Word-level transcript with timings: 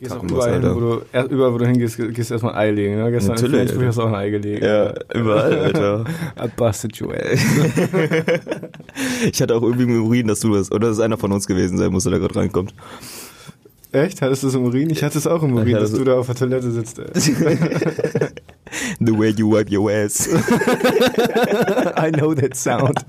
Gehst 0.00 0.12
auch 0.12 0.22
überall 0.22 0.60
hin, 0.60 0.74
wo 0.74 0.80
du, 0.80 1.02
er, 1.10 1.28
überall, 1.28 1.52
wo 1.52 1.58
du 1.58 1.66
hingehst, 1.66 1.96
gehst 1.96 2.30
du 2.30 2.34
erstmal 2.34 2.52
ein 2.54 2.58
Ei 2.58 2.70
legen. 2.70 2.96
Ne? 2.96 3.10
Gestern 3.10 3.34
Natürlich, 3.34 3.72
in 3.72 3.84
hast 3.84 3.98
du 3.98 4.02
auch 4.02 4.06
ein 4.06 4.14
Ei 4.14 4.30
gelegt. 4.30 4.62
Ja, 4.62 4.94
überall, 5.12 5.58
Alter. 5.58 6.04
I 6.40 6.48
busted 6.56 6.96
you. 6.98 7.08
Ich 9.32 9.42
hatte 9.42 9.56
auch 9.56 9.62
irgendwie 9.62 9.84
im 9.84 10.04
Urin, 10.04 10.28
dass 10.28 10.40
du 10.40 10.54
das, 10.54 10.70
oder 10.70 10.88
dass 10.88 10.98
es 10.98 11.02
einer 11.02 11.18
von 11.18 11.32
uns 11.32 11.46
gewesen 11.46 11.78
sein 11.78 11.90
muss, 11.90 12.04
der 12.04 12.12
da 12.12 12.18
gerade 12.18 12.36
reinkommt. 12.36 12.74
Echt? 13.90 14.20
Hattest 14.22 14.42
du 14.42 14.48
es 14.48 14.54
im 14.54 14.64
Urin? 14.64 14.90
Ich 14.90 15.02
hatte 15.02 15.18
es 15.18 15.26
auch 15.26 15.42
im 15.42 15.54
Urin, 15.54 15.74
dass 15.74 15.92
du 15.92 16.04
da 16.04 16.18
auf 16.18 16.26
der 16.26 16.34
Toilette 16.36 16.70
sitzt. 16.70 16.96
The 19.00 19.18
way 19.18 19.30
you 19.30 19.50
wipe 19.50 19.74
your 19.74 19.90
ass. 19.90 20.28
I 21.96 22.10
know 22.10 22.34
that 22.34 22.54
sound. 22.54 23.04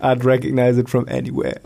I'd 0.00 0.24
recognize 0.24 0.78
it 0.78 0.88
from 0.88 1.06
anywhere. 1.08 1.60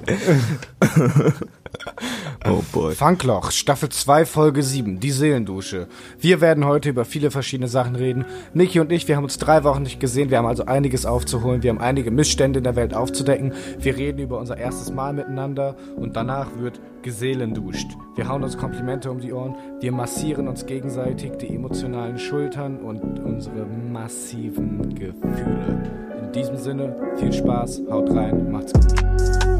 Oh 2.46 2.62
boy. 2.72 2.94
Funkloch, 2.94 3.50
Staffel 3.50 3.88
2, 3.88 4.24
Folge 4.24 4.62
7, 4.62 5.00
die 5.00 5.10
Seelendusche. 5.10 5.88
Wir 6.20 6.40
werden 6.40 6.64
heute 6.64 6.90
über 6.90 7.04
viele 7.04 7.32
verschiedene 7.32 7.66
Sachen 7.66 7.96
reden. 7.96 8.24
Niki 8.54 8.78
und 8.78 8.92
ich, 8.92 9.08
wir 9.08 9.16
haben 9.16 9.24
uns 9.24 9.38
drei 9.38 9.64
Wochen 9.64 9.82
nicht 9.82 9.98
gesehen, 9.98 10.30
wir 10.30 10.38
haben 10.38 10.46
also 10.46 10.64
einiges 10.66 11.04
aufzuholen, 11.04 11.64
wir 11.64 11.70
haben 11.70 11.80
einige 11.80 12.12
Missstände 12.12 12.58
in 12.58 12.64
der 12.64 12.76
Welt 12.76 12.94
aufzudecken. 12.94 13.54
Wir 13.80 13.96
reden 13.96 14.20
über 14.20 14.38
unser 14.38 14.56
erstes 14.56 14.92
Mal 14.92 15.12
miteinander 15.14 15.76
und 15.96 16.14
danach 16.14 16.56
wird 16.58 16.80
geseelenduscht. 17.02 17.88
Wir 18.14 18.28
hauen 18.28 18.44
uns 18.44 18.56
Komplimente 18.56 19.10
um 19.10 19.18
die 19.18 19.32
Ohren, 19.32 19.56
wir 19.80 19.90
massieren 19.90 20.46
uns 20.46 20.64
gegenseitig 20.64 21.32
die 21.40 21.48
emotionalen 21.48 22.18
Schultern 22.18 22.78
und 22.78 23.18
unsere 23.18 23.66
massiven 23.66 24.94
Gefühle. 24.94 25.90
In 26.22 26.32
diesem 26.32 26.56
Sinne, 26.56 26.94
viel 27.16 27.32
Spaß, 27.32 27.82
haut 27.90 28.10
rein, 28.10 28.52
macht's 28.52 28.72
gut. 28.72 29.57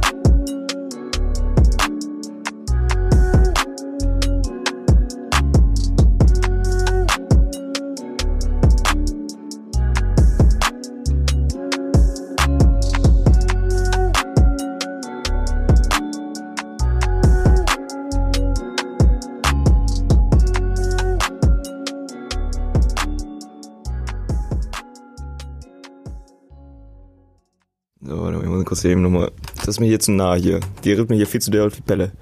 So, 28.08 28.22
warte 28.22 28.38
mal, 28.38 28.44
ich 28.44 28.48
muss 28.48 28.64
kurz 28.64 28.84
eben 28.86 29.02
nochmal. 29.02 29.30
Das 29.56 29.68
ist 29.68 29.80
mir 29.80 29.86
hier 29.86 30.00
zu 30.00 30.12
nah 30.12 30.34
hier. 30.34 30.60
Die 30.82 30.92
rührt 30.92 31.10
mir 31.10 31.16
hier 31.16 31.26
viel 31.26 31.42
zu 31.42 31.50
doll 31.50 31.66
auf 31.66 31.74
die 31.74 31.82
Pelle. 31.82 32.12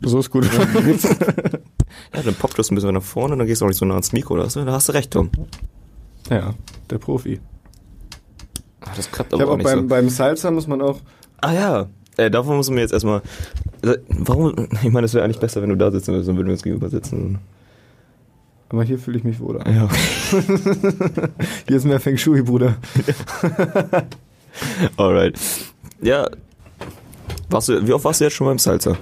So 0.00 0.18
ist 0.20 0.30
gut. 0.30 0.48
Ja, 2.14 2.22
dann 2.22 2.34
poppt 2.34 2.58
das 2.58 2.70
ein 2.70 2.74
bisschen 2.74 2.94
nach 2.94 3.02
vorne, 3.02 3.36
dann 3.36 3.46
gehst 3.46 3.60
du 3.60 3.64
auch 3.64 3.68
nicht 3.68 3.78
so 3.78 3.84
nah 3.84 3.94
ans 3.94 4.12
Mikro, 4.12 4.34
oder? 4.34 4.48
so. 4.48 4.64
Da 4.64 4.72
hast 4.72 4.88
du 4.88 4.92
recht, 4.92 5.10
Tom. 5.10 5.30
ja, 6.30 6.54
der 6.90 6.98
Profi. 6.98 7.40
Ach, 8.80 8.94
das 8.94 9.10
klappt 9.10 9.32
Ich 9.32 9.40
aber 9.40 9.42
habe 9.42 9.50
auch 9.50 9.54
auch 9.54 9.56
nicht 9.58 9.64
beim, 9.64 9.80
so. 9.80 9.88
beim 9.88 10.08
Salsa 10.08 10.50
muss 10.50 10.66
man 10.66 10.80
auch. 10.80 11.00
Ah 11.40 11.52
ja, 11.52 11.86
äh, 12.16 12.30
davon 12.30 12.56
muss 12.56 12.70
man 12.70 12.78
jetzt 12.78 12.92
erstmal. 12.92 13.22
Äh, 13.82 13.96
Warum? 14.08 14.54
Ich 14.82 14.90
meine, 14.90 15.06
es 15.06 15.14
wäre 15.14 15.24
eigentlich 15.24 15.40
besser, 15.40 15.60
wenn 15.60 15.70
du 15.70 15.76
da 15.76 15.90
sitzen 15.90 16.12
würdest, 16.12 16.28
dann 16.28 16.36
würden 16.36 16.46
wir 16.46 16.52
uns 16.52 16.62
gegenüber 16.62 16.88
sitzen. 16.88 17.38
Aber 18.70 18.82
hier 18.84 18.98
fühle 18.98 19.18
ich 19.18 19.24
mich 19.24 19.40
wohler. 19.40 19.66
Ja, 19.70 19.84
okay. 19.84 20.42
Hier 21.68 21.76
ist 21.78 21.84
mehr 21.84 22.00
Feng 22.00 22.18
Shui, 22.18 22.42
Bruder. 22.42 22.76
Alright. 24.96 25.38
Ja. 26.02 26.28
Warst 27.48 27.68
du, 27.70 27.86
wie 27.86 27.92
oft 27.92 28.04
warst 28.04 28.20
du 28.20 28.24
jetzt 28.24 28.34
schon 28.34 28.46
beim 28.46 28.58
Salsa? 28.58 28.96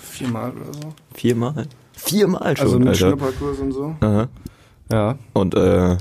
Viermal 0.00 0.50
oder 0.52 0.72
so. 0.72 0.94
Viermal? 1.14 1.66
Viermal 1.92 2.56
schon, 2.56 2.66
Also 2.66 2.78
mit 2.80 2.88
Alter. 2.88 3.08
Schnupperkurs 3.10 3.58
und 3.60 3.72
so. 3.72 3.96
Aha. 4.00 4.28
Ja. 4.90 5.18
Und 5.32 5.54
äh, 5.54 5.96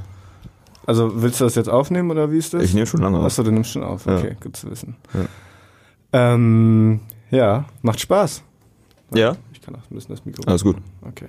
Also 0.88 1.22
willst 1.22 1.40
du 1.42 1.44
das 1.46 1.54
jetzt 1.56 1.70
aufnehmen 1.70 2.10
oder 2.10 2.32
wie 2.32 2.38
ist 2.38 2.54
das? 2.56 2.64
ich 2.64 2.74
nehme 2.74 2.88
schon 2.88 3.02
lange 3.02 3.20
auf. 3.20 3.26
Achso, 3.26 3.44
du 3.44 3.52
nimmst 3.52 3.72
schon 3.72 3.84
auf. 3.84 4.06
Ja. 4.08 4.18
Okay, 4.18 4.36
gut 4.42 4.56
zu 4.56 4.70
wissen. 4.72 4.96
Ja. 5.14 6.34
Ähm, 6.34 7.02
ja, 7.30 7.66
macht 7.84 8.00
Spaß. 8.00 8.42
Ja? 9.14 9.36
Ich 9.54 9.62
kann 9.62 9.76
auch 9.76 9.80
ein 9.92 9.96
bisschen 9.96 10.16
das 10.16 10.26
Mikro. 10.26 10.44
Alles 10.48 10.64
gut. 10.64 10.78
Okay. 11.02 11.28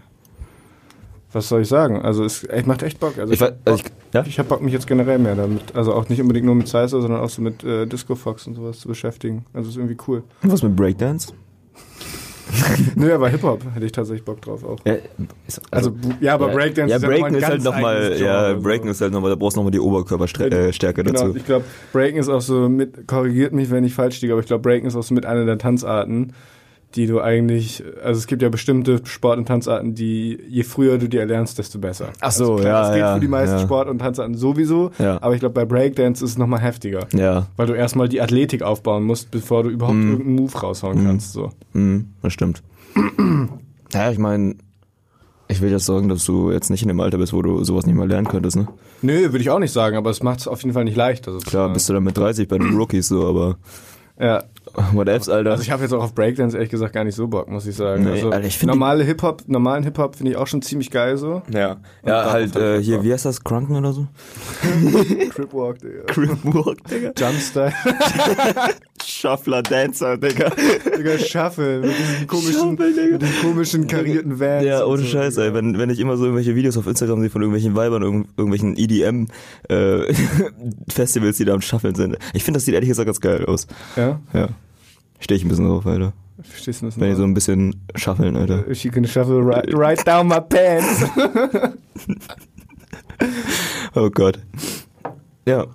Was 1.37 1.51
soll 1.51 1.61
ich 1.61 1.69
sagen? 1.69 2.01
Also 2.01 2.25
es 2.25 2.45
es 2.45 2.65
macht 2.65 2.83
echt 2.83 2.99
Bock. 2.99 3.19
Also 3.19 3.31
Ich, 3.35 3.41
ich, 3.43 3.47
also 3.67 3.83
ich, 3.85 3.93
ja? 4.15 4.25
ich 4.27 4.39
habe 4.39 4.49
Bock 4.49 4.63
mich 4.63 4.73
jetzt 4.73 4.87
generell 4.87 5.19
mehr 5.19 5.35
damit, 5.35 5.61
also 5.77 5.93
auch 5.93 6.09
nicht 6.09 6.19
unbedingt 6.23 6.47
nur 6.47 6.55
mit 6.55 6.67
Salsa, 6.67 6.99
sondern 7.03 7.21
auch 7.21 7.29
so 7.29 7.43
mit 7.43 7.63
äh, 7.63 7.85
Disco 7.87 8.15
Fox 8.15 8.47
und 8.47 8.55
sowas 8.55 8.81
zu 8.81 8.89
beschäftigen. 8.89 9.45
Also 9.53 9.69
ist 9.69 9.77
irgendwie 9.77 9.99
cool. 10.09 10.23
Was 10.41 10.63
mit 10.63 10.75
Breakdance? 10.75 11.35
Nö, 12.95 13.13
aber 13.13 13.29
Hip 13.29 13.43
Hop 13.43 13.63
hätte 13.75 13.85
ich 13.85 13.93
tatsächlich 13.93 14.25
Bock 14.25 14.41
drauf 14.41 14.65
auch. 14.65 14.79
Ja, 14.87 14.95
ist, 15.47 15.61
Also, 15.71 15.91
bu- 15.91 16.13
ja, 16.21 16.35
aber 16.35 16.49
Breakdance 16.49 16.91
ja, 16.91 16.97
ist 16.97 17.03
ja 17.03 17.09
Breaken 17.09 17.35
ist 17.35 17.47
halt 17.47 17.63
nochmal, 17.65 18.13
ja, 18.13 18.17
Genre, 18.17 18.55
so. 18.57 18.63
Breaken 18.63 18.89
ist 18.89 19.01
halt 19.03 19.13
nochmal, 19.13 19.31
da 19.31 19.37
brauchst 19.37 19.57
du 19.57 19.61
nochmal 19.61 19.73
die 19.73 19.81
Oberkörperstärke 19.81 21.05
Genau, 21.05 21.13
dazu. 21.13 21.37
ich 21.37 21.45
glaube, 21.45 21.65
Breaken 21.93 22.19
ist 22.19 22.29
auch 22.29 22.41
so 22.41 22.69
mit, 22.69 23.07
korrigiert 23.07 23.53
mich, 23.53 23.71
wenn 23.71 23.85
ich 23.85 23.95
falsch 23.95 24.21
liege, 24.23 24.33
aber 24.33 24.41
ich 24.41 24.47
glaube, 24.47 24.63
Breaken 24.63 24.87
ist 24.87 24.97
auch 24.97 25.03
so 25.03 25.13
mit 25.13 25.27
einer 25.27 25.45
der 25.45 25.59
Tanzarten, 25.59 26.33
die 26.97 27.07
du 27.07 27.21
eigentlich, 27.21 27.85
also 28.03 28.19
es 28.19 28.27
gibt 28.27 28.41
ja 28.43 28.49
bestimmte 28.49 29.01
Sport- 29.05 29.37
und 29.39 29.47
Tanzarten, 29.47 29.95
die, 29.95 30.39
je 30.49 30.63
früher 30.63 30.97
du 30.99 31.09
die 31.09 31.19
erlernst, 31.19 31.59
desto 31.59 31.79
besser. 31.79 32.09
Ach 32.21 32.33
so, 32.33 32.55
also, 32.55 32.57
klar, 32.63 32.67
ja, 32.73 32.81
Das 32.83 32.91
geht 32.93 33.01
ja, 33.01 33.15
für 33.15 33.21
die 33.21 33.29
meisten 33.29 33.57
ja. 33.59 33.63
Sport- 33.63 33.89
und 33.89 33.99
Tanzarten 33.99 34.35
sowieso, 34.35 34.91
Ja. 34.99 35.21
aber 35.23 35.35
ich 35.35 35.41
glaube, 35.41 35.53
bei 35.55 35.65
Breakdance 35.67 36.25
ist 36.25 36.31
es 36.33 36.39
nochmal 36.39 36.61
heftiger. 36.61 37.07
Ja, 37.13 37.47
Weil 37.57 37.67
du 37.67 37.75
erstmal 37.75 38.09
die 38.09 38.21
Athletik 38.21 38.63
aufbauen 38.63 39.05
musst, 39.05 39.31
bevor 39.31 39.63
du 39.63 39.69
überhaupt 39.71 39.97
Mhm. 39.99 40.11
irgendeinen 40.11 40.37
Move 40.37 40.59
raushauen 40.59 41.05
kannst, 41.05 41.33
so. 41.33 41.51
mhm, 41.75 42.07
das 42.23 42.33
stimmt. 42.33 42.63
ja, 43.93 44.11
ich 44.11 44.19
meine, 44.19 44.57
ich 45.49 45.61
will 45.61 45.71
jetzt 45.71 45.87
sagen, 45.87 46.09
dass 46.09 46.25
du 46.25 46.51
jetzt 46.51 46.71
nicht 46.71 46.83
in 46.83 46.89
dem 46.89 47.01
Alter 47.01 47.19
bist, 47.19 47.33
wo 47.33 47.43
du 47.43 47.63
sowas 47.63 47.87
nicht 47.87 47.95
mehr 47.95 48.07
lernen 48.07 48.27
könntest, 48.27 48.57
ne? 48.57 48.67
Nö, 49.03 49.21
würde 49.33 49.39
ich 49.39 49.51
auch 49.51 49.59
nicht 49.59 49.73
sagen, 49.73 49.97
aber 49.97 50.11
es 50.11 50.23
macht 50.23 50.41
es 50.41 50.49
auf 50.49 50.63
jeden 50.63 50.73
Fall 50.75 50.85
nicht 50.85 50.97
leichter. 50.97 51.31
Klar, 51.33 51.41
sozusagen. 51.41 51.73
bist 51.75 51.89
du 51.89 51.93
dann 51.93 52.03
mit 52.05 52.17
30 52.17 52.49
bei 52.49 52.59
den 52.59 52.75
Rookies 52.77 53.09
so, 53.09 53.27
aber 53.27 53.57
Ja, 54.19 54.43
what 54.93 55.09
else, 55.09 55.33
Alter? 55.33 55.53
Also 55.53 55.63
ich 55.63 55.71
habe 55.71 55.83
jetzt 55.83 55.93
auch 55.93 56.03
auf 56.03 56.15
Breakdance 56.15 56.57
ehrlich 56.57 56.71
gesagt 56.71 56.93
gar 56.93 57.05
nicht 57.05 57.15
so 57.15 57.27
Bock, 57.27 57.49
muss 57.49 57.67
ich 57.67 57.77
sagen. 57.77 58.05
Nee, 58.05 58.11
also 58.11 58.31
Alter, 58.31 58.47
ich 58.47 58.63
normale 58.63 59.05
Hip 59.05 59.23
Hop, 59.23 59.43
normalen 59.47 59.85
Hip 59.85 59.99
Hop 59.99 60.17
finde 60.17 60.33
ich 60.33 60.39
auch 60.39 60.47
schon 60.47 60.63
ziemlich 60.63 60.91
geil 60.91 61.17
so. 61.17 61.43
ja, 61.51 61.61
ja, 61.61 61.77
darauf 62.03 62.33
halt, 62.33 62.57
ich 62.57 62.63
äh, 62.63 62.83
hier, 62.83 63.03
wie 63.03 63.13
heißt 63.13 63.25
das, 63.25 63.43
Crunken 63.43 63.77
oder 63.77 63.93
so? 63.93 64.07
Crip 65.31 65.53
Walk, 65.53 65.79
Digga. 65.81 66.03
Grimwalk, 66.07 66.85
Digga. 66.89 67.13
Jumpstyle. 67.17 67.73
Shuffler 69.05 69.63
Dancer, 69.63 70.17
Digga. 70.17 70.51
Digga, 70.99 71.19
Shuffle 71.19 71.81
mit 71.81 71.91
diesen 71.99 72.27
komischen, 72.27 72.53
Shuffle, 72.53 73.11
mit 73.13 73.23
diesen 73.23 73.43
komischen 73.43 73.87
karierten 73.87 74.41
Vans. 74.41 74.65
Ja, 74.65 74.85
und 74.85 74.93
ohne 74.93 75.03
so, 75.03 75.09
Scheiß, 75.09 75.37
ey. 75.39 75.55
Wenn, 75.55 75.79
wenn 75.79 75.91
ich 75.91 76.01
immer 76.01 76.17
so 76.17 76.25
irgendwelche 76.25 76.55
Videos 76.55 76.77
auf 76.77 76.87
Instagram 76.87 77.21
sehe 77.21 77.31
von 77.31 77.43
irgendwelchen 77.43 77.75
Weibern, 77.77 78.03
irgend, 78.03 78.29
irgendwelchen 78.37 78.77
EDM 78.77 79.27
äh, 79.69 80.13
die 81.39 81.45
da 81.45 81.55
am 81.55 81.61
Schaffeln 81.61 81.95
sind. 81.95 82.19
Ich 82.35 82.45
finde, 82.45 82.59
das 82.59 82.65
sieht 82.65 82.75
ehrlich 82.75 82.89
gesagt 82.89 83.07
ganz 83.07 83.21
geil 83.21 83.45
aus. 83.47 83.67
Ja? 83.97 84.21
Ja. 84.33 84.49
Stehe 85.19 85.37
ich 85.37 85.45
ein 85.45 85.49
bisschen 85.49 85.69
drauf, 85.69 85.87
Alter. 85.87 86.13
Verstehst 86.43 86.83
du 86.83 86.87
das 86.87 87.01
Wenn 87.01 87.11
die 87.11 87.17
so 87.17 87.25
ein 87.25 87.35
bisschen 87.35 87.83
schaffeln, 87.95 88.37
Alter. 88.37 88.75
She 88.75 88.91
can 88.91 89.07
shuffle 89.07 89.41
right, 89.43 89.67
right 89.73 90.07
down 90.07 90.29
my 90.29 90.41
pants. 90.41 91.05
Oh 93.95 94.11
Gott. 94.11 94.39
Ja. 95.47 95.67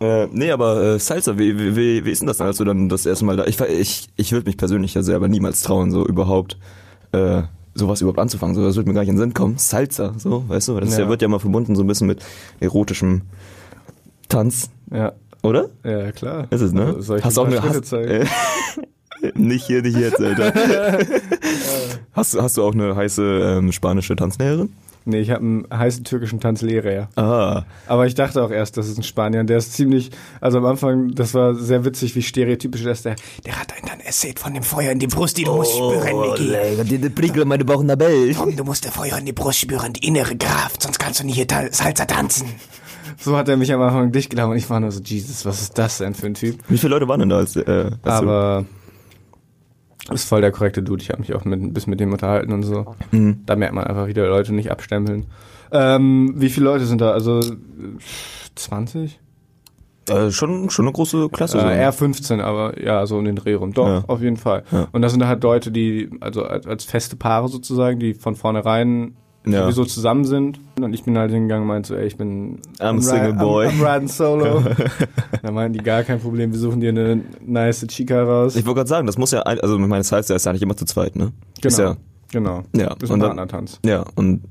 Äh, 0.00 0.26
nee, 0.32 0.50
aber 0.50 0.82
äh, 0.82 0.98
Salsa, 0.98 1.38
wie, 1.38 1.56
wie, 1.76 2.04
wie, 2.04 2.10
ist 2.10 2.20
denn 2.20 2.26
das, 2.26 2.40
als 2.40 2.56
du 2.56 2.64
dann 2.64 2.88
das 2.88 3.06
erste 3.06 3.24
Mal 3.24 3.36
da... 3.36 3.44
Ich, 3.44 3.60
ich, 3.60 4.08
ich 4.16 4.32
würde 4.32 4.46
mich 4.46 4.56
persönlich 4.56 4.94
ja 4.94 5.02
selber 5.02 5.28
niemals 5.28 5.62
trauen, 5.62 5.92
so 5.92 6.04
überhaupt 6.04 6.58
äh, 7.12 7.42
sowas 7.74 8.00
überhaupt 8.00 8.18
anzufangen. 8.18 8.56
So, 8.56 8.64
das 8.64 8.76
würde 8.76 8.88
mir 8.88 8.94
gar 8.94 9.02
nicht 9.02 9.10
in 9.10 9.16
den 9.16 9.20
Sinn 9.20 9.34
kommen. 9.34 9.56
Salsa, 9.58 10.14
so, 10.16 10.48
weißt 10.48 10.68
du? 10.68 10.80
Das 10.80 10.96
ja. 10.96 11.04
Ja. 11.04 11.08
wird 11.08 11.22
ja 11.22 11.28
mal 11.28 11.38
verbunden 11.38 11.76
so 11.76 11.84
ein 11.84 11.86
bisschen 11.86 12.08
mit 12.08 12.24
erotischem 12.60 13.22
Tanz, 14.28 14.70
ja, 14.92 15.12
oder? 15.42 15.68
ja, 15.84 16.12
klar. 16.12 16.46
Ist 16.50 16.60
es, 16.60 16.72
ne? 16.72 16.86
Also, 16.86 17.00
soll 17.02 17.18
ich 17.18 17.24
hast 17.24 17.36
dir 17.36 17.40
du 17.44 17.46
auch 17.46 17.52
ein 17.52 17.58
eine... 17.58 17.74
Hast, 17.80 17.92
äh, 17.92 18.24
nicht 19.34 19.66
hier, 19.66 19.82
nicht 19.82 19.98
jetzt, 19.98 20.20
Alter. 20.20 20.52
hast, 22.12 22.34
du- 22.34 22.42
hast 22.42 22.56
du 22.56 22.64
auch 22.64 22.72
eine 22.74 22.96
heiße 22.96 23.22
ähm, 23.58 23.72
spanische 23.72 24.16
Tanzlehrerin? 24.16 24.72
Nee, 25.06 25.20
ich 25.20 25.30
habe 25.30 25.40
einen 25.40 25.66
heißen 25.72 26.04
türkischen 26.04 26.40
Tanzlehrer. 26.40 27.08
Ah, 27.16 27.62
Aber 27.86 28.06
ich 28.06 28.14
dachte 28.14 28.42
auch 28.44 28.50
erst, 28.50 28.76
das 28.76 28.86
ist 28.86 28.98
ein 28.98 29.02
Spanier. 29.02 29.40
Und 29.40 29.48
Der 29.48 29.56
ist 29.56 29.72
ziemlich, 29.72 30.10
also 30.42 30.58
am 30.58 30.66
Anfang, 30.66 31.12
das 31.14 31.32
war 31.32 31.54
sehr 31.54 31.86
witzig, 31.86 32.14
wie 32.16 32.22
stereotypisch 32.22 32.82
das 32.84 32.98
ist. 32.98 33.04
Der, 33.06 33.16
der 33.46 33.58
hat 33.58 33.72
einen 33.74 33.86
dann 33.88 34.00
erzählt 34.00 34.38
von 34.38 34.52
dem 34.52 34.62
Feuer 34.62 34.92
in 34.92 34.98
die 34.98 35.06
Brust, 35.06 35.38
die 35.38 35.44
du 35.44 35.54
musst 35.56 35.72
spüren, 35.72 36.20
Niki. 36.20 36.98
die, 36.98 37.08
Prickel 37.08 37.46
meine 37.46 37.64
Bauchnabel. 37.64 38.34
Tom, 38.34 38.54
du 38.54 38.62
musst 38.62 38.84
der 38.84 38.92
Feuer 38.92 39.16
in 39.16 39.24
die 39.24 39.32
Brust 39.32 39.60
spüren, 39.60 39.94
die 39.94 40.06
innere 40.06 40.36
Kraft, 40.36 40.82
sonst 40.82 40.98
kannst 40.98 41.20
du 41.20 41.24
nicht 41.24 41.36
hier 41.36 41.48
ta- 41.48 41.72
Salsa 41.72 42.04
tanzen. 42.04 42.48
So 43.20 43.36
hat 43.36 43.48
er 43.48 43.56
mich 43.56 43.72
am 43.72 43.80
Anfang 43.82 44.12
dicht 44.12 44.30
gelaufen 44.30 44.52
und 44.52 44.56
ich 44.56 44.68
war 44.70 44.80
nur 44.80 44.90
so, 44.90 45.00
Jesus, 45.02 45.44
was 45.44 45.60
ist 45.60 45.76
das 45.78 45.98
denn 45.98 46.14
für 46.14 46.26
ein 46.26 46.34
Typ? 46.34 46.58
Wie 46.68 46.78
viele 46.78 46.94
Leute 46.94 47.06
waren 47.06 47.20
denn 47.20 47.28
da? 47.28 47.36
Als, 47.38 47.54
äh, 47.56 47.90
als 48.02 48.20
du- 48.20 48.26
Aber 48.28 48.64
ist 50.10 50.24
voll 50.28 50.40
der 50.40 50.50
korrekte 50.52 50.82
Dude. 50.82 51.02
Ich 51.02 51.10
habe 51.10 51.20
mich 51.20 51.34
auch 51.34 51.44
mit, 51.44 51.74
bisschen 51.74 51.90
mit 51.90 52.00
dem 52.00 52.12
unterhalten 52.12 52.52
und 52.52 52.62
so. 52.62 52.94
Mhm. 53.10 53.42
Da 53.46 53.56
merkt 53.56 53.74
man 53.74 53.84
einfach 53.84 54.06
wieder 54.06 54.26
Leute 54.26 54.54
nicht 54.54 54.70
abstempeln. 54.70 55.26
Ähm, 55.70 56.32
wie 56.36 56.48
viele 56.48 56.64
Leute 56.64 56.86
sind 56.86 57.00
da? 57.00 57.12
Also 57.12 57.38
äh, 57.40 57.52
20? 58.56 59.20
Äh, 60.08 60.30
schon, 60.30 60.70
schon 60.70 60.86
eine 60.86 60.92
große 60.92 61.28
Klasse. 61.28 61.60
so. 61.60 61.66
Äh, 61.66 61.86
R15, 61.86 62.40
aber 62.40 62.82
ja, 62.82 63.06
so 63.06 63.18
um 63.18 63.24
den 63.24 63.36
Dreh 63.36 63.54
rum. 63.54 63.72
Doch, 63.74 63.86
Ja. 63.86 64.04
auf 64.08 64.20
jeden 64.22 64.38
Fall. 64.38 64.64
Ja. 64.72 64.88
Und 64.92 65.02
das 65.02 65.12
sind 65.12 65.24
halt 65.26 65.42
Leute, 65.44 65.70
die, 65.70 66.10
also 66.20 66.42
als, 66.44 66.66
als 66.66 66.84
feste 66.84 67.16
Paare 67.16 67.48
sozusagen, 67.48 68.00
die 68.00 68.14
von 68.14 68.34
vornherein 68.34 69.14
Ja. 69.46 69.62
sowieso 69.62 69.84
zusammen 69.86 70.24
sind. 70.24 70.60
Und 70.80 70.92
ich 70.92 71.02
bin 71.04 71.16
halt 71.16 71.30
hingegangen 71.32 71.62
und 71.62 71.68
meinte 71.68 71.88
so, 71.88 71.94
ey, 71.94 72.06
ich 72.06 72.16
bin 72.16 72.58
I'm 72.78 72.96
ri- 72.98 73.00
single 73.02 73.32
boy. 73.34 73.66
I'm, 73.68 73.80
I'm 73.80 73.94
riding 73.94 74.08
solo. 74.08 74.62
da 75.42 75.50
meinten 75.50 75.78
die 75.78 75.84
gar 75.84 76.02
kein 76.02 76.20
Problem, 76.20 76.52
wir 76.52 76.58
suchen 76.58 76.80
dir 76.80 76.90
eine 76.90 77.22
nice 77.46 77.86
Chica 77.88 78.22
raus. 78.22 78.54
Ich 78.56 78.66
wollte 78.66 78.78
gerade 78.80 78.88
sagen, 78.88 79.06
das 79.06 79.16
muss 79.16 79.30
ja, 79.30 79.40
also 79.40 79.78
meine, 79.78 80.04
heißt, 80.04 80.28
er 80.30 80.36
ist 80.36 80.44
ja 80.46 80.52
nicht 80.52 80.62
immer 80.62 80.76
zu 80.76 80.84
zweit, 80.84 81.16
ne? 81.16 81.32
Ist 81.62 81.76
genau. 81.78 81.90
ja, 81.90 81.96
genau. 82.32 82.62
ja. 82.74 82.94
Das 82.98 83.08
ist 83.08 83.10
ein 83.14 83.20
Partnertanz. 83.20 83.80
ja, 83.84 84.04
und 84.14 84.42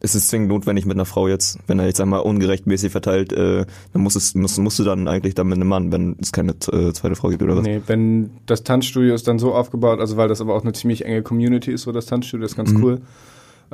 ist 0.00 0.16
es 0.16 0.26
zwingend 0.28 0.48
notwendig 0.48 0.84
mit 0.84 0.96
einer 0.96 1.04
Frau 1.04 1.28
jetzt, 1.28 1.60
wenn 1.68 1.78
er 1.78 1.86
jetzt 1.86 2.00
einmal 2.00 2.20
ungerechtmäßig 2.20 2.90
verteilt, 2.90 3.32
äh, 3.32 3.64
dann 3.92 4.02
muss 4.02 4.16
es, 4.16 4.34
musst, 4.34 4.58
musst 4.58 4.78
du 4.80 4.84
dann 4.84 5.06
eigentlich 5.06 5.34
dann 5.36 5.46
mit 5.46 5.56
einem 5.56 5.68
Mann, 5.68 5.92
wenn 5.92 6.16
es 6.20 6.32
keine 6.32 6.52
äh, 6.72 6.92
zweite 6.92 7.14
Frau 7.14 7.28
gibt 7.28 7.40
oder 7.40 7.56
was? 7.56 7.62
Nee, 7.62 7.80
wenn 7.86 8.30
das 8.46 8.64
Tanzstudio 8.64 9.14
ist 9.14 9.28
dann 9.28 9.38
so 9.38 9.54
aufgebaut, 9.54 10.00
also 10.00 10.16
weil 10.16 10.26
das 10.26 10.40
aber 10.40 10.54
auch 10.56 10.62
eine 10.62 10.72
ziemlich 10.72 11.04
enge 11.04 11.22
Community 11.22 11.70
ist, 11.70 11.82
so 11.82 11.92
das 11.92 12.06
Tanzstudio, 12.06 12.42
das 12.42 12.52
ist 12.52 12.56
ganz 12.56 12.72
Mhm. 12.72 12.82
cool. 12.82 13.00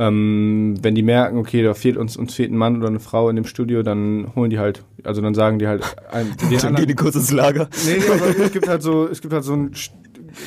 Ähm, 0.00 0.76
wenn 0.80 0.94
die 0.94 1.02
merken, 1.02 1.38
okay, 1.38 1.62
da 1.62 1.74
fehlt 1.74 1.96
uns, 1.96 2.16
uns 2.16 2.32
fehlt 2.32 2.52
ein 2.52 2.56
Mann 2.56 2.76
oder 2.76 2.86
eine 2.86 3.00
Frau 3.00 3.28
in 3.30 3.36
dem 3.36 3.44
Studio, 3.44 3.82
dann 3.82 4.28
holen 4.36 4.48
die 4.48 4.60
halt, 4.60 4.84
also 5.02 5.20
dann 5.20 5.34
sagen 5.34 5.58
die 5.58 5.66
halt, 5.66 5.82
ein, 6.12 6.28
den 6.50 6.58
Dann 6.58 6.74
gehen 6.76 6.86
die 6.86 6.94
kurz 6.94 7.16
ins 7.16 7.32
Lager. 7.32 7.68
Nee, 7.84 7.96
nee, 7.98 8.04
aber 8.12 8.44
es 8.44 8.52
gibt 8.52 8.68
halt 8.68 8.82
so, 8.82 9.08
es 9.08 9.20
gibt 9.20 9.34
halt 9.34 9.42
so 9.42 9.54
ein, 9.54 9.72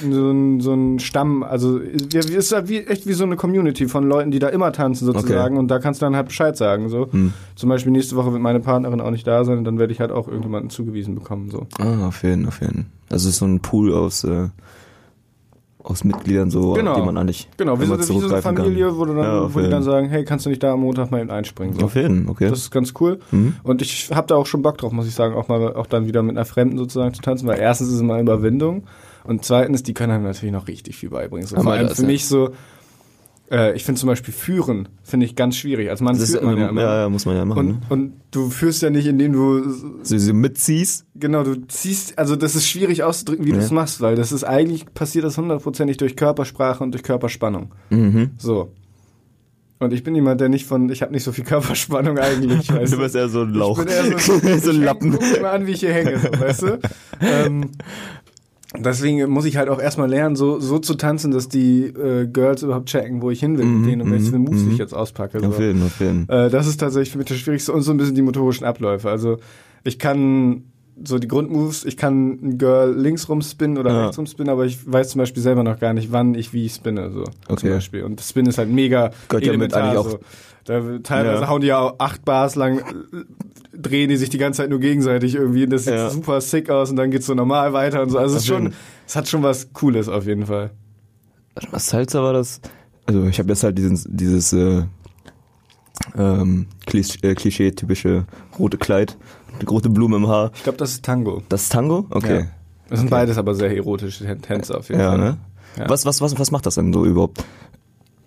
so 0.10 0.32
ein, 0.32 0.62
so 0.62 0.74
ein 0.74 1.00
Stamm, 1.00 1.44
also 1.44 1.80
es 1.80 2.30
ist 2.30 2.54
halt 2.54 2.70
wie, 2.70 2.80
echt 2.80 3.08
wie 3.08 3.14
so 3.14 3.26
eine 3.26 3.36
Community 3.36 3.90
von 3.90 4.08
Leuten, 4.08 4.32
die 4.32 4.40
da 4.40 4.48
immer 4.48 4.72
tanzen 4.72 5.06
sozusagen 5.06 5.56
Okay. 5.56 5.60
und 5.60 5.68
da 5.70 5.80
kannst 5.80 6.02
du 6.02 6.06
dann 6.06 6.16
halt 6.16 6.28
Bescheid 6.28 6.56
sagen, 6.56 6.88
so. 6.88 7.12
Hm. 7.12 7.34
Zum 7.56 7.68
Beispiel 7.68 7.92
nächste 7.92 8.16
Woche 8.16 8.32
wird 8.32 8.42
meine 8.42 8.62
Partnerin 8.62 9.02
auch 9.02 9.12
nicht 9.12 9.28
da 9.28 9.44
sein 9.44 9.58
und 9.58 9.66
dann 9.66 9.80
werde 9.80 9.92
ich 9.92 10.00
halt 10.00 10.12
auch 10.12 10.28
irgendjemanden 10.28 10.70
zugewiesen 10.70 11.16
bekommen, 11.16 11.50
so. 11.52 11.68
Ah, 11.78 12.08
auf 12.08 12.24
jeden, 12.24 12.48
auf 12.48 12.62
jeden. 12.62 12.86
Also 13.10 13.28
es 13.28 13.34
ist 13.34 13.40
so 13.40 13.46
ein 13.46 13.60
Pool 13.60 13.94
aus, 13.94 14.24
äh, 14.24 14.48
aus 15.84 16.04
Mitgliedern 16.04 16.50
so, 16.52 16.74
Genau. 16.74 16.96
die 16.96 17.02
man 17.02 17.18
eigentlich 17.18 17.50
Genau, 17.58 17.80
wie 17.80 17.86
so, 17.86 17.98
wie 18.00 18.04
so 18.20 18.28
eine 18.28 18.42
Familie, 18.42 18.88
kann. 18.88 18.98
wo, 18.98 19.06
du 19.06 19.14
dann, 19.16 19.24
Ja, 19.24 19.54
wo 19.54 19.60
die 19.60 19.70
dann 19.70 19.84
sagen, 19.84 20.10
hey, 20.10 20.24
kannst 20.26 20.46
du 20.46 20.50
nicht 20.50 20.62
da 20.64 20.74
am 20.74 20.82
Montag 20.82 21.12
mal 21.12 21.22
eben 21.22 21.32
einspringen, 21.32 21.74
so. 21.78 21.86
Auf 21.86 21.96
jeden, 21.96 22.30
okay. 22.30 22.50
Das 22.50 22.60
ist 22.60 22.72
ganz 22.72 22.94
cool. 23.00 23.20
Mhm. 23.32 23.56
Und 23.64 23.82
ich 23.82 24.10
habe 24.14 24.28
da 24.28 24.36
auch 24.36 24.46
schon 24.46 24.62
Bock 24.62 24.78
drauf, 24.78 24.92
muss 24.92 25.08
ich 25.08 25.16
sagen, 25.16 25.36
auch 25.36 25.48
mal 25.48 25.74
auch 25.76 25.88
dann 25.88 26.08
wieder 26.08 26.24
mit 26.24 26.38
einer 26.38 26.46
Fremden 26.46 26.78
sozusagen 26.78 27.14
zu 27.14 27.22
tanzen, 27.22 27.48
weil 27.48 27.60
erstens 27.60 27.90
ist 27.90 27.96
es 27.96 28.02
immer 28.02 28.20
Überwindung 28.20 28.84
und 29.24 29.46
zweitens, 29.46 29.84
die 29.84 29.94
können 29.94 30.12
einem 30.14 30.24
natürlich 30.24 30.54
noch 30.54 30.68
richtig 30.68 30.96
viel 30.98 31.10
beibringen. 31.10 31.48
So, 31.48 31.56
vor 31.62 31.74
allem 31.74 31.90
für 31.90 32.06
mich 32.06 32.28
so, 32.28 32.50
äh, 33.52 33.76
ich 33.76 33.84
finde 33.84 34.00
zum 34.00 34.08
Beispiel 34.08 34.34
führen, 34.34 34.88
finde 35.04 35.26
ich 35.26 35.36
ganz 35.36 35.58
schwierig. 35.58 35.90
Als 35.90 36.02
Mann 36.02 36.18
das 36.18 36.32
führt 36.32 36.44
man 36.44 36.56
ja 36.58 36.64
ja, 36.64 36.70
immer. 36.70 36.82
ja, 36.82 37.10
muss 37.10 37.26
man 37.26 37.36
ja 37.36 37.46
machen. 37.46 37.60
Und, 37.60 37.68
ne? 37.68 37.80
und 37.90 38.14
du 38.32 38.50
führst 38.50 38.82
ja 38.82 38.90
nicht, 38.90 39.06
indem 39.08 39.34
du, 39.34 39.70
So, 40.04 40.18
so 40.18 40.34
mitziehst. 40.34 41.06
genau, 41.16 41.44
du 41.44 41.56
ziehst, 41.68 42.18
also 42.18 42.36
das 42.36 42.56
ist 42.56 42.68
schwierig 42.68 43.04
auszudrücken, 43.04 43.46
wie 43.46 43.52
du 43.52 43.58
Ja. 43.58 43.64
es 43.64 43.72
machst, 43.72 44.02
weil 44.02 44.16
das 44.16 44.32
ist 44.32 44.44
eigentlich, 44.44 44.86
passiert 44.94 45.26
das 45.26 45.38
hundertprozentig 45.38 45.98
durch 45.98 46.16
Körpersprache 46.16 46.84
und 46.84 46.92
durch 46.94 47.04
Körperspannung. 47.04 47.74
Mhm. 47.90 48.32
So. 48.38 48.72
Und 49.80 49.94
ich 49.94 50.04
bin 50.04 50.14
jemand, 50.14 50.40
der 50.40 50.48
nicht 50.48 50.68
von, 50.68 50.90
ich 50.92 51.02
habe 51.02 51.12
nicht 51.12 51.24
so 51.24 51.32
viel 51.32 51.44
Körperspannung 51.44 52.20
eigentlich. 52.20 52.72
weißt 52.74 52.94
Du 52.94 52.98
bist 53.00 53.16
eher 53.16 53.30
so 53.30 53.42
ein 53.42 53.54
Lauch. 53.54 53.80
Ich 53.80 53.86
bin 53.86 53.94
eher 54.12 54.20
so, 54.20 54.40
so 54.60 54.70
ein 54.70 54.82
Lappen. 54.84 55.12
Guck 55.12 55.42
mal 55.42 55.50
an, 55.54 55.66
wie 55.66 55.72
ich 55.72 55.80
hier 55.80 55.92
hänge, 55.94 56.20
so, 56.20 56.40
weißt 56.40 56.62
du? 56.62 56.80
Ähm, 57.24 57.70
deswegen 58.78 59.30
muss 59.30 59.46
ich 59.46 59.58
halt 59.58 59.70
auch 59.70 59.82
erstmal 59.82 60.10
lernen, 60.10 60.36
so, 60.36 60.60
so 60.60 60.80
zu 60.80 60.96
tanzen, 60.96 61.32
dass 61.32 61.50
die 61.50 61.86
äh, 61.86 62.28
Girls 62.28 62.64
überhaupt 62.64 62.88
checken, 62.88 63.22
wo 63.22 63.30
ich 63.32 63.40
hin 63.40 63.58
will 63.58 63.66
mit 63.66 63.82
Mhm, 63.82 63.88
denen 63.88 64.02
und 64.04 64.12
welche 64.12 64.38
mhm, 64.38 64.46
Moves 64.46 64.64
mhm. 64.64 64.72
ich 64.72 64.78
jetzt 64.78 64.94
auspacke. 64.94 65.40
So. 65.40 65.48
Auf 65.48 65.60
jeden, 65.60 65.84
auf 65.84 66.00
jeden. 66.00 66.28
Äh, 66.30 66.50
das 66.50 66.68
ist 66.68 66.78
tatsächlich 66.78 67.12
für 67.12 67.18
mich 67.18 67.28
das 67.28 67.38
Schwierigste 67.38 67.74
und 67.74 67.82
so 67.82 67.92
ein 67.92 67.98
bisschen 67.98 68.16
die 68.16 68.22
motorischen 68.22 68.66
Abläufe. 68.66 69.10
Also 69.10 69.38
ich 69.84 70.00
kann 70.00 70.64
so 71.04 71.18
die 71.20 71.28
Grundmoves, 71.28 71.84
ich 71.86 71.98
kann 71.98 72.32
ein 72.44 72.58
Girl 72.58 72.94
links 72.96 73.28
rum 73.30 73.42
spinnen 73.42 73.78
oder 73.78 73.92
Ja. 73.92 74.02
rechts 74.04 74.18
rum 74.18 74.26
spinnen, 74.28 74.50
aber 74.50 74.66
ich 74.66 74.80
weiß 74.92 75.10
zum 75.10 75.20
Beispiel 75.20 75.42
selber 75.42 75.64
noch 75.64 75.80
gar 75.80 75.94
nicht, 75.94 76.12
wann 76.12 76.36
ich 76.36 76.54
wie 76.54 76.70
spinne. 76.70 77.12
So, 77.12 77.24
Okay. 77.48 77.56
zum 77.62 77.70
Beispiel. 77.72 78.04
Und 78.04 78.22
Spin 78.22 78.46
ist 78.46 78.58
halt 78.58 78.70
mega 78.70 79.06
ja 79.06 79.12
mit 79.38 79.44
elementar. 79.48 79.98
auch- 80.00 80.10
so. 80.12 80.20
Da, 80.66 80.80
teilweise 81.02 81.42
Ja. 81.42 81.50
hauen 81.50 81.62
die 81.62 81.68
ja 81.68 81.80
auch 81.80 81.96
acht 81.98 82.24
Bars 82.24 82.56
lang, 82.56 82.82
drehen 83.74 84.10
die 84.10 84.18
sich 84.18 84.30
die 84.30 84.38
ganze 84.38 84.58
Zeit 84.62 84.70
nur 84.70 84.80
gegenseitig 84.80 85.34
irgendwie. 85.34 85.66
Das 85.66 85.86
sieht 85.86 85.94
Ja. 85.96 86.10
super 86.12 86.40
sick 86.40 86.70
aus 86.70 86.92
und 86.92 86.98
dann 86.98 87.10
geht's 87.10 87.26
so 87.26 87.34
normal 87.34 87.74
weiter 87.74 88.04
und 88.04 88.10
so. 88.12 88.20
Also 88.20 88.36
es 88.36 88.44
ist 88.44 88.48
schon, 88.48 88.74
es 89.08 89.16
hat 89.16 89.28
schon 89.28 89.42
was 89.42 89.74
Cooles 89.74 90.08
auf 90.08 90.26
jeden 90.28 90.46
Fall. 90.46 90.70
Was 91.72 91.88
Salsa 91.88 92.22
war 92.22 92.34
das? 92.34 92.62
Also 93.08 93.26
ich 93.26 93.40
habe 93.40 93.50
jetzt 93.50 93.64
halt 93.64 93.78
dieses, 93.78 94.06
dieses 94.08 94.54
äh, 94.54 94.84
ähm, 96.18 96.68
Klisch 96.86 97.18
äh, 97.24 97.34
Klischee-typische 97.36 98.26
rote 98.60 98.78
Kleid, 98.78 99.18
die 99.62 99.66
rote 99.66 99.90
Blume 99.90 100.18
im 100.18 100.28
Haar. 100.28 100.52
Ich 100.56 100.64
glaube, 100.64 100.78
das 100.78 100.92
ist 100.92 101.06
Tango. 101.06 101.42
Das 101.50 101.64
ist 101.64 101.72
Tango? 101.72 102.06
Okay. 102.10 102.40
Ja. 102.42 102.46
Das 102.90 103.00
sind 103.00 103.08
Okay. 103.08 103.22
beides 103.22 103.38
aber 103.38 103.56
sehr 103.56 103.76
erotische 103.76 104.26
Tänze 104.42 104.78
auf 104.78 104.90
jeden 104.90 105.00
Ja, 105.02 105.10
Fall. 105.12 105.18
ne? 105.18 105.38
Ja. 105.78 105.90
Was, 105.90 106.06
was, 106.06 106.20
was, 106.22 106.38
was 106.38 106.52
macht 106.52 106.66
das 106.66 106.76
denn 106.76 106.92
so 106.92 107.06
überhaupt? 107.06 107.46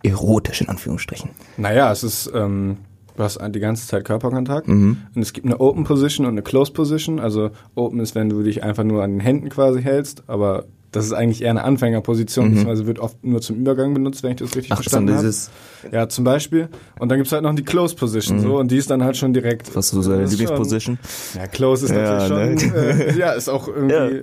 Erotisch 0.02 0.60
in 0.60 0.68
Anführungsstrichen. 0.68 1.30
Naja, 1.56 1.90
es 1.90 2.02
ist, 2.04 2.30
ähm, 2.34 2.76
du 3.16 3.22
hast 3.22 3.38
die 3.54 3.60
ganze 3.60 3.86
Zeit 3.86 4.04
Körperkontakt 4.04 4.68
Mhm. 4.68 4.98
und 5.14 5.22
es 5.22 5.32
gibt 5.32 5.46
eine 5.46 5.60
Open 5.60 5.84
Position 5.84 6.26
und 6.26 6.32
eine 6.32 6.42
Close 6.42 6.72
Position. 6.72 7.18
Also 7.20 7.50
Open 7.74 8.00
ist, 8.00 8.14
wenn 8.14 8.28
du 8.28 8.42
dich 8.42 8.62
einfach 8.62 8.84
nur 8.84 9.02
an 9.02 9.12
den 9.12 9.20
Händen 9.20 9.48
quasi 9.48 9.82
hältst, 9.82 10.24
aber 10.26 10.64
das 10.94 11.06
ist 11.06 11.12
eigentlich 11.12 11.42
eher 11.42 11.50
eine 11.50 11.64
Anfängerposition, 11.64 12.50
beziehungsweise 12.50 12.86
wird 12.86 12.98
oft 12.98 13.22
nur 13.24 13.40
zum 13.40 13.56
Übergang 13.56 13.92
benutzt, 13.94 14.22
wenn 14.22 14.30
ich 14.32 14.36
das 14.36 14.50
richtig 14.54 14.70
Mhm. 14.70 14.72
Ach, 14.72 14.76
verstanden 14.76 15.14
habe. 15.14 15.22
dieses, 15.26 15.50
Ja, 15.92 16.08
zum 16.08 16.24
Beispiel. 16.24 16.68
Und 16.98 17.08
dann 17.10 17.18
gibt's 17.18 17.32
halt 17.32 17.42
noch 17.42 17.54
die 17.54 17.64
Close 17.64 17.94
Position 17.94 18.40
so 18.40 18.58
und 18.58 18.70
die 18.70 18.76
ist 18.76 18.90
dann 18.90 19.02
halt 19.04 19.16
schon 19.16 19.32
direkt. 19.34 19.68
Mhm. 19.70 19.74
was 19.76 19.86
ist 19.86 19.92
so 19.92 20.02
seine 20.02 20.24
Lieblingsposition? 20.24 20.98
Schon, 21.32 21.40
ja, 21.40 21.46
Close 21.48 21.84
ist 21.86 21.90
Ja, 21.92 22.18
natürlich 22.28 22.60
schon, 22.62 22.74
ne? 22.74 23.04
äh, 23.14 23.18
ja, 23.18 23.32
ist 23.32 23.48
auch 23.48 23.68
irgendwie, 23.68 24.22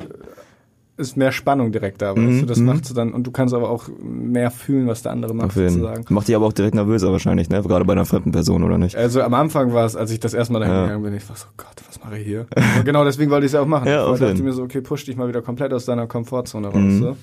ist 1.01 1.18
mehr 1.18 1.31
Spannung 1.33 1.71
direkt 1.74 2.01
da, 2.01 2.12
weißt 2.12 2.19
Mhm, 2.19 2.39
du, 2.42 2.45
das 2.45 2.59
mhm. 2.59 2.65
macht 2.68 2.89
du 2.89 2.94
dann, 2.94 3.12
und 3.13 3.27
du 3.27 3.31
kannst 3.31 3.53
aber 3.53 3.69
auch 3.69 3.89
mehr 4.01 4.51
fühlen, 4.51 4.88
was 4.88 5.01
der 5.01 5.12
andere 5.12 5.33
macht, 5.33 5.51
sozusagen. 5.51 6.06
Macht 6.09 6.27
dich 6.30 6.36
aber 6.36 6.45
auch 6.45 6.53
direkt 6.53 6.75
nervöser 6.75 7.12
wahrscheinlich, 7.12 7.50
ne? 7.50 7.62
Gerade 7.62 7.83
bei 7.83 7.94
einer 7.94 8.06
fremden 8.06 8.31
Person, 8.31 8.63
oder 8.63 8.77
nicht? 8.77 8.95
Also 8.95 9.21
am 9.21 9.33
Anfang 9.33 9.74
war 9.74 9.86
es, 9.86 9.95
als 9.98 10.12
ich 10.12 10.19
das 10.19 10.33
erste 10.33 10.53
Mal 10.53 10.59
dahin 10.59 10.74
Ja. 10.75 10.83
gegangen 10.83 11.03
bin, 11.03 11.13
ich 11.15 11.27
war 11.27 11.36
so, 11.36 11.48
Gott, 11.57 11.68
was 11.88 12.00
mache 12.03 12.18
ich 12.19 12.25
hier? 12.25 12.45
Und 12.77 12.86
genau 12.86 13.03
deswegen 13.03 13.30
wollte 13.31 13.45
ich 13.45 13.50
es 13.50 13.53
ja 13.53 13.62
auch 13.62 13.65
machen. 13.68 13.88
Ja, 13.88 14.06
ich 14.06 14.19
dachte 14.19 14.33
jeden. 14.33 14.45
mir 14.45 14.53
so, 14.53 14.63
okay, 14.63 14.80
push 14.81 15.03
dich 15.06 15.18
mal 15.18 15.27
wieder 15.27 15.42
komplett 15.42 15.74
aus 15.74 15.86
deiner 15.86 16.07
Komfortzone 16.07 16.68
raus. 16.68 16.75
Mhm. 16.77 17.00
So. 17.00 17.18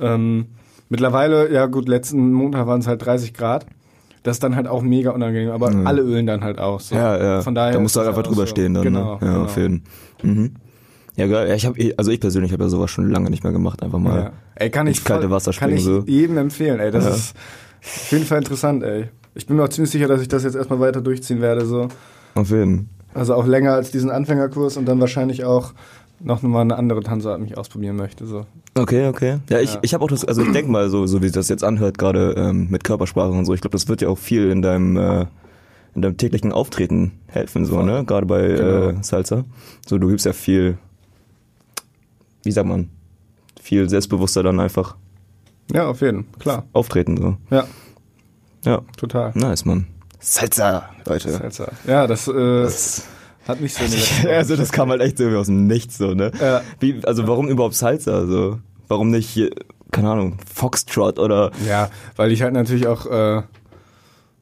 Ähm, 0.00 0.46
mittlerweile, 0.88 1.52
ja 1.52 1.66
gut, 1.66 1.88
letzten 1.88 2.32
Montag 2.32 2.66
waren 2.66 2.80
es 2.80 2.86
halt 2.86 3.04
30 3.04 3.34
Grad. 3.34 3.66
Das 4.22 4.36
ist 4.36 4.42
dann 4.42 4.56
halt 4.56 4.66
auch 4.68 4.80
mega 4.82 5.10
unangenehm, 5.10 5.50
aber 5.50 5.70
Mhm. 5.70 5.86
alle 5.86 6.00
ölen 6.00 6.26
dann 6.26 6.42
halt 6.42 6.58
auch. 6.58 6.80
So. 6.80 6.94
Ja, 6.94 7.16
ja. 7.22 7.40
Von 7.42 7.54
daher 7.54 7.74
da 7.74 7.80
musst 7.80 7.94
du 7.94 8.00
halt 8.00 8.08
einfach 8.08 8.22
drüber 8.22 8.42
so. 8.42 8.46
stehen 8.46 8.72
dann. 8.72 8.82
Genau, 8.82 9.14
ne? 9.16 9.18
Ja, 9.20 9.32
genau. 9.32 9.44
auf 9.44 9.56
jeden. 9.58 9.82
Mhm. 10.22 10.54
Ja, 11.16 11.26
geil. 11.26 11.52
Ich 11.54 11.64
habe, 11.66 11.92
also 11.96 12.10
ich 12.10 12.20
persönlich 12.20 12.52
habe 12.52 12.64
ja 12.64 12.68
sowas 12.68 12.90
schon 12.90 13.10
lange 13.10 13.30
nicht 13.30 13.44
mehr 13.44 13.52
gemacht. 13.52 13.82
Einfach 13.82 13.98
mal. 13.98 14.18
Ja. 14.18 14.32
Ey, 14.56 14.70
kann 14.70 14.86
ich 14.86 14.96
ins 14.98 15.04
kalte 15.04 15.22
voll- 15.28 15.30
Wasser 15.36 15.52
kann 15.52 15.70
springen, 15.70 15.76
ich 15.78 15.84
so. 15.84 16.02
jedem 16.06 16.38
empfehlen, 16.38 16.80
ey. 16.80 16.90
Das 16.90 17.04
Ja. 17.04 17.10
ist 17.10 17.34
auf 17.82 18.12
jeden 18.12 18.24
Fall 18.24 18.38
interessant, 18.38 18.82
ey. 18.82 19.08
Ich 19.34 19.46
bin 19.46 19.56
mir 19.56 19.64
auch 19.64 19.68
ziemlich 19.68 19.90
sicher, 19.90 20.08
dass 20.08 20.20
ich 20.20 20.28
das 20.28 20.42
jetzt 20.44 20.54
erstmal 20.56 20.80
weiter 20.80 21.00
durchziehen 21.00 21.40
werde. 21.40 21.66
So. 21.66 21.88
Auf 22.34 22.50
jeden. 22.50 22.88
Also 23.14 23.34
auch 23.34 23.46
länger 23.46 23.72
als 23.74 23.90
diesen 23.92 24.10
Anfängerkurs 24.10 24.76
und 24.76 24.86
dann 24.86 24.98
wahrscheinlich 25.00 25.44
auch 25.44 25.72
noch 26.20 26.42
mal 26.42 26.62
eine 26.62 26.76
andere 26.76 27.02
Tanzart 27.02 27.40
mich 27.40 27.56
ausprobieren 27.58 27.96
möchte. 27.96 28.26
So. 28.26 28.46
Okay, 28.74 29.06
okay. 29.08 29.38
Ja, 29.50 29.60
ich, 29.60 29.74
Ja. 29.74 29.80
ich 29.82 29.94
habe 29.94 30.04
auch 30.04 30.08
das, 30.08 30.24
also 30.24 30.42
ich 30.42 30.50
denke 30.52 30.70
mal, 30.70 30.88
so, 30.88 31.06
so 31.06 31.22
wie 31.22 31.30
das 31.30 31.48
jetzt 31.48 31.62
anhört, 31.62 31.98
gerade 31.98 32.34
ähm, 32.36 32.68
mit 32.70 32.82
Körpersprache 32.82 33.30
und 33.30 33.44
so, 33.44 33.54
ich 33.54 33.60
glaube, 33.60 33.72
das 33.72 33.88
wird 33.88 34.00
ja 34.02 34.08
auch 34.08 34.18
viel 34.18 34.50
in 34.50 34.62
deinem, 34.62 34.96
äh, 34.96 35.26
in 35.94 36.02
deinem 36.02 36.16
täglichen 36.16 36.50
Auftreten 36.52 37.12
helfen, 37.26 37.66
so, 37.66 37.82
ne? 37.82 38.04
Gerade 38.04 38.26
bei 38.26 38.48
Genau. 38.48 38.88
äh, 38.88 38.94
Salsa. 39.02 39.44
So, 39.86 39.98
du 39.98 40.08
gibst 40.08 40.26
ja 40.26 40.32
viel, 40.32 40.78
wie 42.44 42.50
sagt 42.52 42.68
man, 42.68 42.88
viel 43.60 43.88
selbstbewusster 43.88 44.42
dann 44.42 44.60
einfach 44.60 44.96
Ja, 45.72 45.86
auf 45.88 46.00
jeden 46.02 46.30
klar. 46.38 46.64
auftreten, 46.72 47.16
so. 47.16 47.36
Ja, 47.54 47.66
Ja, 48.64 48.82
total. 48.96 49.32
nice, 49.34 49.64
Mann. 49.64 49.86
Salsa, 50.20 50.88
Leute. 51.06 51.30
Salsa. 51.30 51.70
Ja, 51.86 52.06
das, 52.06 52.28
äh, 52.28 52.62
Das, 52.62 53.06
hat 53.46 53.60
mich 53.60 53.74
so 53.74 53.84
Wochen 53.84 54.28
also 54.28 54.56
das 54.56 54.72
kam 54.72 54.88
halt 54.88 55.02
echt 55.02 55.20
irgendwie 55.20 55.38
aus 55.38 55.46
dem 55.46 55.66
Nichts, 55.66 55.98
so, 55.98 56.14
ne? 56.14 56.32
Ja. 56.40 56.62
Wie, 56.80 57.00
also 57.04 57.26
warum 57.28 57.48
überhaupt 57.48 57.74
Salsa, 57.74 58.26
so? 58.26 58.58
Warum 58.88 59.10
nicht, 59.10 59.28
hier, 59.28 59.50
keine 59.90 60.10
Ahnung, 60.10 60.38
Foxtrot 60.52 61.18
oder 61.18 61.50
Ja, 61.68 61.90
weil 62.16 62.32
ich 62.32 62.40
halt 62.42 62.54
natürlich 62.54 62.86
auch 62.86 63.04
äh, 63.06 63.42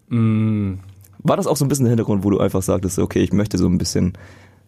mh, 0.08 0.78
War 1.18 1.36
das 1.36 1.46
auch 1.46 1.56
so 1.56 1.64
ein 1.64 1.68
bisschen 1.68 1.84
der 1.84 1.90
Hintergrund, 1.90 2.22
wo 2.24 2.30
du 2.30 2.38
einfach 2.40 2.62
sagtest, 2.62 2.98
okay, 2.98 3.20
ich 3.20 3.32
möchte 3.32 3.58
so 3.58 3.66
ein 3.66 3.78
bisschen 3.78 4.12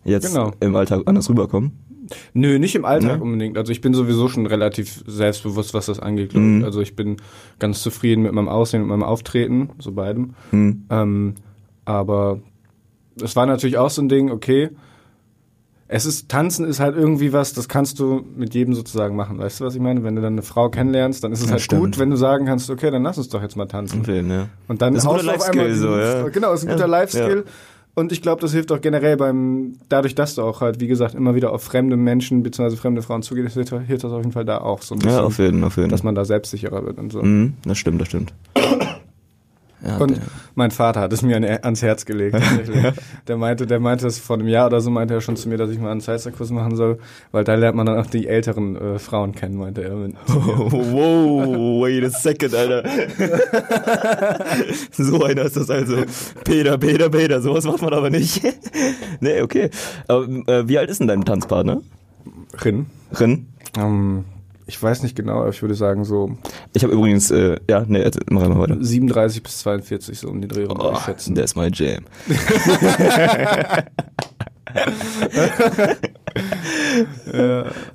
jetzt 0.05 0.33
Genau. 0.35 0.53
im 0.61 0.75
Alltag 0.77 1.03
anders 1.07 1.29
rüberkommen? 1.29 1.73
Nö, 2.35 2.59
nicht 2.59 2.75
im 2.75 2.85
Alltag 2.85 3.19
Ne? 3.19 3.23
unbedingt. 3.23 3.57
Also 3.57 3.73
ich 3.73 3.81
bin 3.81 3.95
sowieso 3.95 4.29
schon 4.29 4.45
relativ 4.47 5.03
selbstbewusst, 5.07 5.73
was 5.73 5.87
das 5.87 5.99
angeht. 6.01 6.35
Mhm. 6.35 6.63
Also 6.65 6.81
ich 6.83 6.95
bin 6.97 7.17
ganz 7.59 7.83
zufrieden 7.83 8.23
mit 8.23 8.33
meinem 8.33 8.49
Aussehen 8.49 8.83
und 8.83 8.89
meinem 8.89 9.03
Auftreten, 9.05 9.71
so 9.79 9.93
beidem. 9.93 10.35
Hm. 10.51 10.85
Ähm, 10.91 11.35
aber 11.87 12.41
es 13.23 13.35
war 13.37 13.47
natürlich 13.47 13.79
auch 13.79 13.89
so 13.91 14.03
ein 14.03 14.09
Ding, 14.11 14.31
okay, 14.31 14.71
es 15.87 16.07
ist, 16.07 16.29
Tanzen 16.31 16.67
ist 16.67 16.81
halt 16.81 16.97
irgendwie 16.97 17.33
was, 17.33 17.53
das 17.53 17.69
kannst 17.69 17.99
du 18.01 18.23
mit 18.37 18.55
jedem 18.55 18.75
sozusagen 18.75 19.17
machen. 19.17 19.39
Weißt 19.39 19.61
du, 19.61 19.65
was 19.65 19.75
ich 19.75 19.81
meine? 19.81 20.03
Wenn 20.03 20.17
du 20.17 20.23
dann 20.23 20.33
eine 20.35 20.43
Frau 20.43 20.69
kennenlernst, 20.71 21.23
dann 21.23 21.33
ist 21.33 21.41
es 21.41 21.47
Ja, 21.47 21.53
halt 21.53 21.63
stimmt. 21.63 21.81
gut, 21.83 21.99
wenn 21.99 22.11
du 22.11 22.17
sagen 22.17 22.47
kannst, 22.47 22.69
okay, 22.71 22.91
dann 22.91 23.03
lass 23.03 23.17
uns 23.19 23.29
doch 23.29 23.41
jetzt 23.43 23.57
mal 23.57 23.67
tanzen. 23.67 24.01
Okay, 24.01 24.23
ne? 24.23 24.49
Und 24.67 24.83
dann 24.83 24.95
Das 24.95 25.05
ist 25.05 25.09
ein 25.09 25.13
guter 25.17 25.27
Life-Skill, 25.27 25.75
so, 25.75 25.97
ja. 25.97 26.29
Genau, 26.29 26.53
ist 26.53 26.65
ein 26.65 26.69
Ja, 26.69 26.75
guter 26.75 26.89
Life-Skill. 26.89 27.45
Und 27.97 28.11
ich 28.11 28.23
glaube, 28.23 28.41
das 28.41 28.53
hilft 28.53 28.73
auch 28.73 28.81
generell 28.81 29.17
beim, 29.17 29.77
dadurch, 29.89 30.17
dass 30.17 30.35
du 30.35 30.43
auch 30.43 30.61
halt, 30.61 30.81
wie 30.81 30.89
gesagt, 30.89 31.15
immer 31.15 31.37
wieder 31.37 31.53
auf 31.53 31.63
fremde 31.63 31.97
Menschen 31.97 32.43
bzw. 32.43 32.75
fremde 32.77 33.03
Frauen 33.03 33.23
zugehst, 33.23 33.55
hilft, 33.55 33.73
das 33.73 34.13
auf 34.13 34.19
jeden 34.19 34.33
Fall 34.33 34.45
da 34.45 34.59
auch 34.59 34.83
so 34.83 34.97
ein 34.97 34.99
bisschen, 34.99 35.13
Ja, 35.19 35.23
auf 35.23 35.39
jeden, 35.39 35.63
auf 35.63 35.77
jeden. 35.77 35.91
dass 35.91 36.03
man 36.03 36.15
da 36.17 36.25
selbstsicherer 36.25 36.85
wird 36.85 36.99
und 36.99 37.13
so. 37.13 37.23
Mhm, 37.23 37.55
das 37.65 37.79
stimmt, 37.79 38.01
das 38.01 38.09
stimmt. 38.09 38.33
Ja, 39.87 39.99
Und 39.99 40.13
der- 40.13 40.23
mein 40.55 40.71
Vater 40.71 41.01
hat 41.01 41.13
es 41.13 41.21
mir 41.23 41.37
an, 41.37 41.45
ans 41.45 41.83
Herz 41.83 42.05
gelegt. 42.07 42.37
Der 43.29 43.37
meinte, 43.37 43.67
der 43.67 43.81
meinte 43.81 44.07
es 44.07 44.19
vor 44.19 44.37
einem 44.37 44.47
Jahr 44.49 44.67
oder 44.67 44.81
so, 44.81 44.89
meinte 44.91 45.15
er 45.15 45.21
schon 45.21 45.37
zu 45.37 45.49
mir, 45.49 45.57
dass 45.59 45.71
ich 45.71 45.79
mal 45.79 45.91
einen 45.91 46.01
Salsa-Kurs 46.01 46.51
machen 46.51 46.77
soll, 46.77 46.99
weil 47.33 47.43
da 47.45 47.55
lernt 47.55 47.77
man 47.77 47.87
dann 47.87 47.99
auch 47.99 48.07
die 48.07 48.29
älteren 48.29 48.77
äh, 48.77 48.99
Frauen 48.99 49.35
kennen, 49.35 49.57
meinte 49.57 49.83
er. 49.83 49.91
Wow, 50.29 51.83
wait 51.83 52.05
a 52.05 52.11
second, 52.11 52.55
Alter. 52.55 52.85
so 54.93 55.23
einer 55.25 55.43
ist 55.43 55.57
das 55.57 55.71
also. 55.71 55.97
Peter, 56.45 56.79
Peter, 56.79 57.11
Peter, 57.11 57.41
sowas 57.41 57.65
macht 57.65 57.83
man 57.83 57.93
aber 57.95 58.11
nicht. 58.11 58.43
nee, 59.21 59.41
okay. 59.43 59.71
Aber, 60.09 60.27
äh, 60.47 60.69
wie 60.69 60.79
alt 60.79 60.91
ist 60.91 61.01
denn 61.01 61.09
dein 61.09 61.25
Tanzpartner? 61.25 61.81
Rin. 62.65 62.87
Rin? 63.19 63.47
Ähm, 63.77 64.25
ich 64.67 64.83
weiß 64.83 65.03
nicht 65.03 65.17
genau, 65.17 65.41
aber 65.41 65.51
ich 65.51 65.61
würde 65.63 65.75
sagen 65.75 66.05
so 66.05 66.37
Ich 66.73 66.83
habe 66.85 66.95
übrigens, 66.95 67.31
äh, 67.31 67.59
ja, 67.69 67.85
erzähl- 67.89 68.23
mach 68.31 68.49
mal 68.49 68.59
weiter. 68.59 68.77
37 68.81 69.43
bis 69.43 69.59
42, 69.59 70.19
so 70.19 70.29
um 70.29 70.41
die 70.41 70.49
Dreh 70.49 70.65
rum, 70.65 70.79
Oh, 70.81 70.95
schätzen. 70.97 71.35
der 71.35 71.45
ist 71.45 71.57
mein 71.57 71.73
Jam. 71.73 72.05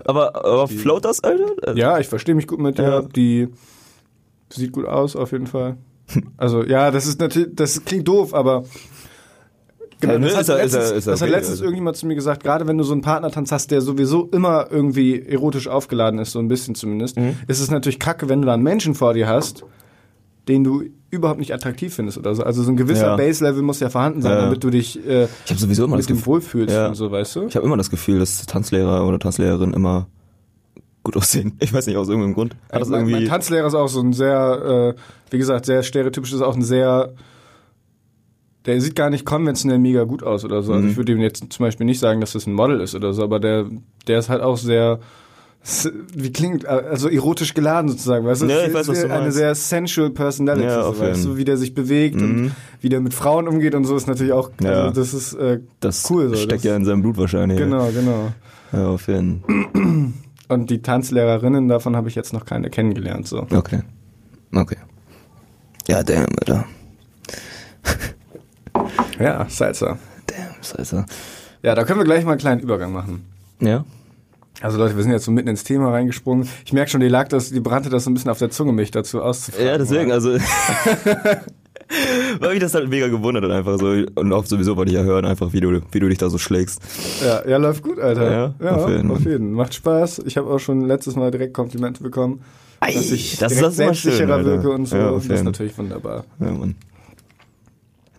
aber, 0.06 0.36
aber 0.46 0.68
float 0.68 1.06
das, 1.06 1.24
Alter? 1.24 1.76
Ja, 1.76 2.00
ich 2.00 2.08
verstehe 2.08 2.36
mich 2.36 2.48
gut 2.48 2.60
mit 2.60 2.78
der. 2.78 2.90
Ja. 2.90 3.02
Die 3.02 3.50
sieht 4.50 4.72
gut 4.72 4.86
aus, 4.86 5.16
auf 5.16 5.32
jeden 5.32 5.48
Fall. 5.48 5.78
Also, 6.38 6.64
ja, 6.64 6.92
das 6.92 7.06
ist 7.06 7.20
natürlich, 7.20 7.50
das 7.54 7.84
klingt 7.86 8.08
doof, 8.08 8.34
aber. 8.34 8.64
Genau, 10.01 10.13
Ja, 10.13 10.20
ne, 10.20 10.25
das 10.27 10.36
hat, 10.36 10.41
ist 10.41 10.48
ja- 10.50 10.56
ist 10.56 10.62
letztens, 10.74 10.91
ist 10.98 11.06
ja 11.08 11.12
das 11.12 11.22
hat 11.22 11.27
okay, 11.27 11.36
letztens 11.38 11.51
also. 11.56 11.63
irgendjemand 11.65 11.98
zu 11.98 12.08
mir 12.08 12.15
gesagt, 12.15 12.44
gerade 12.44 12.68
wenn 12.68 12.77
du 12.77 12.84
so 12.86 12.94
einen 12.94 13.01
Partnertanz 13.01 13.51
hast, 13.51 13.70
der 13.72 13.82
sowieso 13.82 14.27
immer 14.32 14.68
irgendwie 14.72 15.22
erotisch 15.22 15.68
aufgeladen 15.68 16.20
ist, 16.20 16.32
so 16.32 16.39
ein 16.39 16.48
bisschen 16.48 16.74
zumindest, 16.75 17.18
Mhm. 17.18 17.36
ist 17.48 17.60
es 17.60 17.70
natürlich 17.70 18.00
kacke, 18.00 18.29
wenn 18.29 18.41
du 18.41 18.46
da 18.46 18.53
einen 18.53 18.63
Menschen 18.63 18.96
vor 18.96 19.13
dir 19.13 19.27
hast, 19.27 19.63
den 20.48 20.63
du 20.63 20.84
überhaupt 21.12 21.39
nicht 21.39 21.53
attraktiv 21.53 21.94
findest 21.94 22.18
oder 22.18 22.34
so. 22.34 22.44
Also 22.44 22.63
so 22.63 22.72
ein 22.72 22.77
gewisser 22.77 23.08
Ja. 23.08 23.15
Base-Level 23.18 23.62
muss 23.62 23.79
ja 23.82 23.89
vorhanden 23.89 24.22
sein, 24.22 24.32
Ja. 24.32 24.41
damit 24.44 24.63
du 24.63 24.70
dich 24.70 25.06
äh, 25.08 25.27
Ich 25.48 25.60
sowieso 25.60 25.84
immer 25.86 25.98
das 25.98 26.08
mit 26.08 26.18
dem 26.18 26.25
wohlfühlst 26.25 26.74
Ja. 26.74 26.88
und 26.88 26.96
so, 26.96 27.12
weißt 27.12 27.36
du? 27.36 27.48
ich 27.48 27.56
habe 27.56 27.65
immer 27.65 27.77
das 27.77 27.89
Gefühl, 27.89 28.20
dass 28.20 28.46
Tanzlehrer 28.46 29.06
oder 29.06 29.20
Tanzlehrerin 29.20 29.74
immer 29.74 30.08
gut 31.03 31.18
aussehen. 31.18 31.58
Ich 31.60 31.74
weiß 31.74 31.88
nicht, 31.88 31.98
aus 31.98 32.08
irgendeinem 32.08 32.36
Grund. 32.36 32.56
Hat 32.72 32.82
das 32.82 32.88
mein, 32.89 33.01
mein 33.01 33.10
irgendwie, 33.10 33.27
Tanzlehrer 33.27 33.68
ist 33.68 33.74
auch 33.75 33.88
so 33.89 34.01
ein 34.01 34.13
sehr, 34.13 34.96
äh, 34.98 35.01
wie 35.32 35.38
gesagt, 35.38 35.65
sehr 35.65 35.84
stereotypisch, 35.84 36.32
ist 36.34 36.41
auch 36.41 36.56
ein 36.56 36.62
sehr, 36.62 37.13
der 38.70 38.82
sieht 38.82 38.96
gar 38.96 39.10
nicht 39.10 39.26
konventionell 39.26 39.80
mega 39.80 40.04
gut 40.06 40.24
aus 40.24 40.46
oder 40.46 40.62
so. 40.64 40.72
Also 40.74 40.86
Mhm. 40.86 40.92
ich 40.92 40.98
würde 40.98 41.12
ihm 41.12 41.20
jetzt 41.22 41.44
zum 41.52 41.64
Beispiel 41.66 41.86
nicht 41.86 42.00
sagen, 42.00 42.22
dass 42.22 42.34
das 42.34 42.48
ein 42.48 42.54
Model 42.54 42.80
ist 42.82 42.96
oder 42.96 43.14
so, 43.14 43.24
aber 43.24 43.40
der, 43.40 43.66
der 44.08 44.20
ist 44.20 44.30
halt 44.30 44.42
auch 44.42 44.58
sehr, 44.58 45.00
wie 46.16 46.32
klingt, 46.32 46.66
also 46.66 47.10
erotisch 47.10 47.54
geladen 47.54 47.90
sozusagen, 47.90 48.26
weißt 48.26 48.44
du? 48.44 48.46
Ja, 48.46 48.66
ich 48.66 48.74
weiß, 48.74 48.88
was 48.88 48.96
du 48.96 48.96
sehr- 48.96 49.12
Eine 49.12 49.24
meinst. 49.24 49.38
sehr 49.38 49.54
sensual 49.56 50.10
Personality, 50.10 50.68
Ja, 50.68 50.84
so, 50.84 51.00
weißt 51.00 51.26
du, 51.26 51.38
wie 51.38 51.44
der 51.44 51.58
sich 51.58 51.74
bewegt 51.74 52.16
und 52.22 52.42
Mhm. 52.44 52.52
wie 52.80 52.88
der 52.90 53.02
mit 53.02 53.14
Frauen 53.14 53.48
umgeht 53.48 53.76
und 53.76 53.84
so 53.84 53.96
ist 53.98 54.08
natürlich 54.08 54.32
auch, 54.34 54.52
Ja. 54.64 54.84
also 54.86 55.02
das 55.02 55.14
ist 55.14 55.34
äh, 55.34 55.60
das 55.82 56.10
cool 56.10 56.30
so, 56.30 56.36
steckt 56.36 56.54
das- 56.54 56.64
ja 56.64 56.76
in 56.78 56.86
seinem 56.86 57.02
Blut 57.02 57.18
wahrscheinlich. 57.18 57.58
genau, 57.58 57.90
genau. 57.92 58.32
Ja, 58.72 58.88
auf 58.88 59.08
jeden 59.08 59.44
Und 60.48 60.70
die 60.72 60.82
Tanzlehrerinnen, 60.82 61.68
davon 61.68 61.96
habe 61.96 62.08
ich 62.10 62.16
jetzt 62.16 62.34
noch 62.34 62.44
keine 62.46 62.70
kennengelernt, 62.72 63.28
so. 63.28 63.46
Okay. 63.52 63.82
Okay. 64.56 64.78
Ja, 65.88 66.02
damn, 66.02 66.26
Alter. 66.40 66.66
Ja, 69.20 69.46
Salsa. 69.50 69.98
Damn, 70.28 70.64
scheiße. 70.64 71.06
Ja, 71.64 71.76
da 71.76 71.84
können 71.84 72.00
wir 72.00 72.06
gleich 72.06 72.24
mal 72.24 72.32
einen 72.32 72.40
kleinen 72.40 72.62
Übergang 72.62 72.92
machen. 72.94 73.26
Ja? 73.60 73.84
Also 74.62 74.78
Leute, 74.78 74.96
wir 74.98 75.04
sind 75.04 75.12
jetzt 75.14 75.26
so 75.26 75.32
mitten 75.32 75.48
ins 75.48 75.64
Thema 75.64 75.92
reingesprungen. 75.92 76.48
Ich 76.66 76.74
merke 76.74 76.92
schon, 76.92 77.00
die 77.02 77.08
lag 77.08 77.28
das, 77.30 77.50
die 77.50 77.60
brannte 77.62 77.90
das 77.90 78.04
so 78.04 78.10
ein 78.10 78.14
bisschen 78.14 78.30
auf 78.32 78.40
der 78.40 78.50
Zunge, 78.50 78.74
mich 78.74 78.92
dazu 78.92 79.22
auszufragen. 79.22 79.68
Ja, 79.68 79.78
deswegen, 79.78 80.12
also. 80.12 80.38
Weil 82.40 82.52
mich 82.52 82.60
das 82.60 82.76
halt 82.76 82.88
mega 82.90 83.08
gewundert 83.08 83.44
hat 83.46 83.52
einfach 83.52 83.80
so. 83.80 83.88
Und 84.16 84.32
auch 84.34 84.46
sowieso 84.46 84.78
wollte 84.78 84.92
ich 84.92 84.98
ja 84.98 85.04
hören, 85.04 85.26
einfach 85.26 85.54
wie 85.54 85.60
du, 85.60 85.82
wie 85.92 86.00
du 86.00 86.08
dich 86.08 86.20
da 86.20 86.30
so 86.30 86.38
schlägst. 86.38 86.82
Ja, 87.24 87.48
ja, 87.48 87.58
läuft 87.58 87.82
gut, 87.84 88.00
Alter. 88.00 88.32
Ja, 88.32 88.54
ja 88.64 88.72
auf 88.76 88.90
jeden. 88.90 89.10
auf 89.12 89.26
jeden. 89.26 89.54
Macht 89.54 89.74
Spaß. 89.74 90.20
Ich 90.26 90.38
habe 90.38 90.50
auch 90.50 90.60
schon 90.60 90.82
letztes 90.82 91.16
Mal 91.16 91.32
direkt 91.32 91.54
Komplimente 91.54 92.04
bekommen, 92.04 92.42
Ei, 92.80 92.94
dass 92.94 93.12
ich 93.12 93.38
das- 93.38 93.54
direkt 93.54 93.66
das 93.68 93.76
schön, 93.76 93.86
selbstsicherer 93.88 94.46
wirke 94.46 94.70
und 94.70 94.86
so. 94.86 94.98
Ja, 94.98 95.10
auf 95.10 95.28
das 95.28 95.40
ist 95.40 95.46
natürlich 95.46 95.76
wunderbar. 95.78 96.26
Ja, 96.40 96.52
Mann. 96.52 96.76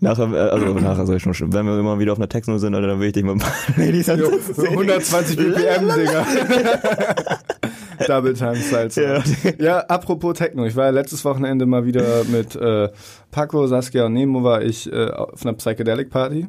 Nachher, 0.00 0.32
äh, 0.32 0.36
also 0.50 0.66
nachher 0.80 1.06
soll 1.06 1.16
ich 1.16 1.22
schon. 1.22 1.52
Wenn 1.52 1.66
wir 1.66 1.78
immer 1.78 1.98
wieder 1.98 2.12
auf 2.12 2.18
einer 2.18 2.28
Techno 2.28 2.58
sind, 2.58 2.72
dann 2.72 3.00
will 3.00 3.06
ich 3.06 3.12
dich 3.12 3.24
mal 3.24 3.36
Ladies 3.76 4.06
Jo, 4.06 4.14
ansetzen. 4.14 4.54
sehen. 4.54 4.70
120 4.70 5.36
BPM, 5.36 5.88
Digga. 5.94 6.26
Double 8.06 8.32
Time 8.32 8.56
Salsa. 8.56 9.02
Ja. 9.02 9.22
Ja. 9.58 9.78
apropos 9.80 10.38
Techno. 10.38 10.64
Ich 10.64 10.74
war 10.74 10.86
ja 10.86 10.90
letztes 10.90 11.24
Wochenende 11.24 11.66
mal 11.66 11.84
wieder 11.84 12.24
mit 12.24 12.56
äh, 12.56 12.88
Paco, 13.30 13.66
Saskia 13.66 14.06
und 14.06 14.14
Nemo 14.14 14.42
war 14.42 14.62
ich 14.62 14.90
äh, 14.90 15.10
auf 15.10 15.42
einer 15.44 15.52
Psychedelic 15.54 16.10
Party. 16.10 16.48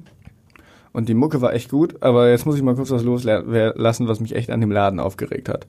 Und 0.93 1.08
die 1.08 1.13
Mucke 1.13 1.41
war 1.41 1.53
echt 1.53 1.70
gut, 1.70 2.01
aber 2.03 2.29
jetzt 2.29 2.46
muss 2.46 2.58
ich 2.58 2.63
mal 2.63 2.75
kurz 2.75 2.91
was 2.91 3.03
loslassen, 3.03 4.08
was 4.08 4.20
mich 4.20 4.36
echt 4.36 4.50
an 4.50 4.60
dem 4.60 4.72
Laden 4.72 5.00
aufgeregt 5.00 5.48
hat. 5.48 5.65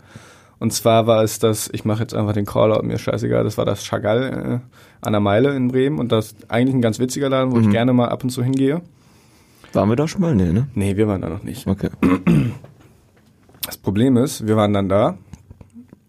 Und 0.62 0.72
zwar 0.72 1.08
war 1.08 1.24
es 1.24 1.40
das, 1.40 1.68
ich 1.72 1.84
mache 1.84 2.02
jetzt 2.02 2.14
einfach 2.14 2.34
den 2.34 2.46
Callout, 2.46 2.84
mir 2.84 2.94
ist 2.94 3.00
scheißegal, 3.00 3.42
das 3.42 3.58
war 3.58 3.64
das 3.64 3.82
Chagall 3.82 4.60
äh, 4.62 5.04
an 5.04 5.12
der 5.12 5.18
Meile 5.20 5.56
in 5.56 5.66
Bremen 5.66 5.98
und 5.98 6.12
das 6.12 6.26
ist 6.26 6.50
eigentlich 6.52 6.76
ein 6.76 6.80
ganz 6.80 7.00
witziger 7.00 7.28
Laden, 7.28 7.50
wo 7.50 7.58
ich 7.58 7.68
gerne 7.68 7.92
mal 7.92 8.10
ab 8.10 8.22
und 8.22 8.30
zu 8.30 8.44
hingehe. 8.44 8.80
Waren 9.72 9.88
wir 9.88 9.96
da 9.96 10.06
schon 10.06 10.20
mal? 10.20 10.36
Nee, 10.36 10.52
ne? 10.52 10.68
Nee, 10.76 10.96
wir 10.96 11.08
waren 11.08 11.20
da 11.20 11.28
noch 11.28 11.42
nicht. 11.42 11.66
Okay. 11.66 11.90
Das 13.66 13.76
Problem 13.76 14.16
ist, 14.16 14.46
wir 14.46 14.56
waren 14.56 14.72
dann 14.72 14.88
da 14.88 15.18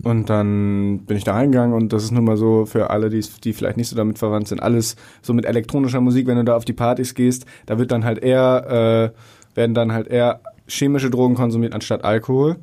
und 0.03 0.29
dann 0.29 0.99
bin 1.05 1.17
ich 1.17 1.23
da 1.23 1.33
reingegangen 1.33 1.75
und 1.75 1.91
das 1.91 2.03
ist 2.03 2.11
nun 2.11 2.25
mal 2.25 2.37
so 2.37 2.67
für 2.67 2.91
alle, 2.91 3.09
die, 3.09 3.25
die 3.43 3.53
vielleicht 3.53 3.77
nicht 3.77 3.89
so 3.89 3.95
damit 3.95 4.19
verwandt 4.19 4.47
sind, 4.49 4.61
alles 4.61 4.97
so 5.23 5.33
mit 5.33 5.45
elektronischer 5.45 6.01
Musik, 6.01 6.27
wenn 6.27 6.37
du 6.37 6.43
da 6.43 6.55
auf 6.55 6.65
die 6.65 6.73
Partys 6.73 7.15
gehst, 7.15 7.45
da 7.65 7.79
wird 7.79 7.91
dann 7.91 8.05
halt 8.05 8.19
eher, 8.19 9.13
äh, 9.13 9.55
werden 9.57 9.73
dann 9.73 9.93
halt 9.93 10.07
eher 10.09 10.41
chemische 10.67 11.09
Drogen 11.09 11.33
konsumiert 11.33 11.73
anstatt 11.73 12.03
Alkohol. 12.03 12.57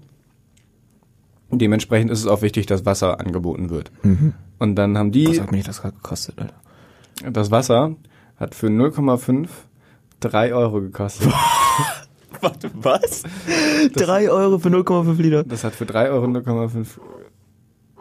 Dementsprechend 1.52 2.10
ist 2.10 2.20
es 2.20 2.26
auch 2.26 2.42
wichtig, 2.42 2.66
dass 2.66 2.84
Wasser 2.86 3.20
angeboten 3.20 3.70
wird. 3.70 3.90
Und 4.58 4.74
dann 4.76 4.96
haben 4.98 5.10
die, 5.12 5.26
Was 5.28 5.40
hat 5.40 5.52
mich 5.52 5.64
das 5.64 5.82
gerade 5.82 5.94
gekostet, 5.96 6.38
Alter? 6.38 6.54
das 7.32 7.50
Wasser 7.50 7.96
hat 8.36 8.54
für 8.54 8.68
0,5 8.68 9.48
3 10.20 10.54
Euro 10.54 10.80
gekostet. 10.80 11.28
Warte, 12.40 12.70
was? 12.74 13.22
3 13.94 14.30
Euro 14.30 14.58
für 14.58 14.68
0,5 14.68 15.20
Liter. 15.20 15.44
Das 15.44 15.64
hat 15.64 15.74
für 15.74 15.84
3 15.86 16.10
Euro 16.10 16.26
0,5 16.26 16.86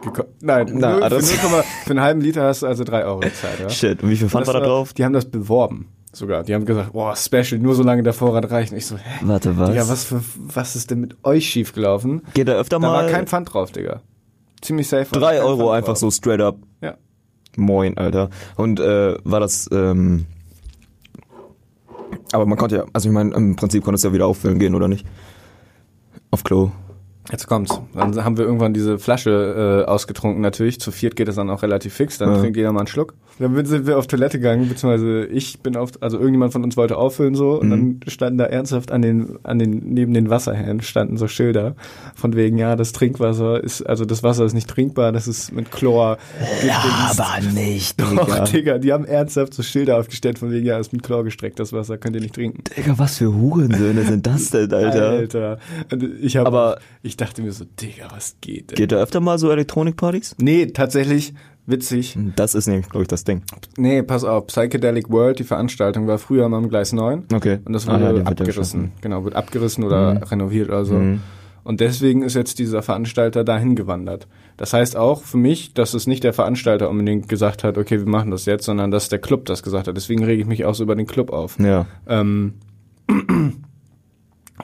geko- 0.02 0.26
Nein, 0.40 0.70
Na, 0.74 0.94
für, 0.94 1.08
das- 1.10 1.42
0, 1.42 1.62
für 1.84 1.90
einen 1.90 2.00
halben 2.00 2.20
Liter 2.20 2.44
hast 2.44 2.62
du 2.62 2.66
also 2.66 2.84
3 2.84 3.04
Euro 3.04 3.20
gezahlt. 3.20 3.58
Ja? 3.60 3.68
Shit, 3.68 4.02
und 4.02 4.10
wie 4.10 4.16
viel 4.16 4.28
Pfand 4.28 4.46
war 4.46 4.54
da 4.54 4.60
drauf? 4.60 4.92
Die 4.94 5.04
haben 5.04 5.12
das 5.12 5.24
beworben 5.26 5.88
sogar. 6.12 6.42
Die 6.44 6.54
haben 6.54 6.64
gesagt, 6.64 6.92
boah, 6.92 7.14
Special, 7.16 7.58
nur 7.60 7.74
solange 7.74 8.02
der 8.02 8.12
Vorrat 8.12 8.50
reicht. 8.50 8.72
Und 8.72 8.78
ich 8.78 8.86
so, 8.86 8.96
hä? 8.96 9.20
Warte, 9.22 9.56
was? 9.58 9.70
Digga, 9.70 9.88
was, 9.88 10.04
für, 10.04 10.20
was 10.36 10.76
ist 10.76 10.90
denn 10.90 11.00
mit 11.00 11.16
euch 11.24 11.48
schiefgelaufen? 11.48 12.22
Geht 12.34 12.48
da 12.48 12.52
öfter 12.52 12.78
Da 12.78 12.88
mal? 12.88 13.04
war 13.04 13.10
kein 13.10 13.26
Pfand 13.26 13.52
drauf, 13.52 13.70
Digga. 13.72 14.00
Ziemlich 14.60 14.88
safe. 14.88 15.10
war 15.12 15.20
3 15.20 15.36
kein 15.36 15.44
Euro 15.46 15.58
Pfand 15.66 15.76
einfach 15.76 15.86
drauf. 15.92 15.98
so 15.98 16.10
straight 16.10 16.40
up. 16.40 16.56
Ja. 16.80 16.96
Moin, 17.56 17.96
Alter. 17.98 18.30
Und 18.56 18.78
äh, 18.80 19.16
war 19.24 19.40
das, 19.40 19.68
ähm, 19.72 20.26
aber 22.32 22.46
man 22.46 22.58
konnte 22.58 22.76
ja, 22.76 22.84
also 22.92 23.08
ich 23.08 23.14
meine, 23.14 23.34
im 23.34 23.56
Prinzip 23.56 23.82
konntest 23.84 24.04
du 24.04 24.08
ja 24.08 24.14
wieder 24.14 24.26
auffüllen 24.26 24.58
gehen, 24.58 24.74
oder 24.74 24.88
nicht? 24.88 25.06
Auf 26.30 26.44
Klo. 26.44 26.70
Jetzt 27.30 27.46
kommt's. 27.46 27.78
Dann 27.94 28.24
haben 28.24 28.38
wir 28.38 28.44
irgendwann 28.44 28.72
diese 28.74 28.98
Flasche 28.98 29.84
äh, 29.86 29.88
ausgetrunken 29.90 30.40
natürlich. 30.40 30.80
Zu 30.80 30.90
viert 30.90 31.14
geht 31.16 31.28
das 31.28 31.36
dann 31.36 31.50
auch 31.50 31.62
relativ 31.62 31.94
fix. 31.94 32.18
Dann 32.18 32.30
Ja. 32.32 32.38
trinkt 32.40 32.56
jeder 32.56 32.72
mal 32.72 32.80
einen 32.80 32.86
Schluck. 32.88 33.14
Dann 33.38 33.64
sind 33.66 33.86
wir 33.86 33.98
auf 33.98 34.06
Toilette 34.06 34.38
gegangen, 34.38 34.68
beziehungsweise 34.68 35.24
ich 35.26 35.60
bin 35.60 35.76
auf, 35.76 35.90
also 36.00 36.18
irgendjemand 36.18 36.52
von 36.52 36.62
uns 36.64 36.76
wollte 36.76 36.96
auffüllen 36.98 37.34
so 37.34 37.58
und 37.60 37.68
Mhm. 37.68 37.70
dann 38.00 38.00
standen 38.10 38.38
da 38.38 38.44
ernsthaft 38.46 38.90
an 38.90 39.00
den, 39.00 39.38
an 39.44 39.58
den, 39.58 39.70
neben 39.94 40.12
den 40.12 40.28
Wasserhähnen 40.28 40.82
standen 40.82 41.16
so 41.16 41.26
Schilder 41.28 41.74
von 42.14 42.34
wegen, 42.36 42.58
ja, 42.58 42.76
das 42.76 42.92
Trinkwasser 42.92 43.62
ist, 43.62 43.82
also 43.82 44.04
das 44.04 44.22
Wasser 44.22 44.44
ist 44.44 44.52
nicht 44.52 44.68
trinkbar, 44.68 45.12
das 45.12 45.26
ist 45.28 45.52
mit 45.52 45.70
Chlor. 45.70 46.18
gedingst. 46.60 47.54
nicht, 47.54 48.00
Doch, 48.00 48.44
Digga, 48.48 48.78
die 48.78 48.92
haben 48.92 49.04
ernsthaft 49.04 49.54
so 49.54 49.62
Schilder 49.62 49.98
aufgestellt 49.98 50.38
von 50.38 50.50
wegen, 50.50 50.66
ja, 50.66 50.78
ist 50.78 50.92
mit 50.92 51.02
Chlor 51.02 51.24
gestreckt, 51.24 51.58
das 51.60 51.72
Wasser 51.72 51.96
könnt 51.98 52.16
ihr 52.16 52.22
nicht 52.22 52.34
trinken. 52.34 52.62
Digga, 52.76 52.94
was 52.98 53.18
für 53.18 53.32
Hurensöhne 53.34 54.02
sind 54.04 54.26
das 54.26 54.50
denn, 54.50 54.72
Alter? 54.72 55.08
Alter. 55.10 55.58
Und 55.90 56.02
ich 56.20 56.36
habe, 56.36 56.46
Aber- 56.46 56.78
ich 57.10 57.16
dachte 57.16 57.42
mir 57.42 57.50
so, 57.52 57.64
Digga, 57.64 58.06
was 58.10 58.36
geht 58.40 58.70
denn? 58.70 58.76
Geht 58.76 58.92
da 58.92 58.96
öfter 58.96 59.20
mal 59.20 59.38
so 59.38 59.50
Elektronikpartys? 59.50 60.36
Nee, 60.38 60.66
tatsächlich, 60.66 61.34
witzig. 61.66 62.16
Das 62.36 62.54
ist 62.54 62.68
nämlich, 62.68 62.88
glaube 62.88 63.02
ich, 63.02 63.08
das 63.08 63.24
Ding. 63.24 63.42
Nee, 63.76 64.02
pass 64.02 64.22
auf, 64.24 64.46
Psychedelic 64.46 65.10
World, 65.10 65.40
die 65.40 65.44
Veranstaltung 65.44 66.06
war 66.06 66.18
früher 66.18 66.48
mal 66.48 66.58
am 66.58 66.68
Gleis 66.68 66.92
9. 66.92 67.24
Okay. 67.34 67.58
Und 67.64 67.72
das 67.72 67.88
Ah, 67.88 67.94
wurde 67.94 68.14
wird 68.14 68.24
ja 68.24 68.30
abgerissen. 68.30 68.92
Genau, 69.00 69.24
wird 69.24 69.34
abgerissen 69.34 69.82
oder 69.84 70.30
renoviert 70.30 70.68
oder 70.68 70.84
so. 70.84 71.00
Und 71.62 71.80
deswegen 71.80 72.22
ist 72.22 72.34
jetzt 72.34 72.58
dieser 72.58 72.82
Veranstalter 72.82 73.44
dahin 73.44 73.74
gewandert. 73.76 74.26
Das 74.56 74.72
heißt 74.72 74.96
auch 74.96 75.22
für 75.22 75.36
mich, 75.36 75.74
dass 75.74 75.92
es 75.94 76.06
nicht 76.06 76.22
der 76.24 76.32
Veranstalter 76.32 76.88
unbedingt 76.88 77.28
gesagt 77.28 77.64
hat, 77.64 77.76
okay, 77.76 77.98
wir 77.98 78.08
machen 78.08 78.30
das 78.30 78.46
jetzt, 78.46 78.64
sondern 78.64 78.90
dass 78.90 79.08
der 79.08 79.18
Club 79.18 79.44
das 79.46 79.62
gesagt 79.62 79.86
hat. 79.88 79.96
Deswegen 79.96 80.24
rege 80.24 80.40
ich 80.42 80.48
mich 80.48 80.64
auch 80.64 80.74
so 80.74 80.84
über 80.84 80.94
den 80.96 81.06
Club 81.06 81.30
auf. 81.30 81.58
Ja. 81.58 81.86
Ähm, 82.08 82.54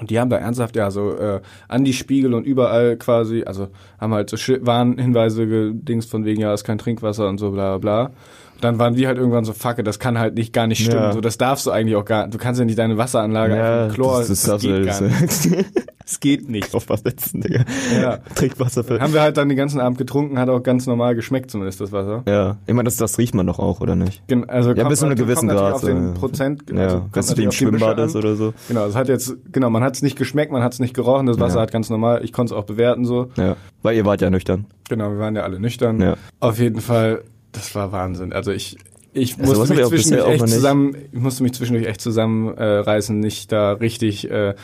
Und 0.00 0.10
die 0.10 0.18
haben 0.18 0.30
da 0.30 0.36
ernsthaft 0.36 0.76
ja 0.76 0.90
so 0.90 1.16
äh, 1.16 1.40
an 1.68 1.84
die 1.84 1.92
Spiegel 1.92 2.34
und 2.34 2.44
überall 2.46 2.96
quasi, 2.96 3.44
also 3.44 3.68
haben 3.98 4.14
halt 4.14 4.30
so 4.30 4.36
Warnhinweise 4.36 5.46
gedings 5.46 6.06
von 6.06 6.24
wegen, 6.24 6.40
ja, 6.40 6.52
ist 6.52 6.64
kein 6.64 6.78
Trinkwasser 6.78 7.28
und 7.28 7.38
so 7.38 7.50
bla 7.50 7.78
bla. 7.78 8.06
Und 8.54 8.64
dann 8.64 8.78
waren 8.78 8.94
die 8.94 9.06
halt 9.06 9.18
irgendwann 9.18 9.44
so, 9.44 9.52
fuck, 9.52 9.84
das 9.84 9.98
kann 9.98 10.18
halt 10.18 10.34
nicht 10.34 10.52
gar 10.52 10.66
nicht 10.66 10.82
stimmen. 10.82 11.02
Ja. 11.02 11.12
So, 11.12 11.20
das 11.20 11.36
darfst 11.36 11.66
du 11.66 11.70
eigentlich 11.70 11.96
auch 11.96 12.04
gar 12.04 12.28
Du 12.28 12.38
kannst 12.38 12.58
ja 12.58 12.64
nicht 12.64 12.78
deine 12.78 12.96
Wasseranlage 12.96 13.54
einfach 13.54 13.86
mit 13.86 13.94
Chlor, 13.94 14.18
das, 14.20 14.28
das, 14.28 14.42
das, 14.42 14.62
du 14.62 14.68
geht 14.68 14.86
das, 14.86 15.00
gar 15.00 15.08
nicht. 15.08 15.66
Das 16.06 16.20
geht 16.20 16.48
nicht. 16.48 16.72
Drauf 16.72 16.84
was 16.88 17.00
setzen, 17.00 17.40
Digga. 17.40 17.64
Ja. 18.00 18.18
Trinkwasser 18.36 18.84
für. 18.84 19.00
Haben 19.00 19.12
wir 19.12 19.22
halt 19.22 19.36
dann 19.36 19.48
den 19.48 19.56
ganzen 19.58 19.80
Abend 19.80 19.98
getrunken, 19.98 20.38
hat 20.38 20.48
auch 20.48 20.62
ganz 20.62 20.86
normal 20.86 21.16
geschmeckt 21.16 21.50
zumindest 21.50 21.80
das 21.80 21.90
Wasser. 21.90 22.22
Ja, 22.28 22.58
ich 22.66 22.74
meine, 22.74 22.84
das, 22.86 22.96
das 22.96 23.18
riecht 23.18 23.34
man 23.34 23.44
doch 23.46 23.58
auch, 23.58 23.80
oder 23.80 23.96
nicht? 23.96 24.26
Gen- 24.28 24.48
Also 24.48 24.72
Ja, 24.72 24.88
bis 24.88 25.00
zu 25.00 25.06
einem 25.06 25.16
gewissen 25.16 25.48
Grad, 25.48 25.74
auf 25.74 25.80
den 25.84 26.14
so. 26.14 26.20
Prozent. 26.20 26.62
Ja, 26.72 26.76
also 26.80 27.02
wenn 27.12 27.20
es 27.20 27.26
wie 27.26 27.30
natürlich 27.30 27.42
im 27.44 27.48
auf 27.48 27.54
Schwimmbad 27.54 27.98
ist 27.98 28.14
oder 28.14 28.36
so. 28.36 28.54
Genau, 28.68 28.86
es 28.86 28.94
hat 28.94 29.08
jetzt, 29.08 29.36
genau, 29.50 29.68
man 29.68 29.82
hat 29.82 29.96
es 29.96 30.02
nicht 30.02 30.16
geschmeckt, 30.16 30.52
man 30.52 30.62
hat 30.62 30.74
es 30.74 30.78
nicht 30.78 30.94
gerochen, 30.94 31.26
das 31.26 31.40
Wasser 31.40 31.56
Ja. 31.56 31.62
hat 31.62 31.72
ganz 31.72 31.90
normal, 31.90 32.24
ich 32.24 32.32
konnte 32.32 32.54
es 32.54 32.58
auch 32.60 32.64
bewerten 32.64 33.04
so. 33.04 33.30
Ja, 33.36 33.56
weil 33.82 33.96
ihr 33.96 34.04
wart 34.04 34.20
ja 34.20 34.30
nüchtern. 34.30 34.66
Genau, 34.88 35.10
wir 35.10 35.18
waren 35.18 35.34
ja 35.34 35.42
alle 35.42 35.58
nüchtern. 35.58 36.00
Ja. 36.00 36.16
Auf 36.38 36.60
jeden 36.60 36.80
Fall, 36.80 37.22
das 37.50 37.74
war 37.74 37.90
Wahnsinn. 37.90 38.32
Also 38.32 38.52
ich, 38.52 38.76
ich 39.16 39.38
musste 39.38 39.68
mich 39.74 39.80
ich 39.80 39.86
zwischendurch 39.86 40.28
echt 40.28 40.48
zusammen, 40.48 40.94
ich 41.12 41.18
musste 41.20 41.42
mich 41.42 41.52
zwischendurch 41.54 41.86
echt 41.88 42.00
zusammenreißen, 42.00 43.16
äh, 43.16 43.20
nicht 43.24 43.50
da 43.50 43.72
richtig 43.72 44.30
äh, 44.30 44.54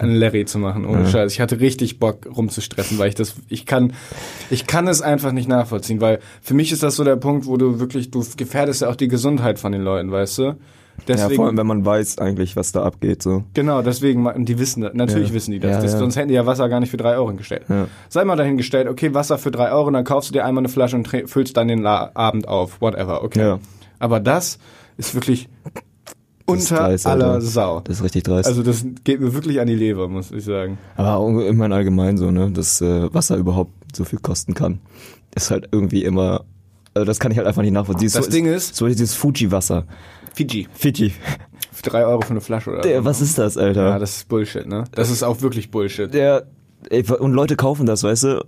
einen 0.00 0.14
Larry 0.16 0.44
zu 0.44 0.58
machen, 0.58 0.84
ohne 0.84 1.02
Ja. 1.02 1.08
Scheiß. 1.08 1.32
Ich 1.32 1.40
hatte 1.40 1.60
richtig 1.60 1.98
Bock 1.98 2.26
rumzustressen, 2.36 2.98
weil 2.98 3.08
ich 3.08 3.14
das, 3.14 3.34
ich 3.48 3.64
kann, 3.66 3.92
ich 4.50 4.66
kann 4.66 4.88
es 4.88 5.02
einfach 5.02 5.32
nicht 5.32 5.48
nachvollziehen, 5.48 6.00
weil 6.00 6.18
für 6.42 6.54
mich 6.54 6.72
ist 6.72 6.82
das 6.82 6.96
so 6.96 7.04
der 7.04 7.16
Punkt, 7.16 7.46
wo 7.46 7.56
du 7.56 7.78
wirklich, 7.80 8.10
du 8.10 8.24
gefährdest 8.36 8.82
ja 8.82 8.88
auch 8.90 8.96
die 8.96 9.08
Gesundheit 9.08 9.58
von 9.58 9.72
den 9.72 9.82
Leuten, 9.82 10.10
weißt 10.10 10.38
du? 10.38 10.56
ja, 11.08 11.28
vor 11.30 11.46
allem, 11.46 11.56
wenn 11.56 11.66
man 11.66 11.84
weiß 11.84 12.18
eigentlich, 12.18 12.54
was 12.54 12.70
da 12.72 12.82
abgeht, 12.84 13.22
so. 13.22 13.44
Genau, 13.54 13.82
deswegen, 13.82 14.44
die 14.44 14.58
wissen 14.58 14.82
das, 14.82 14.92
natürlich 14.94 15.28
Ja. 15.30 15.34
wissen 15.34 15.50
die 15.52 15.58
das, 15.58 15.76
Ja, 15.76 15.80
das 15.82 15.92
ja. 15.94 15.98
sonst 15.98 16.16
hätten 16.16 16.28
die 16.28 16.34
ja 16.34 16.46
Wasser 16.46 16.68
gar 16.68 16.80
nicht 16.80 16.90
für 16.90 16.96
drei 16.98 17.16
Euro 17.16 17.28
hingestellt. 17.28 17.62
Sei 18.08 18.24
mal 18.24 18.36
dahingestellt, 18.36 18.88
okay, 18.88 19.14
Wasser 19.14 19.38
für 19.38 19.50
drei 19.50 19.72
Euro, 19.72 19.90
dann 19.90 20.04
kaufst 20.04 20.28
du 20.30 20.34
dir 20.34 20.44
einmal 20.44 20.60
eine 20.62 20.68
Flasche 20.68 20.96
und 20.96 21.08
füllst 21.08 21.56
dann 21.56 21.68
den 21.68 21.80
La 21.80 22.10
Abend 22.14 22.46
auf, 22.46 22.80
whatever, 22.80 23.24
okay. 23.24 23.56
Aber 24.02 24.18
das 24.20 24.58
ist 24.96 25.14
wirklich 25.14 25.48
Das 26.46 26.70
unter 26.70 26.76
dreist, 26.76 27.06
aller. 27.06 27.40
Sau. 27.40 27.80
Das 27.80 27.98
ist 27.98 28.02
richtig 28.04 28.24
dreist. 28.24 28.48
Also 28.48 28.62
das 28.62 28.84
geht 29.04 29.20
mir 29.20 29.32
wirklich 29.32 29.60
an 29.60 29.68
die 29.68 29.76
Leber, 29.76 30.08
muss 30.08 30.32
ich 30.32 30.44
sagen. 30.44 30.76
Aber 30.96 31.16
auch 31.16 31.28
immer 31.38 31.66
in 31.66 31.72
allgemein 31.72 32.16
so, 32.18 32.30
ne, 32.32 32.50
dass 32.50 32.80
äh, 32.80 33.14
Wasser 33.14 33.36
überhaupt 33.36 33.72
so 33.94 34.04
viel 34.04 34.18
kosten 34.18 34.54
kann. 34.54 34.80
Ist 35.36 35.50
halt 35.52 35.68
irgendwie 35.70 36.02
immer, 36.04 36.44
also 36.94 37.04
das 37.06 37.20
kann 37.20 37.30
ich 37.30 37.38
halt 37.38 37.46
einfach 37.46 37.62
nicht 37.62 37.72
nachvollziehen. 37.72 38.10
Das 38.12 38.24
so, 38.24 38.30
Ding 38.30 38.46
ist- 38.46 38.74
so 38.74 38.86
dieses 38.88 39.14
Fuji-Wasser. 39.14 39.84
Fiji. 40.34 40.66
Fiji. 40.74 41.12
Für 41.72 41.82
drei 41.90 42.04
Euro 42.04 42.22
für 42.22 42.30
eine 42.30 42.40
Flasche 42.40 42.70
oder 42.70 42.80
Der, 42.80 43.04
was 43.04 43.20
ist 43.20 43.38
das, 43.38 43.56
Alter? 43.56 43.88
Ja, 43.90 43.98
das 44.00 44.16
ist 44.16 44.28
Bullshit, 44.28 44.66
ne? 44.66 44.84
Das 44.92 45.10
ist 45.10 45.22
auch 45.22 45.40
wirklich 45.42 45.70
Bullshit. 45.70 46.12
der, 46.12 46.46
ey, 46.90 47.04
und 47.08 47.32
Leute 47.34 47.54
kaufen 47.56 47.86
das, 47.86 48.02
weißt 48.02 48.24
du? 48.24 48.44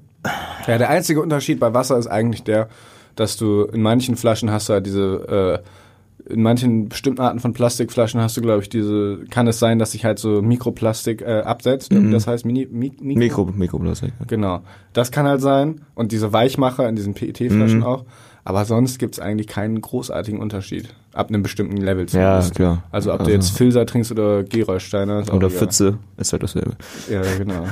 Ja, 0.66 0.78
der 0.78 0.90
einzige 0.90 1.20
Unterschied 1.22 1.60
bei 1.60 1.72
Wasser 1.74 1.96
ist 1.96 2.06
eigentlich 2.06 2.42
der, 2.42 2.68
dass 3.16 3.36
du 3.36 3.62
in 3.64 3.82
manchen 3.82 4.16
Flaschen 4.16 4.50
hast 4.50 4.68
du 4.68 4.72
halt 4.74 4.86
diese, 4.86 5.62
äh, 5.62 6.32
in 6.32 6.40
manchen 6.42 6.88
bestimmten 6.88 7.20
Arten 7.20 7.38
von 7.38 7.52
Plastikflaschen 7.52 8.18
hast 8.20 8.36
du, 8.36 8.40
glaube 8.40 8.62
ich, 8.62 8.70
diese, 8.70 9.24
kann 9.30 9.46
es 9.46 9.58
sein, 9.58 9.78
dass 9.78 9.92
sich 9.92 10.04
halt 10.06 10.18
so 10.18 10.40
Mikroplastik 10.40 11.20
äh, 11.20 11.40
absetzt. 11.44 11.92
Mhm. 11.92 12.12
Das 12.12 12.26
heißt 12.26 12.46
Mini, 12.46 12.66
Mi, 12.70 12.92
Mikro, 12.98 13.44
Mikro, 13.44 13.44
Mikroplastik. 13.52 14.12
Genau. 14.26 14.62
Das 14.94 15.10
kann 15.10 15.26
halt 15.26 15.42
sein. 15.42 15.82
Und 15.94 16.12
diese 16.12 16.32
Weichmacher 16.32 16.88
in 16.88 16.96
diesen 16.96 17.12
PET-Flaschen 17.14 17.78
Mhm. 17.80 17.84
auch. 17.84 18.04
Aber 18.46 18.64
sonst 18.66 18.98
gibt's 18.98 19.20
eigentlich 19.20 19.46
keinen 19.48 19.80
großartigen 19.80 20.38
Unterschied. 20.40 20.88
Ab 21.14 21.28
einem 21.28 21.42
bestimmten 21.42 21.78
Level 21.78 22.04
Ja, 22.04 22.08
zumindest. 22.40 22.54
klar. 22.54 22.82
Also 22.90 23.12
ob 23.12 23.20
Also- 23.20 23.30
du 23.30 23.34
jetzt 23.36 23.56
Filzer 23.56 23.84
trinkst 23.86 24.10
oder 24.12 24.44
Gerolsteiner. 24.44 25.24
Oder. 25.32 25.50
Pfütze, 25.50 25.98
ist 26.18 26.32
halt 26.32 26.42
dasselbe. 26.42 26.72
Ja, 27.10 27.22
genau. 27.38 27.66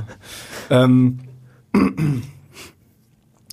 ähm, 0.71 1.19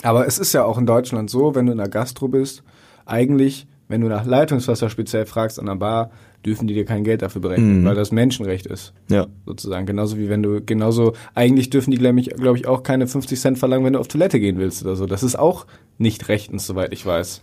aber 0.04 0.28
es 0.28 0.40
ist 0.40 0.54
ja 0.54 0.64
auch 0.64 0.78
in 0.78 0.86
Deutschland 0.86 1.30
so, 1.30 1.56
wenn 1.56 1.66
du 1.66 1.72
in 1.72 1.78
der 1.78 1.90
Gastro 1.90 2.28
bist, 2.28 2.64
eigentlich, 3.06 3.68
wenn 3.88 4.02
du 4.02 4.08
nach 4.08 4.26
Leitungswasser 4.26 4.90
speziell 4.90 5.26
fragst 5.26 5.60
an 5.60 5.66
der 5.66 5.76
Bar, 5.76 6.12
dürfen 6.46 6.68
die 6.68 6.74
dir 6.74 6.86
kein 6.86 7.04
Geld 7.04 7.22
dafür 7.22 7.42
berechnen, 7.42 7.82
Mhm. 7.82 7.86
weil 7.86 7.96
das 7.96 8.12
Menschenrecht 8.14 8.66
ist, 8.66 8.94
Ja. 9.10 9.28
sozusagen. 9.46 9.86
Genauso 9.86 10.18
wie 10.18 10.30
wenn 10.30 10.42
du, 10.42 10.62
genauso, 10.62 11.14
eigentlich 11.36 11.70
dürfen 11.70 11.92
die, 11.92 11.98
glaube 11.98 12.20
ich, 12.20 12.30
glaub 12.30 12.56
ich, 12.56 12.66
auch 12.68 12.84
keine 12.84 13.08
50 13.08 13.40
Cent 13.42 13.58
verlangen, 13.60 13.84
wenn 13.86 13.94
du 13.94 14.00
auf 14.00 14.08
Toilette 14.08 14.40
gehen 14.40 14.58
willst 14.58 14.84
oder 14.86 14.96
so. 14.96 15.06
Das 15.06 15.22
ist 15.24 15.38
auch 15.38 15.66
nicht 15.98 16.30
rechtens, 16.30 16.66
soweit 16.66 16.94
ich 16.94 17.06
weiß. 17.06 17.42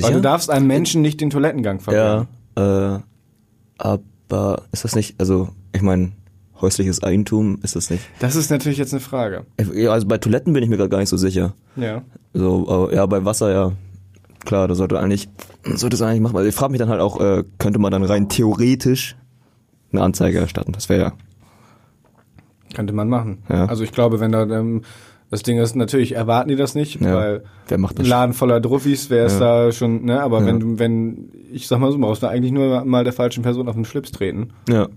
Weil 0.00 0.12
du 0.12 0.20
darfst 0.20 0.50
einem 0.50 0.66
Menschen 0.66 1.00
nicht 1.00 1.20
den 1.20 1.30
Toilettengang 1.30 1.80
verwehren. 1.80 2.26
Ja, 2.58 2.96
äh, 2.96 3.00
aber 3.78 4.62
ist 4.72 4.84
das 4.84 4.94
nicht, 4.96 5.14
also, 5.18 5.48
ich 5.72 5.80
meine, 5.82 6.12
häusliches 6.60 7.02
Eigentum 7.02 7.58
ist 7.62 7.76
das 7.76 7.90
nicht. 7.90 8.02
Das 8.18 8.36
ist 8.36 8.50
natürlich 8.50 8.78
jetzt 8.78 8.92
eine 8.92 9.00
Frage. 9.00 9.44
Also 9.88 10.06
bei 10.06 10.18
Toiletten 10.18 10.52
bin 10.52 10.62
ich 10.62 10.68
mir 10.68 10.88
gar 10.88 10.98
nicht 10.98 11.08
so 11.08 11.16
sicher. 11.16 11.54
Ja. 11.76 12.02
So, 12.32 12.90
ja, 12.92 13.04
bei 13.06 13.24
Wasser, 13.24 13.52
ja. 13.52 13.72
Klar, 14.44 14.68
das 14.68 14.78
sollte 14.78 14.98
eigentlich, 15.00 15.28
sollte 15.64 15.96
es 15.96 16.02
eigentlich 16.02 16.20
machen. 16.20 16.36
Also 16.36 16.48
ich 16.48 16.54
frage 16.54 16.70
mich 16.72 16.78
dann 16.78 16.88
halt 16.88 17.00
auch, 17.00 17.20
äh, 17.20 17.44
könnte 17.58 17.78
man 17.78 17.90
dann 17.90 18.04
rein 18.04 18.28
theoretisch 18.28 19.16
eine 19.92 20.02
Anzeige 20.02 20.38
erstatten? 20.38 20.72
Das 20.72 20.88
wäre 20.88 21.00
ja. 21.00 21.12
Könnte 22.74 22.92
man 22.92 23.08
machen. 23.08 23.38
Ja. 23.48 23.66
Also 23.66 23.84
ich 23.84 23.92
glaube, 23.92 24.20
wenn 24.20 24.32
da 24.32 24.42
ähm, 24.44 24.82
das 25.30 25.42
Ding 25.42 25.58
ist, 25.58 25.74
natürlich 25.74 26.12
erwarten 26.12 26.48
die 26.48 26.56
das 26.56 26.74
nicht, 26.74 27.00
Ja. 27.00 27.14
weil 27.14 27.44
Wer 27.68 27.78
macht 27.78 27.96
ein 27.96 28.02
das? 28.02 28.08
Laden 28.08 28.32
voller 28.34 28.60
Druffis 28.60 29.10
wäre 29.10 29.26
es 29.26 29.34
Ja. 29.34 29.64
da 29.66 29.72
schon, 29.72 30.04
ne, 30.04 30.20
aber 30.20 30.44
wenn 30.46 30.60
du, 30.60 30.78
wenn, 30.78 31.30
ich 31.52 31.66
sag 31.66 31.78
mal 31.80 31.90
so, 31.90 31.98
man 31.98 32.10
muss 32.10 32.20
da 32.20 32.28
eigentlich 32.28 32.52
nur 32.52 32.84
mal 32.84 33.02
der 33.04 33.12
falschen 33.12 33.42
Person 33.42 33.68
auf 33.68 33.74
den 33.74 33.84
Schlips 33.84 34.12
treten 34.12 34.50
Ja. 34.68 34.88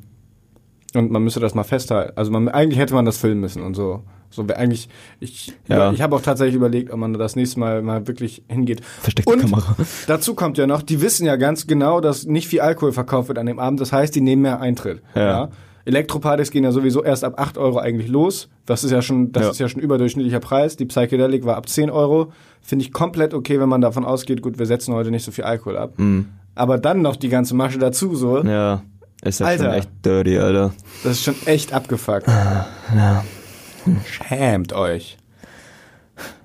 Und 0.96 1.12
man 1.12 1.24
müsste 1.24 1.40
das 1.40 1.56
mal 1.56 1.64
festhalten. 1.64 2.14
Also 2.16 2.32
man, 2.32 2.48
eigentlich 2.50 2.80
hätte 2.80 2.94
man 2.94 3.06
das 3.06 3.18
filmen 3.18 3.42
müssen 3.42 3.62
und 3.64 3.76
so. 3.76 4.04
So 4.32 4.46
eigentlich, 4.56 4.90
ich, 5.20 5.54
Ja. 5.68 5.92
ich 5.92 6.02
habe 6.02 6.16
auch 6.16 6.22
tatsächlich 6.22 6.56
überlegt, 6.56 6.92
ob 6.92 7.00
man 7.00 7.14
das 7.14 7.36
nächste 7.36 7.60
Mal 7.60 7.82
mal 7.82 8.08
wirklich 8.08 8.44
hingeht. 8.48 8.82
Versteckte 8.86 9.32
Und 9.32 9.42
Kamera. 9.42 9.76
dazu 10.08 10.36
kommt 10.36 10.58
ja 10.60 10.68
noch, 10.68 10.82
die 10.84 11.02
wissen 11.02 11.26
ja 11.26 11.36
ganz 11.36 11.66
genau, 11.68 12.00
dass 12.00 12.26
nicht 12.26 12.48
viel 12.48 12.62
Alkohol 12.62 12.92
verkauft 12.92 13.28
wird 13.30 13.40
an 13.40 13.48
dem 13.48 13.58
Abend. 13.60 13.80
Das 13.82 13.92
heißt, 13.92 14.14
die 14.14 14.22
nehmen 14.22 14.44
mehr 14.44 14.62
Eintritt. 14.62 15.02
Ja. 15.16 15.50
Elektropartys 15.86 16.52
gehen 16.52 16.64
ja 16.64 16.72
sowieso 16.72 17.04
erst 17.04 17.24
ab 17.24 17.40
8 17.40 17.58
Euro 17.58 17.80
eigentlich 17.80 18.10
los. 18.10 18.50
Das 18.68 18.84
ist 18.84 18.92
ja 18.92 19.02
schon, 19.02 19.32
das 19.32 19.44
Ja. 19.44 19.50
ist 19.52 19.60
ja 19.60 19.70
schon 19.70 19.82
überdurchschnittlicher 19.82 20.40
Preis. 20.40 20.76
Die 20.76 20.86
Psychedelic 20.86 21.46
war 21.46 21.56
ab 21.56 21.68
10 21.68 21.90
Euro. 21.90 22.32
Finde 22.62 22.86
ich 22.86 22.92
komplett 22.94 23.34
okay, 23.34 23.60
wenn 23.60 23.70
man 23.70 23.82
davon 23.82 24.06
ausgeht, 24.06 24.44
gut, 24.44 24.60
wir 24.60 24.68
setzen 24.68 24.94
heute 24.94 25.10
nicht 25.10 25.24
so 25.26 25.32
viel 25.32 25.46
Alkohol 25.46 25.78
ab. 25.78 25.94
Mhm. 25.98 26.28
Aber 26.54 26.78
dann 26.78 27.02
noch 27.02 27.16
die 27.16 27.30
ganze 27.30 27.56
Masche 27.56 27.80
dazu, 27.80 28.14
so. 28.16 28.44
Ja. 28.44 28.84
Ist 29.22 29.40
ja 29.40 29.48
Alter. 29.48 29.66
schon 29.66 29.74
echt 29.74 29.90
dirty, 30.06 30.38
Alter. 30.38 30.74
Das 31.04 31.14
ist 31.14 31.24
schon 31.24 31.36
echt 31.46 31.74
abgefuckt. 31.74 32.28
Ja. 32.28 33.24
Schämt 34.06 34.74
euch. 34.74 35.18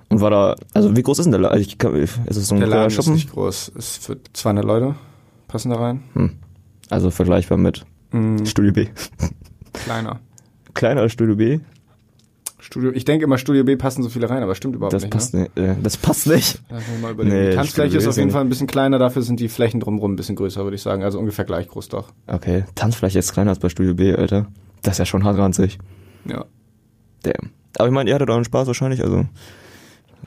Und 0.09 0.21
war 0.21 0.29
da, 0.29 0.55
also 0.73 0.95
wie 0.95 1.01
groß 1.01 1.19
ist 1.19 1.25
denn 1.25 1.31
der 1.31 1.41
Laden? 1.41 1.59
Ich 1.61 1.77
kann, 1.77 1.95
ist 1.95 2.19
es 2.27 2.47
so 2.47 2.55
ein 2.55 2.59
Der 2.59 2.69
Laden 2.69 2.87
ist 2.87 2.95
Schuppen? 2.95 3.13
nicht 3.13 3.31
groß. 3.31 3.69
Ist 3.69 4.03
für 4.05 4.17
200 4.33 4.63
Leute. 4.65 4.95
Passen 5.47 5.69
da 5.71 5.77
rein. 5.77 6.03
Hm. 6.13 6.37
Also 6.89 7.11
vergleichbar 7.11 7.57
mit 7.57 7.85
Mhm, 8.11 8.45
Studio 8.45 8.71
B. 8.71 8.87
kleiner. 9.73 10.19
Kleiner 10.73 11.01
als 11.01 11.11
Studio 11.13 11.35
B? 11.35 11.59
Studio, 12.65 12.91
ich 12.93 13.05
denke 13.05 13.25
immer, 13.25 13.37
Studio 13.37 13.63
B 13.63 13.75
passen 13.75 14.01
so 14.01 14.09
viele 14.09 14.27
rein, 14.27 14.41
aber 14.41 14.55
stimmt 14.55 14.75
überhaupt 14.75 14.93
Das 14.93 15.03
nicht. 15.03 15.11
passt 15.11 15.33
ne? 15.35 15.41
nicht. 15.41 15.57
Äh, 15.57 15.75
das 15.83 15.97
passt 15.97 16.25
nicht. 16.25 16.59
Mich 16.71 16.83
mal 17.01 17.11
überlegen. 17.11 17.35
Nee, 17.35 17.49
die 17.51 17.55
Tanzfläche 17.55 17.97
ist 17.97 18.07
auf 18.07 18.17
jeden 18.17 18.31
Fall 18.31 18.41
ein 18.41 18.49
bisschen 18.49 18.65
kleiner, 18.65 18.97
dafür 18.97 19.21
sind 19.21 19.39
die 19.39 19.49
Flächen 19.49 19.79
drumherum 19.79 20.13
ein 20.13 20.15
bisschen 20.15 20.35
größer, 20.35 20.63
würde 20.63 20.75
ich 20.75 20.81
sagen. 20.81 21.03
Also 21.03 21.19
ungefähr 21.19 21.45
gleich 21.45 21.67
groß 21.67 21.89
doch. 21.89 22.11
Okay, 22.25 22.63
Tanzfläche 22.73 23.19
ist 23.19 23.31
kleiner 23.33 23.51
als 23.51 23.59
bei 23.59 23.69
Studio 23.69 23.93
B, 23.93 24.13
Alter. 24.15 24.47
Das 24.81 24.95
ist 24.95 24.97
ja 24.99 25.05
schon 25.05 25.23
hart 25.23 25.37
ranzig. 25.37 25.77
Ja. 26.27 26.45
Damn. 27.21 27.51
Aber 27.77 27.87
ich 27.87 27.93
meine, 27.93 28.09
ihr 28.09 28.15
hattet 28.15 28.29
auch 28.31 28.35
einen 28.35 28.45
Spaß 28.45 28.65
wahrscheinlich, 28.65 29.03
also 29.03 29.25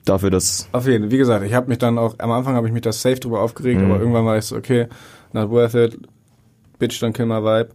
dafür, 0.04 0.30
dass 0.30 0.68
Auf 0.72 0.86
jeden 0.86 1.04
Fall. 1.04 1.10
Wie 1.10 1.18
gesagt, 1.18 1.44
ich 1.44 1.54
habe 1.54 1.68
mich 1.68 1.78
dann 1.78 1.98
auch, 1.98 2.14
am 2.18 2.30
Anfang 2.30 2.54
habe 2.54 2.68
ich 2.68 2.72
mich 2.72 2.82
das 2.82 3.02
safe 3.02 3.18
drüber 3.18 3.40
aufgeregt, 3.40 3.80
Mhm. 3.80 3.90
aber 3.90 3.98
irgendwann 4.00 4.24
war 4.24 4.38
ich 4.38 4.44
so, 4.44 4.54
okay, 4.56 4.86
not 5.32 5.50
worth 5.50 5.74
it, 5.74 5.98
bitch, 6.78 7.00
dann 7.02 7.12
kill 7.12 7.26
my 7.26 7.42
vibe. 7.42 7.70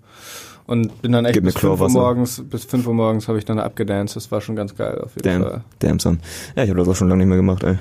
Und 0.66 1.02
bin 1.02 1.12
dann 1.12 1.26
echt 1.26 1.34
Gib 1.34 1.44
bis 1.44 1.56
5 1.56 1.80
Uhr 1.80 1.90
morgens, 1.90 2.42
bis 2.50 2.64
5 2.66 2.88
Uhr 2.88 2.94
morgens 2.94 3.28
habe 3.28 3.38
ich 3.38 3.46
dann 3.46 3.60
abgedanced. 3.60 4.16
Das 4.16 4.32
war 4.32 4.40
schon 4.40 4.56
ganz 4.56 4.76
geil 4.76 5.00
auf 5.00 5.16
jeden 5.16 5.24
damn, 5.24 5.44
Fall. 5.44 5.64
damn 5.80 6.00
son. 6.00 6.20
Ja, 6.56 6.64
ich 6.64 6.70
habe 6.70 6.80
das 6.80 6.88
auch 6.88 6.96
schon 6.96 7.10
lange 7.10 7.20
nicht 7.20 7.28
mehr 7.28 7.38
gemacht, 7.38 7.64
ey. 7.64 7.78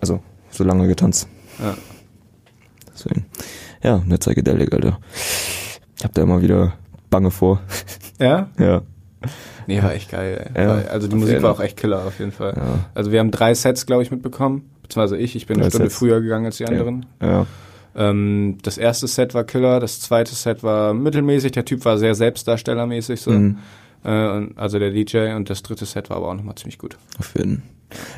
Also, 0.00 0.22
so 0.50 0.64
lange 0.64 0.86
getanzt. 0.86 1.28
Ja. 1.58 1.76
Deswegen. 2.92 3.26
Ja, 3.82 4.00
eine 4.00 4.18
Psychedelic, 4.18 4.72
Alter. 4.72 4.98
Ich 5.96 6.04
hab 6.04 6.14
da 6.14 6.22
immer 6.22 6.40
wieder 6.40 6.74
Bange 7.10 7.30
vor. 7.30 7.60
Ja? 8.18 8.48
ja. 8.58 8.82
Nee, 9.66 9.82
war 9.82 9.92
echt 9.92 10.10
geil, 10.10 10.50
ey. 10.54 10.64
Ja, 10.64 10.72
also 10.88 11.08
die 11.08 11.16
Musik 11.16 11.34
jeden 11.34 11.42
war 11.42 11.52
auch 11.52 11.60
echt 11.60 11.76
killer 11.76 12.06
auf 12.06 12.18
jeden 12.18 12.32
Fall. 12.32 12.54
Ja. 12.56 12.90
Also 12.94 13.12
wir 13.12 13.20
haben 13.20 13.30
drei 13.30 13.52
Sets, 13.52 13.84
glaube 13.84 14.02
ich, 14.02 14.10
mitbekommen. 14.10 14.70
Beziehungsweise 14.82 15.18
ich, 15.18 15.36
ich 15.36 15.46
bin 15.46 15.56
eine 15.56 15.64
Drei 15.64 15.70
Stunde 15.70 15.90
Sets. 15.90 15.98
früher 15.98 16.20
gegangen 16.22 16.46
als 16.46 16.56
die 16.56 16.66
anderen. 16.66 17.04
Ja. 17.20 17.46
Ähm, 17.94 18.58
das 18.62 18.78
erste 18.78 19.06
Set 19.06 19.34
war 19.34 19.44
Killer, 19.44 19.80
das 19.80 20.00
zweite 20.00 20.34
Set 20.34 20.62
war 20.62 20.94
mittelmäßig, 20.94 21.52
der 21.52 21.64
Typ 21.64 21.84
war 21.84 21.98
sehr 21.98 22.14
selbstdarstellermäßig 22.14 23.20
so. 23.20 23.30
Mhm. 23.30 23.58
Äh, 24.04 24.10
also 24.56 24.78
der 24.78 24.90
DJ 24.90 25.34
und 25.34 25.50
das 25.50 25.62
dritte 25.62 25.86
Set 25.86 26.10
war 26.10 26.18
aber 26.18 26.28
auch 26.28 26.34
nochmal 26.34 26.54
ziemlich 26.54 26.78
gut. 26.78 26.96
Auf 27.18 27.34
jeden 27.36 27.62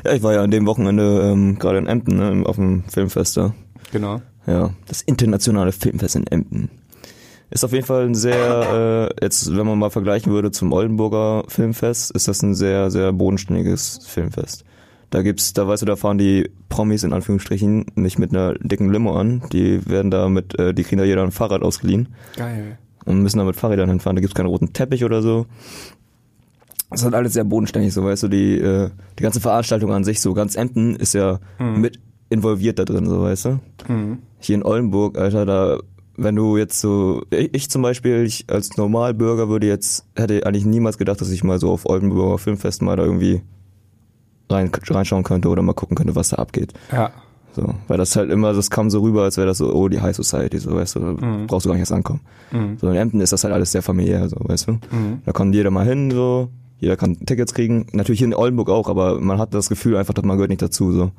Ja, 0.05 0.13
ich 0.13 0.23
war 0.23 0.35
ja 0.35 0.43
an 0.43 0.51
dem 0.51 0.67
Wochenende 0.67 1.21
ähm, 1.23 1.59
gerade 1.59 1.79
in 1.79 1.87
Emden, 1.87 2.17
ne, 2.17 2.47
auf 2.47 2.57
dem 2.57 2.85
Filmfest 2.85 3.37
da. 3.37 3.55
Genau. 3.93 4.21
Ja, 4.47 4.71
das 4.89 5.03
internationale 5.03 5.73
Filmfest 5.73 6.17
in 6.17 6.27
Emden. 6.27 6.71
Ist 7.51 7.65
auf 7.65 7.73
jeden 7.73 7.87
Fall 7.87 8.07
ein 8.07 8.15
sehr, 8.15 9.11
äh, 9.19 9.25
jetzt 9.25 9.57
wenn 9.57 9.67
man 9.67 9.79
mal 9.79 9.91
vergleichen 9.91 10.33
würde 10.33 10.53
zum 10.53 10.73
Oldenburger 10.73 11.45
Filmfest, 11.49 12.13
ist 12.13 12.29
das 12.29 12.43
ein 12.43 12.55
sehr, 12.55 12.91
sehr 12.91 13.13
bodenständiges 13.13 14.01
Filmfest. 14.07 14.65
Da 15.11 15.23
gibt's, 15.23 15.53
da 15.53 15.67
weißt 15.67 15.83
du, 15.83 15.87
da 15.87 15.97
fahren 15.97 16.19
die 16.19 16.51
Promis 16.69 17.03
in 17.03 17.13
Anführungsstrichen 17.13 17.87
nicht 17.97 18.19
mit 18.19 18.31
einer 18.31 18.55
dicken 18.55 18.93
Limo 18.93 19.17
an. 19.17 19.43
Die 19.53 19.87
werden 19.89 20.11
da 20.11 20.29
mit, 20.29 20.59
äh, 20.59 20.73
die 20.73 20.85
kriegen 20.85 20.99
da 20.99 21.05
jeder 21.05 21.25
ein 21.25 21.33
Fahrrad 21.33 21.63
ausgeliehen 21.63 22.09
Geil. 22.37 22.79
und 23.05 23.23
müssen 23.23 23.39
da 23.39 23.45
mit 23.45 23.57
Fahrrädern 23.57 23.89
hinfahren. 23.89 24.17
Da 24.17 24.21
gibt's 24.21 24.37
keinen 24.37 24.47
roten 24.47 24.73
Teppich 24.73 25.05
oder 25.05 25.21
so. 25.21 25.47
Das 26.91 27.01
ist 27.01 27.05
halt 27.05 27.15
alles 27.15 27.35
sehr 27.35 27.45
bodenständig, 27.45 27.93
so 27.93 28.05
weißt 28.05 28.25
du, 28.25 28.29
die, 28.29 28.59
äh, 28.59 28.91
die 29.19 29.23
ganze 29.23 29.41
Veranstaltung 29.41 29.93
an 29.93 30.03
sich, 30.03 30.21
so 30.21 30.35
ganz 30.35 30.57
Emden 30.57 30.97
ist 30.97 31.15
ja 31.15 31.39
mit 31.61 32.01
involviert 32.31 32.79
da 32.79 32.85
drin, 32.85 33.07
so 33.07 33.23
weißt 33.23 33.45
du. 33.45 33.61
Mhm. 33.89 34.19
Hier 34.39 34.55
in 34.55 34.63
Oldenburg, 34.63 35.19
Alter, 35.19 35.45
da, 35.45 35.79
wenn 36.17 36.37
du 36.37 36.57
jetzt 36.57 36.81
so, 36.81 37.23
ich, 37.31 37.55
ich 37.55 37.71
zum 37.71 37.83
Beispiel, 37.83 38.25
ich 38.25 38.47
als 38.49 38.77
Normalbürger 38.77 39.49
würde 39.49 39.67
jetzt, 39.67 40.07
hätte 40.17 40.47
eigentlich 40.47 40.65
niemals 40.65 40.97
gedacht, 40.97 41.21
dass 41.21 41.31
ich 41.31 41.45
mal 41.45 41.59
so 41.59 41.71
auf 41.71 41.87
Oldenburger 41.87 42.39
Filmfest 42.39 42.83
mal 42.83 42.97
da 42.97 43.05
irgendwie 43.05 43.43
rein, 44.51 44.71
reinschauen 44.89 45.23
könnte 45.25 45.49
oder 45.49 45.63
mal 45.63 45.73
gucken 45.75 45.97
könnte, 45.97 46.15
was 46.17 46.31
da 46.31 46.37
abgeht. 46.37 46.73
Ja. 46.93 47.11
So, 47.53 47.75
weil 47.89 47.99
das 47.99 48.15
halt 48.15 48.31
immer, 48.31 48.53
das 48.53 48.71
kam 48.71 48.91
so 48.91 49.01
rüber, 49.01 49.25
als 49.25 49.37
wäre 49.37 49.47
das 49.49 49.59
so, 49.59 49.75
oh, 49.75 49.89
die 49.89 50.01
High 50.01 50.15
Society, 50.15 50.59
so, 50.59 50.73
weißt 50.75 50.95
du, 50.97 51.01
da 51.01 51.27
Mhm. 51.27 51.47
brauchst 51.49 51.67
du 51.67 51.69
gar 51.69 51.75
nicht 51.75 51.81
erst 51.81 51.93
ankommen. 51.93 52.21
Mhm. 52.53 52.79
So 52.81 52.89
in 52.89 52.95
Emden 52.97 53.21
ist 53.21 53.33
das 53.33 53.43
halt 53.43 53.53
alles 53.53 53.73
sehr 53.73 53.83
familiär, 53.83 54.29
so, 54.29 54.37
weißt 54.39 54.69
du. 54.69 54.73
Mhm. 54.73 55.23
Da 55.27 55.33
kommt 55.33 55.53
jeder 55.55 55.71
mal 55.73 55.85
hin, 55.85 56.13
so, 56.13 56.49
jeder 56.79 56.97
kann 56.97 57.19
Tickets 57.27 57.53
kriegen. 57.53 57.87
Natürlich 57.93 58.21
hier 58.21 58.29
in 58.29 58.35
Oldenburg 58.35 58.69
auch, 58.71 58.89
aber 58.89 59.21
man 59.21 59.39
hat 59.39 59.53
das 59.53 59.69
Gefühl 59.69 59.97
einfach, 59.97 60.15
dass 60.15 60.25
man 60.25 60.37
gehört 60.37 60.51
nicht 60.51 60.63
dazu, 60.63 60.93
so. 60.93 61.11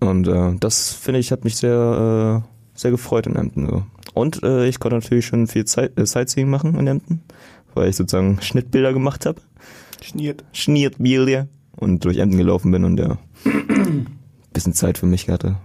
Und 0.00 0.26
äh, 0.26 0.56
das, 0.58 0.92
finde 0.92 1.20
ich, 1.20 1.30
hat 1.30 1.44
mich 1.44 1.56
sehr, 1.56 2.42
äh, 2.44 2.48
sehr 2.78 2.90
gefreut 2.90 3.26
in 3.28 3.36
Emden, 3.36 3.68
so. 3.68 3.82
Und 4.14 4.42
äh, 4.42 4.66
ich 4.66 4.80
konnte 4.80 4.96
natürlich 4.96 5.26
schon 5.26 5.46
viel 5.46 5.64
Zeit, 5.64 5.96
äh, 5.98 6.04
Sightseeing 6.04 6.50
machen 6.50 6.74
in 6.76 6.86
Emden, 6.88 7.22
weil 7.74 7.88
ich 7.88 7.96
sozusagen 7.96 8.38
Schnittbilder 8.42 8.92
gemacht 8.92 9.26
habe. 9.26 9.40
Schniert. 10.02 10.42
Schnittbilder. 10.52 11.46
Und 11.82 12.04
durch 12.04 12.18
Emden 12.18 12.38
gelaufen 12.38 12.70
bin 12.70 12.84
und 12.84 13.00
ja, 13.00 13.18
bisschen 14.52 14.72
Zeit 14.72 14.98
für 14.98 15.06
mich 15.06 15.28
hatte. 15.28 15.56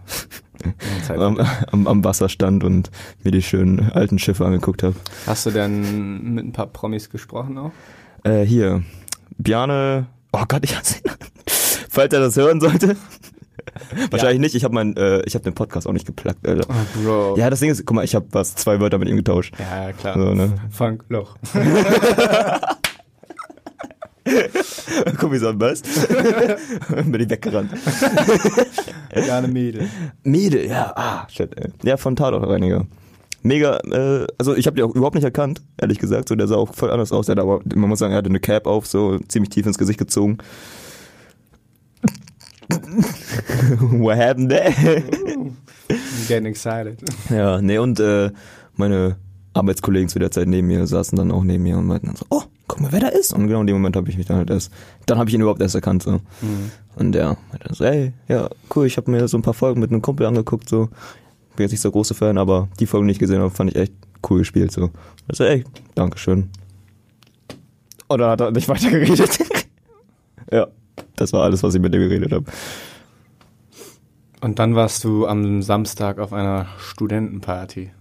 Zeit. 1.05 1.19
am, 1.19 1.39
am, 1.71 1.87
am 1.87 2.03
Wasser 2.03 2.27
stand 2.27 2.63
und 2.63 2.89
mir 3.23 3.29
die 3.29 3.43
schönen 3.43 3.91
alten 3.91 4.17
Schiffe 4.17 4.43
angeguckt 4.43 4.81
habe. 4.81 4.95
Hast 5.27 5.45
du 5.45 5.51
denn 5.51 6.33
mit 6.33 6.43
ein 6.43 6.53
paar 6.53 6.65
Promis 6.65 7.11
gesprochen 7.11 7.59
auch? 7.59 7.71
Äh, 8.23 8.41
hier, 8.45 8.81
Bjarne, 9.37 10.07
oh 10.31 10.43
Gott, 10.47 10.63
ich 10.63 10.71
ihn. 10.71 11.11
Falls 11.89 12.11
er 12.11 12.19
das 12.21 12.35
hören 12.35 12.61
sollte. 12.61 12.95
Wahrscheinlich 14.09 14.39
nicht, 14.39 14.55
ich 14.55 14.63
habe 14.63 14.73
mein, 14.73 14.97
äh, 14.97 15.21
ich 15.25 15.35
habe 15.35 15.43
den 15.43 15.53
Podcast 15.53 15.85
auch 15.85 15.93
nicht 15.93 16.07
geplagt, 16.07 16.47
Alter. 16.47 16.67
Oh, 16.67 16.99
Bro. 16.99 17.37
Ja, 17.37 17.51
das 17.51 17.59
Ding 17.59 17.69
ist, 17.69 17.85
guck 17.85 17.95
mal, 17.95 18.03
ich 18.03 18.15
habe 18.15 18.25
was, 18.31 18.55
zwei 18.55 18.79
Wörter 18.79 18.97
mit 18.97 19.07
ihm 19.07 19.17
getauscht. 19.17 19.53
Ja, 19.59 19.93
klar. 19.93 20.15
So, 20.17 20.33
ne? 20.33 20.55
Funk, 20.71 21.05
Guck, 25.17 25.31
wie 25.31 25.37
so 25.37 25.49
ein 25.49 25.59
was? 25.59 25.81
Bin 25.81 27.21
ich 27.21 27.29
weggerannt. 27.29 27.71
Ja, 29.15 29.37
eine 29.37 29.47
Mädel. 29.47 29.87
Mädel, 30.23 30.67
ja, 30.67 30.93
ah, 30.95 31.27
shit, 31.27 31.57
ey. 31.57 31.71
Ja, 31.83 31.97
von 31.97 32.15
Tatortreiniger. 32.15 32.85
Mega, 33.41 33.77
äh, 33.77 34.27
also 34.37 34.55
ich 34.55 34.67
habe 34.67 34.75
die 34.75 34.83
auch 34.83 34.93
überhaupt 34.93 35.15
nicht 35.15 35.23
erkannt, 35.23 35.61
ehrlich 35.77 35.97
gesagt. 35.97 36.29
So, 36.29 36.35
der 36.35 36.47
sah 36.47 36.55
auch 36.55 36.73
voll 36.73 36.91
anders 36.91 37.11
aus. 37.11 37.25
Der 37.27 37.35
hat 37.35 37.41
aber, 37.41 37.61
man 37.73 37.89
muss 37.89 37.99
sagen, 37.99 38.13
er 38.13 38.17
hatte 38.17 38.29
eine 38.29 38.39
Cap 38.39 38.67
auf, 38.67 38.85
so 38.85 39.17
ziemlich 39.27 39.49
tief 39.49 39.65
ins 39.65 39.77
Gesicht 39.77 39.97
gezogen. 39.97 40.37
What 43.79 44.17
happened 44.17 44.49
there? 44.49 44.71
I'm 45.89 46.27
getting 46.27 46.45
excited. 46.45 47.01
ja, 47.29 47.61
nee, 47.61 47.77
und 47.77 47.99
äh, 47.99 48.31
meine 48.75 49.15
Arbeitskollegen 49.53 50.09
zu 50.09 50.19
der 50.19 50.31
Zeit 50.31 50.47
neben 50.47 50.67
mir 50.67 50.85
saßen 50.85 51.17
dann 51.17 51.31
auch 51.31 51.43
neben 51.43 51.63
mir 51.63 51.77
und 51.77 51.87
meinten 51.87 52.07
dann 52.07 52.15
so, 52.17 52.25
oh, 52.29 52.43
guck 52.67 52.81
mal, 52.81 52.91
wer 52.91 52.99
da 52.99 53.07
ist. 53.07 53.33
Und 53.33 53.47
genau 53.47 53.61
in 53.61 53.67
dem 53.67 53.75
Moment 53.75 53.95
habe 53.95 54.09
ich 54.09 54.17
mich 54.17 54.25
dann 54.25 54.37
halt 54.37 54.49
erst, 54.49 54.71
dann 55.05 55.17
habe 55.17 55.29
ich 55.29 55.35
ihn 55.35 55.41
überhaupt 55.41 55.61
erst 55.61 55.75
erkannt. 55.75 56.03
So. 56.03 56.19
Und 56.95 57.11
der 57.13 57.37
meinte 57.49 57.73
so, 57.73 57.83
ey, 57.83 58.13
ja, 58.27 58.49
cool, 58.75 58.85
ich 58.85 58.97
habe 58.97 59.09
mir 59.11 59.27
so 59.27 59.37
ein 59.37 59.41
paar 59.41 59.53
Folgen 59.53 59.79
mit 59.79 59.91
einem 59.91 60.01
Kumpel 60.01 60.25
angeguckt, 60.25 60.69
so. 60.69 60.89
Bin 61.55 61.63
jetzt 61.63 61.71
nicht 61.71 61.81
so 61.81 61.91
große 61.91 62.13
Fan, 62.13 62.37
aber 62.37 62.67
die 62.79 62.85
Folgen, 62.85 63.07
die 63.07 63.13
ich 63.13 63.19
gesehen 63.19 63.39
habe, 63.39 63.49
fand 63.49 63.71
ich 63.71 63.75
echt 63.77 63.93
cool 64.29 64.39
gespielt. 64.39 64.71
So. 64.71 64.91
Also, 65.27 65.43
ey, 65.43 65.63
Dankeschön. 65.95 66.49
Und 68.07 68.19
dann 68.19 68.29
hat 68.29 68.41
er 68.41 68.51
nicht 68.51 68.69
weiter 68.69 68.91
geredet. 68.91 69.39
ja, 70.51 70.67
das 71.15 71.33
war 71.33 71.43
alles, 71.43 71.63
was 71.63 71.73
ich 71.73 71.81
mit 71.81 71.93
dem 71.93 72.01
geredet 72.01 72.31
habe. 72.31 72.45
Und 74.41 74.59
dann 74.59 74.75
warst 74.75 75.03
du 75.03 75.25
am 75.25 75.63
Samstag 75.63 76.19
auf 76.19 76.31
einer 76.31 76.67
Studentenparty. 76.77 77.91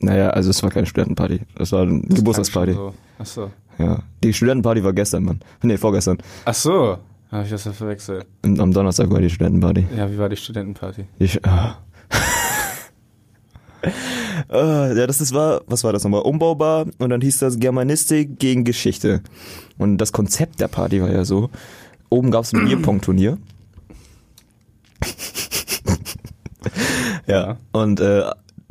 Naja, 0.00 0.30
also 0.30 0.50
es 0.50 0.62
war 0.62 0.70
keine 0.70 0.86
Studentenparty. 0.86 1.42
Das 1.56 1.72
war 1.72 1.82
eine 1.82 2.00
Geburtstagsparty. 2.00 2.72
So. 2.72 2.94
Ach 3.18 3.26
so. 3.26 3.50
Ja. 3.78 4.02
Die 4.22 4.32
Studentenparty 4.32 4.84
war 4.84 4.92
gestern, 4.92 5.24
Mann. 5.24 5.40
Nee, 5.62 5.76
vorgestern. 5.76 6.18
Ach 6.44 6.54
so. 6.54 6.98
Habe 7.30 7.44
ich 7.44 7.50
das 7.50 7.64
ja 7.64 7.72
verwechselt. 7.72 8.26
Und 8.44 8.60
am 8.60 8.72
Donnerstag 8.72 9.10
war 9.10 9.20
die 9.20 9.30
Studentenparty. 9.30 9.86
Ja, 9.96 10.10
wie 10.10 10.18
war 10.18 10.28
die 10.28 10.36
Studentenparty? 10.36 11.06
Ich, 11.18 11.44
ah. 11.44 11.78
Ah, 14.48 14.92
ja, 14.94 15.06
das 15.06 15.20
ist, 15.20 15.34
war, 15.34 15.62
was 15.66 15.84
war 15.84 15.92
das 15.92 16.04
nochmal? 16.04 16.22
Umbaubar 16.22 16.86
und 16.98 17.10
dann 17.10 17.20
hieß 17.20 17.38
das 17.38 17.58
Germanistik 17.58 18.38
gegen 18.38 18.64
Geschichte. 18.64 19.22
Und 19.78 19.98
das 19.98 20.12
Konzept 20.12 20.60
der 20.60 20.68
Party 20.68 21.02
war 21.02 21.10
ja 21.10 21.24
so, 21.24 21.50
oben 22.08 22.30
gab 22.30 22.44
es 22.44 22.54
ein 22.54 22.64
Bierpong-Turnier. 22.66 23.38
ja, 27.26 27.58
und 27.72 28.00
äh, 28.00 28.24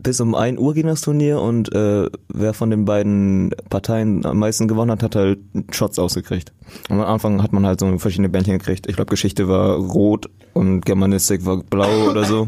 bis 0.03 0.19
um 0.19 0.35
1 0.35 0.59
Uhr 0.59 0.73
ging 0.73 0.85
das 0.85 1.01
Turnier 1.01 1.39
und 1.39 1.73
äh, 1.73 2.09
wer 2.27 2.53
von 2.53 2.69
den 2.69 2.85
beiden 2.85 3.51
Parteien 3.69 4.25
am 4.25 4.39
meisten 4.39 4.67
gewonnen 4.67 4.91
hat, 4.91 5.01
hat 5.01 5.15
halt 5.15 5.39
Shots 5.71 5.97
ausgekriegt. 5.97 6.51
Und 6.89 6.99
am 6.99 7.05
Anfang 7.05 7.41
hat 7.41 7.53
man 7.53 7.65
halt 7.65 7.79
so 7.79 7.97
verschiedene 7.97 8.29
Bändchen 8.29 8.59
gekriegt. 8.59 8.87
Ich 8.87 8.95
glaube, 8.95 9.09
Geschichte 9.09 9.47
war 9.47 9.77
rot 9.77 10.29
und 10.53 10.81
Germanistik 10.85 11.45
war 11.45 11.57
blau 11.57 12.09
oder 12.09 12.25
so. 12.25 12.47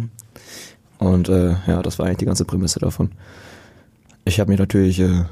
Und 0.99 1.29
äh, 1.29 1.55
ja, 1.67 1.81
das 1.81 1.97
war 1.97 2.05
eigentlich 2.05 2.17
die 2.17 2.25
ganze 2.25 2.45
Prämisse 2.45 2.79
davon. 2.79 3.11
Ich 4.25 4.39
habe 4.39 4.49
mich 4.49 4.59
natürlich 4.59 4.99
äh, 4.99 5.23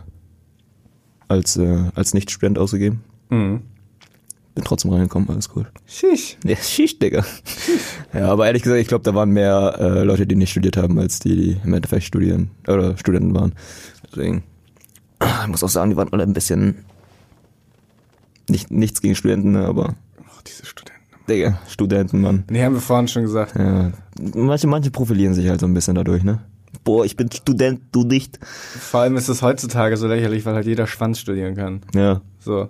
als, 1.27 1.57
äh, 1.57 1.83
als 1.95 2.13
Nicht-Student 2.13 2.57
ausgegeben. 2.57 3.03
Mhm. 3.29 3.62
Bin 4.55 4.63
trotzdem 4.63 4.91
reingekommen, 4.91 5.29
alles 5.29 5.49
cool. 5.55 5.65
Schisch. 5.87 6.37
Ja, 6.45 6.55
Schicht, 6.55 7.01
Digga. 7.01 7.25
ja, 8.13 8.27
aber 8.31 8.45
ehrlich 8.45 8.61
gesagt, 8.61 8.81
ich 8.81 8.87
glaube, 8.87 9.03
da 9.03 9.15
waren 9.15 9.31
mehr 9.31 9.75
äh, 9.79 10.03
Leute, 10.03 10.27
die 10.27 10.35
nicht 10.35 10.51
studiert 10.51 10.77
haben, 10.77 10.99
als 10.99 11.19
die, 11.19 11.35
die 11.35 11.57
im 11.63 11.73
Endeffekt 11.73 12.03
studieren 12.03 12.51
oder 12.67 12.95
Studenten 12.97 13.33
waren. 13.33 13.53
Deswegen, 14.05 14.43
ich 15.21 15.47
muss 15.47 15.63
auch 15.63 15.69
sagen, 15.69 15.89
die 15.89 15.97
waren 15.97 16.13
alle 16.13 16.23
ein 16.23 16.33
bisschen 16.33 16.85
nicht, 18.47 18.69
nichts 18.69 19.01
gegen 19.01 19.15
Studenten, 19.15 19.53
ne, 19.53 19.65
aber 19.65 19.95
Ach, 20.29 20.41
diese 20.43 20.65
Studenten. 20.65 21.01
Digga, 21.27 21.59
Studenten, 21.67 22.21
Mann. 22.21 22.43
Nee, 22.51 22.63
haben 22.63 22.73
wir 22.73 22.81
vorhin 22.81 23.07
schon 23.07 23.23
gesagt. 23.23 23.55
Ja, 23.57 23.91
manche, 24.35 24.67
manche 24.67 24.91
profilieren 24.91 25.33
sich 25.33 25.47
halt 25.47 25.61
so 25.61 25.65
ein 25.65 25.73
bisschen 25.73 25.95
dadurch, 25.95 26.23
ne? 26.23 26.41
Boah, 26.83 27.05
ich 27.05 27.15
bin 27.15 27.31
Student, 27.31 27.81
du 27.91 28.03
nicht. 28.03 28.39
Vor 28.43 28.99
allem 29.01 29.15
ist 29.15 29.29
es 29.29 29.41
heutzutage 29.41 29.95
so 29.95 30.07
lächerlich, 30.07 30.45
weil 30.45 30.55
halt 30.55 30.65
jeder 30.65 30.85
Schwanz 30.85 31.19
studieren 31.19 31.55
kann. 31.55 31.81
Ja. 31.95 32.21
So. 32.39 32.69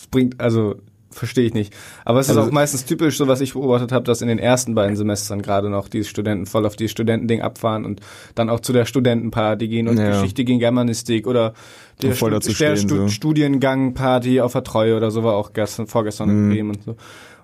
Das 0.00 0.06
bringt, 0.06 0.40
also, 0.40 0.76
verstehe 1.12 1.44
ich 1.44 1.54
nicht. 1.54 1.74
Aber 2.04 2.20
es 2.20 2.28
ist 2.28 2.36
Also- 2.36 2.48
auch 2.48 2.52
meistens 2.52 2.84
typisch, 2.84 3.16
so 3.16 3.26
was 3.26 3.40
ich 3.40 3.52
beobachtet 3.54 3.90
habe, 3.92 4.04
dass 4.04 4.22
in 4.22 4.28
den 4.28 4.38
ersten 4.38 4.74
beiden 4.76 4.94
Semestern 4.96 5.42
gerade 5.42 5.68
noch 5.68 5.88
die 5.88 6.04
Studenten 6.04 6.46
voll 6.46 6.64
auf 6.64 6.76
die 6.76 6.88
Studentending 6.88 7.42
abfahren 7.42 7.84
und 7.84 8.00
dann 8.36 8.48
auch 8.48 8.60
zu 8.60 8.72
der 8.72 8.84
Studentenparty 8.84 9.66
gehen 9.68 9.88
und 9.88 9.98
Ja. 9.98 10.10
Geschichte 10.10 10.44
gegen 10.44 10.60
Germanistik 10.60 11.26
oder 11.26 11.52
der, 12.00 12.14
Stu- 12.14 12.30
der 12.30 12.40
stehen, 12.40 12.76
Stu 12.76 12.96
so. 12.96 13.08
Studiengang-Party 13.08 14.40
auf 14.40 14.52
der 14.52 14.62
Treue 14.64 14.96
oder 14.96 15.10
so 15.10 15.24
war 15.24 15.34
auch 15.34 15.52
gestern, 15.52 15.86
vorgestern 15.86 16.30
in 16.30 16.46
Mhm. 16.46 16.50
Bremen 16.50 16.70
und 16.76 16.82
so. 16.84 16.96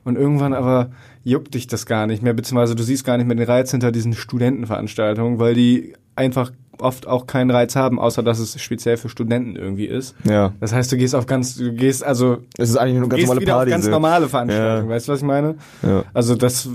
Und 0.05 0.17
irgendwann 0.17 0.55
aber 0.55 0.91
juckt 1.25 1.55
dich 1.55 1.67
das 1.67 1.85
gar 1.87 2.07
nicht 2.07 2.23
mehr, 2.23 2.33
beziehungsweise 2.35 2.77
du 2.77 2.85
siehst 2.85 3.05
gar 3.05 3.17
nicht 3.17 3.27
mehr 3.27 3.35
den 3.37 3.47
Reiz 3.47 3.73
hinter 3.73 3.91
diesen 3.91 4.13
Studentenveranstaltungen, 4.13 5.41
weil 5.41 5.55
die 5.55 5.95
einfach 6.15 6.53
oft 6.81 7.07
auch 7.07 7.27
keinen 7.27 7.51
Reiz 7.51 7.77
haben, 7.77 7.99
außer 7.99 8.23
dass 8.23 8.39
es 8.39 8.61
speziell 8.61 8.97
für 8.97 9.09
Studenten 9.09 9.57
irgendwie 9.57 9.87
ist. 9.87 10.15
Ja. 10.25 10.53
Das 10.61 10.73
heißt, 10.73 10.91
du 10.93 10.97
gehst 10.97 11.15
auf 11.15 11.27
ganz, 11.27 11.57
du 11.57 11.73
gehst 11.73 12.05
also 12.05 12.39
Es 12.59 12.71
ist 12.71 12.77
eigentlich 12.77 12.99
eine 12.99 13.09
ganz 13.09 13.27
normale 13.27 13.47
Party. 13.47 13.71
auf 13.71 13.75
ganz 13.75 13.89
normale 13.89 14.29
Veranstaltungen. 14.29 14.91
Ja. 14.91 14.95
Weißt 14.95 15.09
du, 15.09 15.13
was 15.13 15.21
ich 15.21 15.27
meine? 15.27 15.57
Ja. 15.83 16.05
Also 16.15 16.35
das 16.35 16.69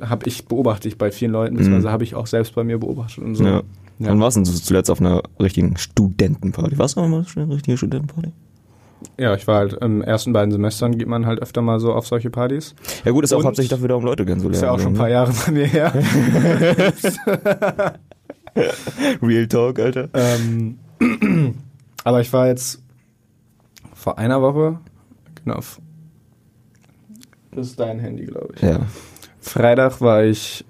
habe 0.00 0.26
ich 0.26 0.46
beobachte 0.46 0.88
ich 0.88 0.98
bei 0.98 1.10
vielen 1.10 1.32
Leuten, 1.32 1.56
beziehungsweise 1.56 1.90
habe 1.90 2.04
ich 2.04 2.14
auch 2.14 2.26
selbst 2.26 2.54
bei 2.54 2.64
mir 2.64 2.78
beobachtet 2.78 3.24
und 3.24 3.34
so. 3.34 3.44
Mhm. 3.44 3.48
Ja. 3.48 3.62
Ja. 3.98 4.08
Wann 4.08 4.20
warst 4.20 4.36
du 4.36 4.42
zuletzt 4.42 4.90
auf 4.90 5.00
einer 5.00 5.22
richtigen 5.40 5.76
Studentenparty? 5.76 6.78
Warst 6.78 6.96
du 6.96 7.00
auch 7.00 7.08
mal 7.08 7.24
eine 7.36 7.54
richtige 7.54 7.76
Studentenparty? 7.76 8.32
Ja, 9.18 9.34
ich 9.34 9.46
war 9.46 9.56
halt 9.56 9.74
im 9.74 10.02
ersten 10.02 10.32
beiden 10.32 10.52
Semestern 10.52 10.96
geht 10.96 11.08
man 11.08 11.26
halt 11.26 11.40
öfter 11.40 11.62
mal 11.62 11.80
so 11.80 11.92
auf 11.92 12.06
solche 12.06 12.30
Partys. 12.30 12.74
Ja 13.04 13.12
gut, 13.12 13.24
ist 13.24 13.32
auch 13.32 13.38
Und? 13.38 13.46
hauptsächlich 13.46 13.70
dafür 13.70 13.88
da, 13.88 13.94
um 13.96 14.04
Leute 14.04 14.24
kennenzulernen. 14.24 14.54
Ist 14.54 14.62
ja 14.62 14.70
auch 14.70 14.78
schon 14.78 14.94
ein 14.94 14.96
paar 14.96 15.06
ne? 15.06 15.12
Jahre 15.12 15.32
bei 15.46 15.52
mir 15.52 15.66
her. 15.66 15.92
Real 19.22 19.46
Talk, 19.46 19.78
Alter. 19.78 20.08
ähm, 20.14 20.78
aber 22.04 22.20
ich 22.20 22.32
war 22.32 22.46
jetzt 22.48 22.82
vor 23.94 24.18
einer 24.18 24.42
Woche, 24.42 24.78
genau, 25.44 25.60
das 27.54 27.66
ist 27.66 27.80
dein 27.80 27.98
Handy, 27.98 28.24
glaube 28.24 28.54
ich. 28.56 28.62
Ja. 28.62 28.80
Freitag 29.40 30.00
war 30.00 30.24
ich 30.24 30.64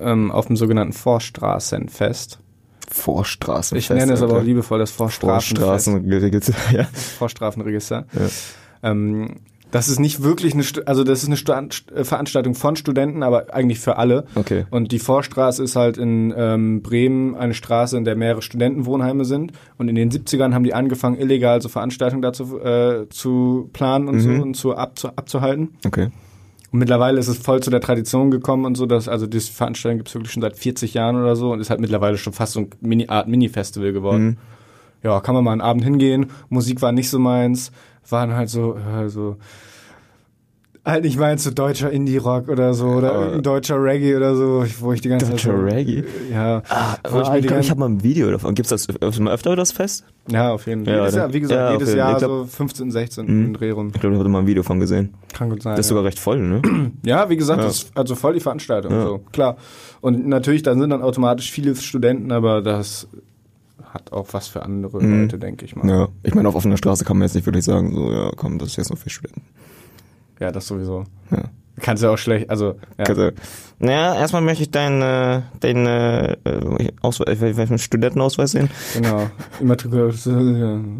ähm, 0.00 0.30
auf 0.30 0.46
dem 0.46 0.56
sogenannten 0.56 0.92
Vorstraßenfest. 0.92 2.38
Vorstraßenfest. 2.90 3.90
Ich 3.90 3.96
nenne 3.96 4.12
es 4.12 4.22
aber 4.22 4.38
auch 4.38 4.42
liebevoll 4.42 4.78
das 4.78 4.90
Vorstrafenfest. 4.90 5.58
Vorstraßen 5.58 6.08
geregelt. 6.08 6.52
Ja. 6.72 6.84
Vorstrafenregister. 6.84 8.06
Ähm, 8.82 9.36
das 9.74 9.88
ist 9.88 9.98
nicht 9.98 10.22
wirklich 10.22 10.54
eine, 10.54 10.62
also 10.86 11.02
das 11.02 11.24
ist 11.24 11.26
eine 11.26 11.36
Stu 11.36 11.52
äh, 11.52 12.04
Veranstaltung 12.04 12.54
von 12.54 12.76
Studenten, 12.76 13.24
aber 13.24 13.52
eigentlich 13.52 13.80
für 13.80 13.96
alle. 13.96 14.24
Okay. 14.36 14.66
Und 14.70 14.92
die 14.92 15.00
Vorstraße 15.00 15.64
ist 15.64 15.74
halt 15.74 15.98
in 15.98 16.32
ähm, 16.36 16.80
Bremen 16.80 17.34
eine 17.34 17.54
Straße, 17.54 17.96
in 17.96 18.04
der 18.04 18.14
mehrere 18.14 18.40
Studentenwohnheime 18.40 19.24
sind. 19.24 19.50
Und 19.76 19.88
in 19.88 19.96
den 19.96 20.12
70ern 20.12 20.54
haben 20.54 20.62
die 20.62 20.74
angefangen, 20.74 21.18
illegal 21.18 21.60
so 21.60 21.68
Veranstaltungen 21.68 22.22
dazu 22.22 22.60
äh, 22.60 23.08
zu 23.08 23.68
planen 23.72 24.06
und 24.06 24.20
so 24.20 24.28
und 24.28 24.54
zu, 24.54 24.76
abzu 24.76 25.08
abzuhalten. 25.08 25.70
Okay. 25.84 26.10
Und 26.70 26.78
mittlerweile 26.78 27.18
ist 27.18 27.26
es 27.26 27.38
voll 27.38 27.60
zu 27.60 27.70
der 27.72 27.80
Tradition 27.80 28.30
gekommen 28.30 28.66
und 28.66 28.76
so, 28.76 28.86
dass, 28.86 29.08
also 29.08 29.26
diese 29.26 29.50
Veranstaltung 29.50 29.98
gibt 29.98 30.08
es 30.08 30.14
wirklich 30.14 30.30
schon 30.30 30.42
seit 30.42 30.56
40 30.56 30.94
Jahren 30.94 31.16
oder 31.16 31.34
so 31.34 31.50
und 31.50 31.58
ist 31.58 31.70
halt 31.70 31.80
mittlerweile 31.80 32.16
schon 32.16 32.32
fast 32.32 32.52
so 32.52 32.60
eine 32.60 32.68
Mini 32.80 33.08
Art 33.08 33.26
Mini-Festival 33.26 33.92
geworden. 33.92 34.38
Ja, 35.02 35.20
kann 35.20 35.34
man 35.34 35.44
mal 35.44 35.52
einen 35.52 35.60
Abend 35.60 35.82
hingehen. 35.84 36.30
Musik 36.48 36.80
war 36.80 36.90
nicht 36.90 37.10
so 37.10 37.18
meins, 37.18 37.72
waren 38.08 38.34
halt 38.34 38.48
so, 38.50 38.76
äh, 38.76 39.08
so 39.08 39.36
halt 40.86 41.02
nicht 41.04 41.18
meins, 41.18 41.42
so 41.44 41.50
deutscher 41.50 41.90
Indie-Rock 41.90 42.48
oder 42.50 42.74
so 42.74 42.86
oder 42.88 43.14
irgendein 43.14 43.42
deutscher 43.42 43.82
Reggae 43.82 44.16
oder 44.16 44.36
so, 44.36 44.66
wo 44.80 44.92
ich 44.92 45.00
die 45.00 45.08
ganze 45.08 45.30
Deutscher 45.30 45.50
Zeit 45.54 45.58
so, 45.70 45.74
Reggae? 45.76 46.04
Ja, 46.30 46.62
wo 47.08 47.20
ich 47.20 47.26
Ah, 47.26 47.30
mir 47.30 47.36
ich 47.36 47.40
die 47.42 47.46
glaube, 47.48 47.62
ich 47.62 47.70
habe 47.70 47.80
mal 47.80 47.88
ein 47.88 48.02
Video 48.02 48.30
davon. 48.30 48.54
Gibt's 48.54 48.68
das 48.68 48.86
öf- 48.90 49.22
mal 49.22 49.32
öfter 49.32 49.56
das 49.56 49.72
Fest? 49.72 50.04
ja, 50.30 50.52
auf 50.52 50.66
jeden 50.66 50.84
Fall. 50.84 50.92
Ja, 50.94 51.00
jedes? 51.00 51.14
Jahr, 51.14 51.32
wie 51.32 51.40
gesagt, 51.40 51.58
Ja, 51.58 51.72
jedes 51.72 51.94
Jahr 51.94 52.12
ich 52.12 52.18
glaub- 52.18 52.30
so 52.50 52.56
15, 52.56 52.90
16 52.90 53.26
in 53.28 53.54
Dreh 53.54 53.70
rum. 53.70 53.92
Ich 53.94 54.00
glaube, 54.00 54.14
da 54.16 54.20
hatte 54.20 54.28
mal 54.28 54.40
ein 54.40 54.46
Video 54.46 54.62
von 54.62 54.78
gesehen. 54.78 55.14
Kann 55.32 55.48
gut 55.48 55.62
sein. 55.62 55.72
Das 55.72 55.80
ist 55.80 55.86
ja. 55.86 55.96
sogar 55.96 56.04
recht 56.04 56.18
voll, 56.18 56.40
ne? 56.40 56.60
Ja, 57.06 57.30
wie 57.30 57.36
gesagt, 57.38 57.60
Ja. 57.60 57.66
das 57.66 57.84
ist 57.84 57.96
also 57.96 58.14
voll 58.14 58.34
die 58.34 58.40
Veranstaltung, 58.40 58.92
Ja. 58.92 59.02
so, 59.04 59.20
klar. 59.32 59.56
Und 60.02 60.26
natürlich, 60.26 60.62
da 60.62 60.74
sind 60.74 60.90
dann 60.90 61.00
automatisch 61.00 61.50
viele 61.50 61.74
Studenten, 61.76 62.30
aber 62.30 62.60
das 62.60 63.08
hat 63.82 64.12
auch 64.12 64.28
was 64.32 64.48
für 64.48 64.62
andere 64.62 65.02
Mhm. 65.02 65.22
Leute, 65.22 65.38
denke 65.38 65.64
ich 65.64 65.74
mal. 65.76 65.88
Ja. 65.88 66.08
Ich 66.22 66.34
meine, 66.34 66.48
auf 66.48 66.54
offener 66.54 66.76
Straße 66.76 67.04
kann 67.04 67.18
man 67.18 67.26
jetzt 67.26 67.34
nicht 67.34 67.46
wirklich 67.46 67.64
sagen, 67.64 67.94
so, 67.94 68.10
ja, 68.12 68.30
komm, 68.36 68.58
das 68.58 68.68
ist 68.70 68.76
jetzt 68.76 68.90
nur 68.90 68.96
für 68.96 69.10
Studenten. 69.10 69.42
Ja, 70.40 70.50
das 70.50 70.66
sowieso. 70.66 71.04
Ja. 71.30 71.44
Kannst 71.80 72.04
ja 72.04 72.10
auch 72.10 72.18
schlecht, 72.18 72.50
also, 72.50 72.76
ja. 72.98 73.04
Also, 73.06 73.30
naja, 73.80 74.14
erstmal 74.14 74.42
möchte 74.42 74.62
ich 74.62 74.70
deinen, 74.70 75.02
äh, 75.02 75.42
deinen 75.58 75.86
äh, 75.86 76.32
äh, 76.44 76.92
Ausweis, 77.02 77.40
welchen 77.40 77.78
Studentenausweis 77.78 78.52
sehen. 78.52 78.70
genau. 78.94 79.28
Immatrikula- 79.60 80.12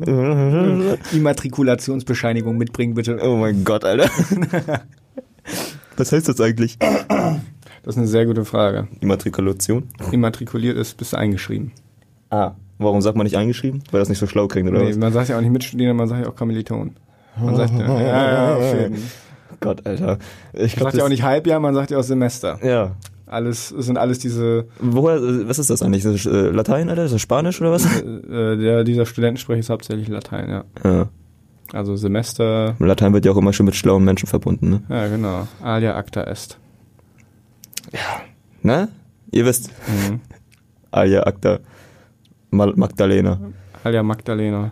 Immatrikulationsbescheinigung 1.13 2.57
mitbringen, 2.59 2.95
bitte. 2.95 3.19
Oh 3.23 3.37
mein 3.37 3.63
Gott, 3.65 3.85
Alter. 3.85 4.11
Was 5.97 6.11
heißt 6.11 6.29
das 6.29 6.41
eigentlich? 6.41 6.77
Das 6.81 7.95
ist 7.95 7.99
eine 7.99 8.07
sehr 8.09 8.27
gute 8.27 8.45
Frage. 8.45 8.89
Immatrikulation? 9.01 9.85
Immatrikuliert 10.11 10.77
ist, 10.77 10.97
bist 10.97 11.13
du 11.13 11.19
eingeschrieben. 11.19 11.71
Ah. 12.31 12.53
Warum 12.79 13.01
sagt 13.01 13.17
man 13.17 13.25
nicht 13.25 13.37
eingeschrieben? 13.37 13.83
Weil 13.91 14.01
das 14.01 14.09
nicht 14.09 14.19
so 14.19 14.27
schlau 14.27 14.49
klingt, 14.49 14.69
oder 14.69 14.81
Nee, 14.81 14.91
was? 14.91 14.97
man 14.97 15.13
sagt 15.13 15.29
ja 15.29 15.37
auch 15.37 15.41
nicht 15.41 15.53
Mitstudierender, 15.53 15.95
man 15.95 16.09
sagt 16.09 16.25
ja 16.25 16.31
auch 16.31 16.37
Kommiliton. 16.37 16.97
Man 17.41 17.57
sagt 17.57 17.73
ja, 17.79 18.01
ja, 18.01 18.59
ja, 18.61 18.75
jeden. 18.83 18.99
Gott, 19.61 19.87
Alter. 19.87 20.19
Ich 20.53 20.61
Man 20.61 20.69
glaube 20.69 20.83
sagt 20.85 20.95
ja 20.97 21.05
auch 21.05 21.09
nicht 21.09 21.23
Halbjahr, 21.23 21.61
man 21.61 21.75
sagt 21.75 21.91
ja 21.91 21.99
auch 21.99 22.03
Semester. 22.03 22.59
Ja. 22.65 22.93
Alles, 23.27 23.71
es 23.73 23.87
sind 23.87 23.97
alles 23.97 24.19
diese, 24.19 24.67
Woher, 24.81 25.17
äh, 25.17 25.49
was 25.49 25.59
ist 25.59 25.71
das 25.71 25.83
eigentlich? 25.83 26.05
Ist 26.05 26.27
das 26.27 26.33
äh, 26.33 26.51
Latein, 26.51 26.89
Alter? 26.91 27.05
Ist 27.05 27.15
das 27.15 27.21
Spanisch 27.23 27.61
oder 27.61 27.73
was? 27.73 27.85
äh, 28.03 28.57
der, 28.57 28.85
dieser 28.85 29.07
Studentensprech 29.07 29.61
ist 29.61 29.71
hauptsächlich 29.71 30.09
Latein, 30.09 30.51
ja. 30.51 30.65
Ja. 30.85 31.09
Also 31.73 31.97
Semester, 31.97 32.77
Latein 32.79 33.13
wird 33.15 33.25
ja 33.25 33.33
auch 33.33 33.37
immer 33.37 33.53
schon 33.53 33.67
mit 33.67 33.75
schlauen 33.75 34.05
Menschen 34.05 34.27
verbunden, 34.29 34.71
ne? 34.71 34.83
ja 34.89 35.09
genau, 35.09 35.49
alia 35.63 35.97
acta 35.97 36.23
est. 36.25 36.59
Ne? 38.63 38.89
Ihr 39.31 39.45
wisst. 39.45 39.71
Mhm. 39.89 40.21
Alia 40.91 41.25
Acta. 41.25 41.59
Mal 42.55 42.73
Magdalena. 42.77 43.40
Alia 43.83 44.03
Magdalena. 44.05 44.71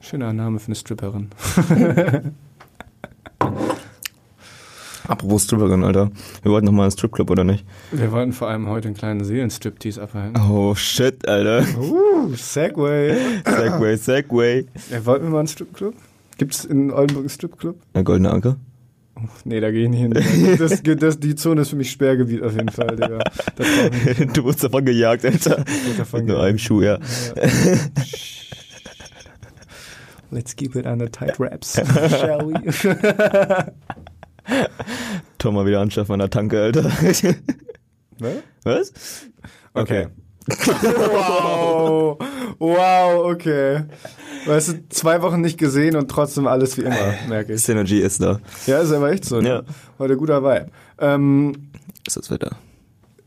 Schöner 0.00 0.32
Name 0.34 0.58
für 0.58 0.66
eine 0.66 0.74
Stripperin. 0.74 1.30
Apropos 5.08 5.44
Stripperin, 5.44 5.82
Alter. 5.82 6.10
Wir 6.42 6.52
wollten 6.52 6.66
noch 6.66 6.72
mal 6.72 6.82
einen 6.82 6.90
Stripclub, 6.90 7.30
oder 7.30 7.42
nicht? 7.42 7.64
Wir 7.90 8.12
wollten 8.12 8.34
vor 8.34 8.48
allem 8.48 8.68
heute 8.68 8.88
einen 8.88 8.96
kleinen 8.96 9.24
Seelenstriptease 9.24 10.02
abhalten. 10.02 10.38
Oh 10.50 10.74
shit, 10.74 11.26
Alter. 11.26 11.64
Uh, 11.80 12.34
Segway. 12.34 13.16
Segway, 13.46 13.96
Segway. 13.96 14.66
Ja, 14.90 15.06
wollten 15.06 15.24
wir 15.24 15.30
mal 15.30 15.38
einen 15.38 15.48
Stripclub? 15.48 15.94
Gibt's 16.36 16.66
in 16.66 16.90
Oldenburg 16.90 17.22
einen 17.22 17.30
Stripclub? 17.30 17.80
Der 17.94 18.04
goldene 18.04 18.30
Anker. 18.30 18.58
Nee, 19.44 19.60
da 19.60 19.70
gehe 19.70 19.84
ich 19.84 19.90
nicht 19.90 20.00
hin. 20.00 20.56
Das, 20.58 20.82
das, 20.82 21.20
die 21.20 21.34
Zone 21.34 21.62
ist 21.62 21.70
für 21.70 21.76
mich 21.76 21.90
Sperrgebiet 21.90 22.42
auf 22.42 22.52
jeden 22.52 22.70
Fall, 22.70 22.96
Digga. 22.96 23.18
Du 24.34 24.44
wurdest 24.44 24.64
davon 24.64 24.84
gejagt, 24.84 25.24
Alter. 25.24 25.64
davon 25.96 26.20
Mit 26.20 26.28
nur 26.28 26.42
einem 26.42 26.58
Schuh, 26.58 26.82
ja. 26.82 26.98
Let's 30.30 30.54
keep 30.54 30.76
it 30.76 30.86
under 30.86 31.10
tight 31.10 31.40
wraps, 31.40 31.74
shall 32.10 32.46
we? 32.46 33.72
Tom 35.38 35.54
mal 35.54 35.66
wieder 35.66 35.80
anschaffen 35.80 36.14
an 36.14 36.18
der 36.20 36.30
Tanke, 36.30 36.60
Alter. 36.60 36.84
Was? 38.18 38.42
Was? 38.64 38.92
Okay. 39.74 40.08
Wow, 40.48 42.18
wow, 42.58 43.24
okay. 43.32 43.84
Weißt 44.46 44.68
du, 44.68 44.88
zwei 44.88 45.20
Wochen 45.22 45.40
nicht 45.40 45.58
gesehen 45.58 45.96
und 45.96 46.10
trotzdem 46.10 46.46
alles 46.46 46.76
wie 46.78 46.82
immer, 46.82 47.14
merke 47.28 47.54
ich. 47.54 47.62
Synergy 47.62 48.00
ist 48.00 48.22
da. 48.22 48.40
Ja, 48.66 48.80
ist 48.80 48.92
aber 48.92 49.10
echt 49.12 49.24
so. 49.24 49.40
Ne? 49.40 49.48
Ja. 49.48 49.62
Heute 49.98 50.16
guter 50.16 50.42
Vibe. 50.42 50.68
Ähm, 50.98 51.70
Ist 52.06 52.16
das 52.16 52.30
Wetter. 52.30 52.56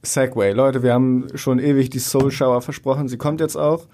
Segway. 0.04 0.54
Leute, 0.54 0.82
wir 0.84 0.94
haben 0.94 1.28
schon 1.36 1.60
ewig 1.60 1.90
die 1.92 2.00
Soul 2.00 2.32
Shower 2.32 2.62
versprochen. 2.62 3.08
Sie 3.08 3.18
kommt 3.18 3.40
jetzt 3.40 3.56
auch. 3.56 3.86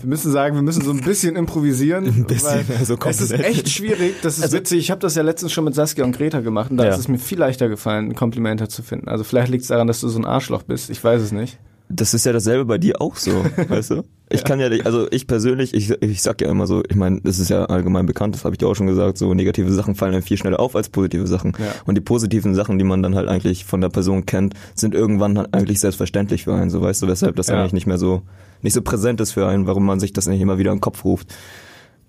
Wir 0.00 0.08
müssen 0.08 0.30
sagen, 0.32 0.54
wir 0.54 0.62
müssen 0.62 0.82
so 0.82 0.92
ein 0.92 1.00
bisschen 1.02 1.36
improvisieren. 1.36 2.04
Ein 2.06 2.24
bisschen, 2.24 2.68
weil 2.68 2.76
also 2.78 2.96
es 3.06 3.20
ist 3.20 3.32
echt 3.32 3.68
schwierig. 3.68 4.14
Das 4.22 4.38
ist 4.38 4.52
witzig. 4.52 4.78
Ich 4.80 4.90
habe 4.90 5.00
das 5.00 5.14
ja 5.16 5.22
letztens 5.22 5.52
schon 5.52 5.64
mit 5.64 5.74
Saskia 5.74 6.04
und 6.04 6.16
Greta 6.16 6.40
gemacht 6.40 6.70
und 6.70 6.76
da 6.78 6.84
Ja. 6.84 6.90
ist 6.90 6.98
es 7.00 7.08
mir 7.08 7.18
viel 7.18 7.38
leichter 7.38 7.68
gefallen, 7.68 8.14
Komplimente 8.14 8.68
zu 8.68 8.82
finden. 8.82 9.08
Also 9.08 9.24
vielleicht 9.24 9.50
liegt 9.50 9.62
es 9.62 9.68
daran, 9.68 9.86
dass 9.88 10.00
du 10.00 10.08
so 10.08 10.18
ein 10.18 10.24
Arschloch 10.24 10.62
bist. 10.62 10.90
Ich 10.90 11.02
weiß 11.02 11.20
es 11.22 11.32
nicht. 11.32 11.58
Das 11.92 12.14
ist 12.14 12.24
ja 12.24 12.32
dasselbe 12.32 12.64
bei 12.64 12.78
dir 12.78 13.00
auch 13.00 13.16
so, 13.16 13.32
weißt 13.68 13.90
du? 13.90 14.04
Ich 14.32 14.44
kann 14.44 14.60
ja 14.60 14.68
nicht, 14.68 14.86
also 14.86 15.08
ich 15.10 15.26
persönlich, 15.26 15.74
ich, 15.74 15.90
ich 15.90 16.22
sag 16.22 16.40
ja 16.40 16.48
immer 16.48 16.68
so, 16.68 16.82
ich 16.88 16.94
meine, 16.94 17.20
das 17.22 17.40
ist 17.40 17.50
ja 17.50 17.64
allgemein 17.64 18.06
bekannt, 18.06 18.36
das 18.36 18.44
habe 18.44 18.54
ich 18.54 18.58
dir 18.58 18.68
auch 18.68 18.76
schon 18.76 18.86
gesagt, 18.86 19.18
so 19.18 19.34
negative 19.34 19.72
Sachen 19.72 19.96
fallen 19.96 20.14
einem 20.14 20.22
viel 20.22 20.36
schneller 20.36 20.60
auf 20.60 20.76
als 20.76 20.88
positive 20.88 21.26
Sachen. 21.26 21.52
Ja. 21.58 21.66
Und 21.84 21.96
die 21.96 22.00
positiven 22.00 22.54
Sachen, 22.54 22.78
die 22.78 22.84
man 22.84 23.02
dann 23.02 23.16
halt 23.16 23.28
eigentlich 23.28 23.64
von 23.64 23.80
der 23.80 23.88
Person 23.88 24.26
kennt, 24.26 24.54
sind 24.76 24.94
irgendwann 24.94 25.36
halt 25.36 25.52
eigentlich 25.52 25.80
selbstverständlich 25.80 26.44
für 26.44 26.54
einen, 26.54 26.70
so 26.70 26.80
weißt 26.80 27.02
du, 27.02 27.08
weshalb 27.08 27.34
das 27.34 27.48
Ja. 27.48 27.58
eigentlich 27.60 27.72
nicht 27.72 27.86
mehr 27.88 27.98
so, 27.98 28.22
nicht 28.62 28.74
so 28.74 28.82
präsent 28.82 29.20
ist 29.20 29.32
für 29.32 29.48
einen, 29.48 29.66
warum 29.66 29.84
man 29.84 29.98
sich 29.98 30.12
das 30.12 30.28
nicht 30.28 30.40
immer 30.40 30.58
wieder 30.58 30.70
in 30.70 30.76
den 30.76 30.82
Kopf 30.82 31.04
ruft. 31.04 31.34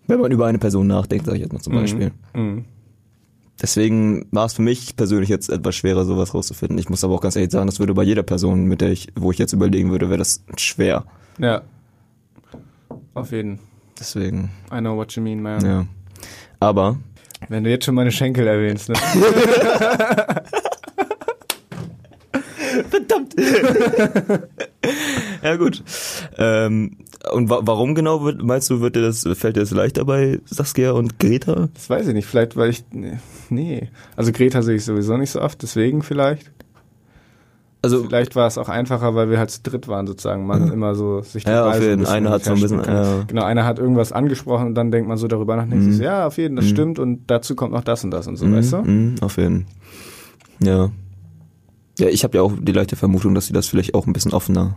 Wenn 0.05 0.19
man 0.19 0.31
über 0.31 0.45
eine 0.45 0.59
Person 0.59 0.85
nachdenkt, 0.87 1.25
sag 1.25 1.35
ich 1.35 1.41
jetzt 1.41 1.53
mal 1.53 1.59
zum 1.59 1.73
Beispiel. 1.73 2.11
Mhm. 2.35 2.65
Deswegen 3.61 4.25
war 4.31 4.45
es 4.45 4.53
für 4.53 4.63
mich 4.63 4.95
persönlich 4.95 5.29
jetzt 5.29 5.49
etwas 5.49 5.75
schwerer, 5.75 6.03
sowas 6.03 6.33
rauszufinden. 6.33 6.77
Ich 6.79 6.89
muss 6.89 7.03
aber 7.03 7.13
auch 7.13 7.21
ganz 7.21 7.35
ehrlich 7.35 7.51
sagen, 7.51 7.67
das 7.67 7.79
würde 7.79 7.93
bei 7.93 8.03
jeder 8.03 8.23
Person, 8.23 8.65
mit 8.65 8.81
der 8.81 8.89
ich, 8.91 9.09
wo 9.15 9.31
ich 9.31 9.37
jetzt 9.37 9.53
überlegen 9.53 9.91
würde, 9.91 10.09
wäre 10.09 10.17
das 10.17 10.43
schwer. 10.57 11.05
Ja. 11.37 11.61
Auf 13.13 13.31
jeden. 13.31 13.59
Deswegen, 13.99 14.49
I 14.73 14.79
know 14.79 14.95
what 14.95 15.11
you 15.13 15.21
mean, 15.21 15.41
man. 15.41 15.63
ja. 15.63 15.85
Aber, 16.59 16.97
Wenn 17.49 17.63
du 17.63 17.69
jetzt 17.69 17.85
schon 17.85 17.93
meine 17.95 18.11
Schenkel 18.11 18.47
erwähnst, 18.47 18.89
ne? 18.89 18.95
verdammt. 22.89 23.35
ja 25.43 25.55
gut. 25.55 25.83
Ähm, 26.37 26.97
und 27.33 27.49
wa 27.49 27.59
warum 27.63 27.93
genau 27.95 28.23
wird, 28.23 28.41
meinst 28.43 28.69
du, 28.69 28.81
wird 28.81 28.95
dir 28.95 29.01
das, 29.01 29.27
fällt 29.33 29.55
dir 29.55 29.59
das 29.61 29.71
leichter 29.71 30.05
bei 30.05 30.39
Saskia 30.45 30.91
und 30.91 31.19
Greta? 31.19 31.69
Das 31.73 31.89
weiß 31.89 32.07
ich 32.07 32.13
nicht. 32.13 32.25
Vielleicht, 32.25 32.55
weil 32.57 32.69
ich. 32.71 32.83
nee. 33.49 33.89
Also 34.15 34.31
Greta 34.31 34.61
sehe 34.61 34.75
ich 34.75 34.85
sowieso 34.85 35.17
nicht 35.17 35.31
so 35.31 35.41
oft, 35.41 35.61
deswegen 35.61 36.01
vielleicht. 36.01 36.51
Also, 37.83 38.03
Vielleicht 38.03 38.35
war 38.35 38.45
es 38.45 38.59
auch 38.59 38.69
einfacher, 38.69 39.15
weil 39.15 39.31
wir 39.31 39.39
halt 39.39 39.49
zu 39.49 39.61
dritt 39.63 39.87
waren 39.87 40.05
sozusagen. 40.05 40.45
Man 40.45 40.71
immer 40.71 40.93
so 40.93 41.21
sich 41.21 41.45
die 41.45 41.49
Ja, 41.49 41.63
auf 41.65 41.73
Reise 41.73 41.89
jeden. 41.89 42.01
bisschen 42.01 42.13
Einer 42.15 42.29
hat 42.29 42.43
so 42.43 42.53
ein 42.53 42.61
bisschen, 42.61 42.83
ja. 42.83 43.23
Genau, 43.25 43.43
einer 43.43 43.65
hat 43.65 43.79
irgendwas 43.79 44.11
angesprochen 44.11 44.67
und 44.67 44.75
dann 44.75 44.91
denkt 44.91 45.07
man 45.09 45.17
so 45.17 45.27
darüber 45.27 45.55
nach 45.55 45.67
denkt 45.67 45.85
Mhm. 45.85 45.91
sich 45.91 45.99
ja, 45.99 46.27
auf 46.27 46.37
jeden, 46.37 46.55
das 46.55 46.65
Mhm. 46.65 46.69
stimmt 46.69 46.99
und 46.99 47.21
dazu 47.25 47.55
kommt 47.55 47.73
noch 47.73 47.83
das 47.83 48.03
und 48.03 48.11
das 48.11 48.27
und 48.27 48.35
so, 48.35 48.45
mhm, 48.45 48.53
weißt 48.53 48.73
du? 48.73 48.77
mhm, 48.83 49.15
auf 49.21 49.37
jeden. 49.37 49.65
Ja. 50.59 50.91
Ja, 51.97 52.07
ich 52.07 52.23
habe 52.23 52.37
ja 52.37 52.43
auch 52.43 52.53
die 52.59 52.71
leichte 52.71 52.95
Vermutung, 52.95 53.33
dass 53.33 53.47
sie 53.47 53.53
das 53.53 53.67
vielleicht 53.67 53.95
auch 53.95 54.05
ein 54.05 54.13
bisschen 54.13 54.31
offener 54.33 54.75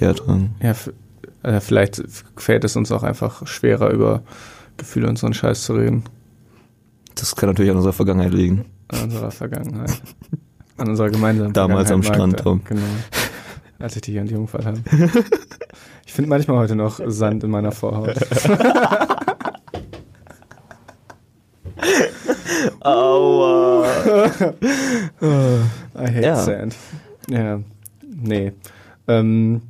sich 0.00 0.06
hertragen. 0.06 0.54
Ja, 0.62 0.74
äh, 1.42 1.60
vielleicht 1.60 2.02
fällt 2.36 2.64
es 2.64 2.76
uns 2.76 2.90
auch 2.92 3.02
einfach 3.02 3.46
schwerer, 3.46 3.90
über 3.90 4.22
Gefühle 4.76 5.08
und 5.08 5.18
so 5.18 5.26
einen 5.26 5.34
Scheiß 5.34 5.64
zu 5.64 5.74
reden. 5.74 6.04
Das 7.14 7.36
kann 7.36 7.48
natürlich 7.48 7.70
an 7.70 7.76
unserer 7.76 7.92
Vergangenheit 7.92 8.32
liegen. 8.32 8.64
An 8.88 9.02
unserer 9.04 9.30
Vergangenheit. 9.30 10.00
An 10.78 10.88
unserer 10.88 11.10
gemeinsamen 11.10 11.52
Damals 11.52 11.90
am 11.90 12.02
Strand, 12.02 12.38
Tom. 12.40 12.62
Genau. 12.64 12.80
Als 13.78 13.96
ich 13.96 14.02
dich 14.02 14.18
an 14.18 14.26
die 14.26 14.34
Jungfahrt 14.34 14.66
habe. 14.66 14.80
Ich 16.06 16.12
finde 16.12 16.28
manchmal 16.30 16.58
heute 16.58 16.74
noch 16.74 17.00
Sand 17.06 17.44
in 17.44 17.50
meiner 17.50 17.72
Vorhaut. 17.72 18.14
Aua. 22.80 23.84
I 25.22 26.06
hate 26.06 26.20
Ja. 26.22 26.36
sand. 26.36 26.76
Ja, 27.28 27.60
nee. 28.02 28.52
Ähm, 29.08 29.62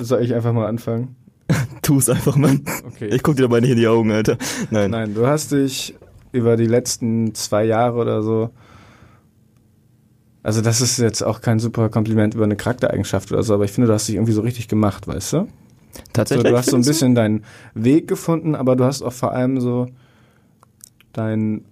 soll 0.00 0.22
ich 0.22 0.34
einfach 0.34 0.52
mal 0.52 0.66
anfangen? 0.66 1.16
Tu 1.82 1.98
es 1.98 2.08
einfach, 2.08 2.36
Mann. 2.36 2.62
Okay. 2.86 3.08
Ich 3.08 3.22
guck 3.22 3.36
dir 3.36 3.42
dabei 3.42 3.60
nicht 3.60 3.70
in 3.70 3.76
die 3.78 3.88
Augen, 3.88 4.12
Alter. 4.12 4.36
Nein. 4.70 4.90
Nein, 4.90 5.14
du 5.14 5.26
hast 5.26 5.52
dich 5.52 5.94
über 6.32 6.56
die 6.56 6.66
letzten 6.66 7.34
zwei 7.34 7.64
Jahre 7.64 7.96
oder 7.98 8.22
so. 8.22 8.50
Also, 10.42 10.62
das 10.62 10.80
ist 10.80 10.98
jetzt 10.98 11.22
auch 11.22 11.40
kein 11.40 11.58
super 11.58 11.88
Kompliment 11.90 12.34
über 12.34 12.44
eine 12.44 12.56
Charaktereigenschaft 12.56 13.30
oder 13.32 13.42
so, 13.42 13.54
aber 13.54 13.64
ich 13.64 13.72
finde, 13.72 13.88
du 13.88 13.94
hast 13.94 14.08
dich 14.08 14.14
irgendwie 14.14 14.32
so 14.32 14.40
richtig 14.40 14.68
gemacht, 14.68 15.06
weißt 15.06 15.32
du? 15.34 15.36
So, 15.40 15.46
Tatsächlich. 16.12 16.50
du 16.52 16.56
hast 16.56 16.70
so 16.70 16.76
ein 16.76 16.84
bisschen 16.84 17.14
deinen 17.14 17.44
Weg 17.74 18.06
gefunden, 18.08 18.54
aber 18.54 18.76
du 18.76 18.84
hast 18.84 19.02
auch 19.02 19.12
vor 19.12 19.32
allem 19.32 19.60
so 19.60 19.88
dein 21.12 21.64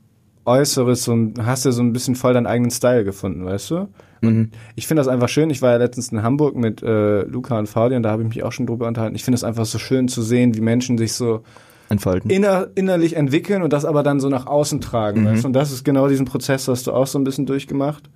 Äußeres, 0.45 1.05
so, 1.05 1.13
ein- 1.15 1.35
hast 1.47 1.65
ja 1.65 1.73
so 1.73 1.83
ein 1.83 1.93
bisschen 1.93 2.15
voll 2.15 2.35
deinen 2.35 2.47
eigenen 2.47 2.71
Style 2.71 3.05
gefunden, 3.05 3.45
weißt 3.45 3.71
du? 3.71 3.89
Mhm. 4.21 4.51
Ich 4.77 4.87
finde 4.87 5.01
das 5.01 5.09
einfach 5.09 5.29
schön. 5.29 5.51
Ich 5.51 5.63
war 5.63 5.71
ja 5.73 5.77
letztens 5.79 6.09
in 6.13 6.23
Hamburg 6.23 6.57
mit 6.57 6.83
äh, 6.83 7.23
Luca 7.23 7.59
und 7.59 7.69
Fabian, 7.69 8.03
da 8.03 8.11
habe 8.11 8.23
ich 8.23 8.29
mich 8.29 8.43
auch 8.43 8.53
schon 8.53 8.67
drüber 8.67 8.87
unterhalten. 8.89 9.15
Ich 9.17 9.25
finde 9.25 9.37
es 9.37 9.45
einfach 9.45 9.67
so 9.67 9.79
schön 9.79 10.09
zu 10.09 10.23
sehen, 10.23 10.55
wie 10.57 10.61
Menschen 10.61 10.99
sich 10.99 11.13
so 11.13 11.43
Entfalten. 11.89 12.31
inner, 12.31 12.69
innerlich 12.75 13.17
entwickeln 13.17 13.63
und 13.63 13.73
das 13.73 13.85
aber 13.85 14.03
dann 14.03 14.21
so 14.21 14.29
nach 14.29 14.47
außen 14.47 14.81
tragen. 14.81 15.23
Mhm. 15.23 15.27
Weißt? 15.27 15.45
Und 15.45 15.53
das 15.53 15.73
ist 15.73 15.85
genau 15.85 16.09
diesen 16.09 16.27
Prozess, 16.27 16.69
hast 16.69 16.87
du 16.87 16.93
auch 16.93 17.07
so 17.07 17.19
ein 17.19 17.25
bisschen 17.25 17.47
durchgemacht. 17.47 18.11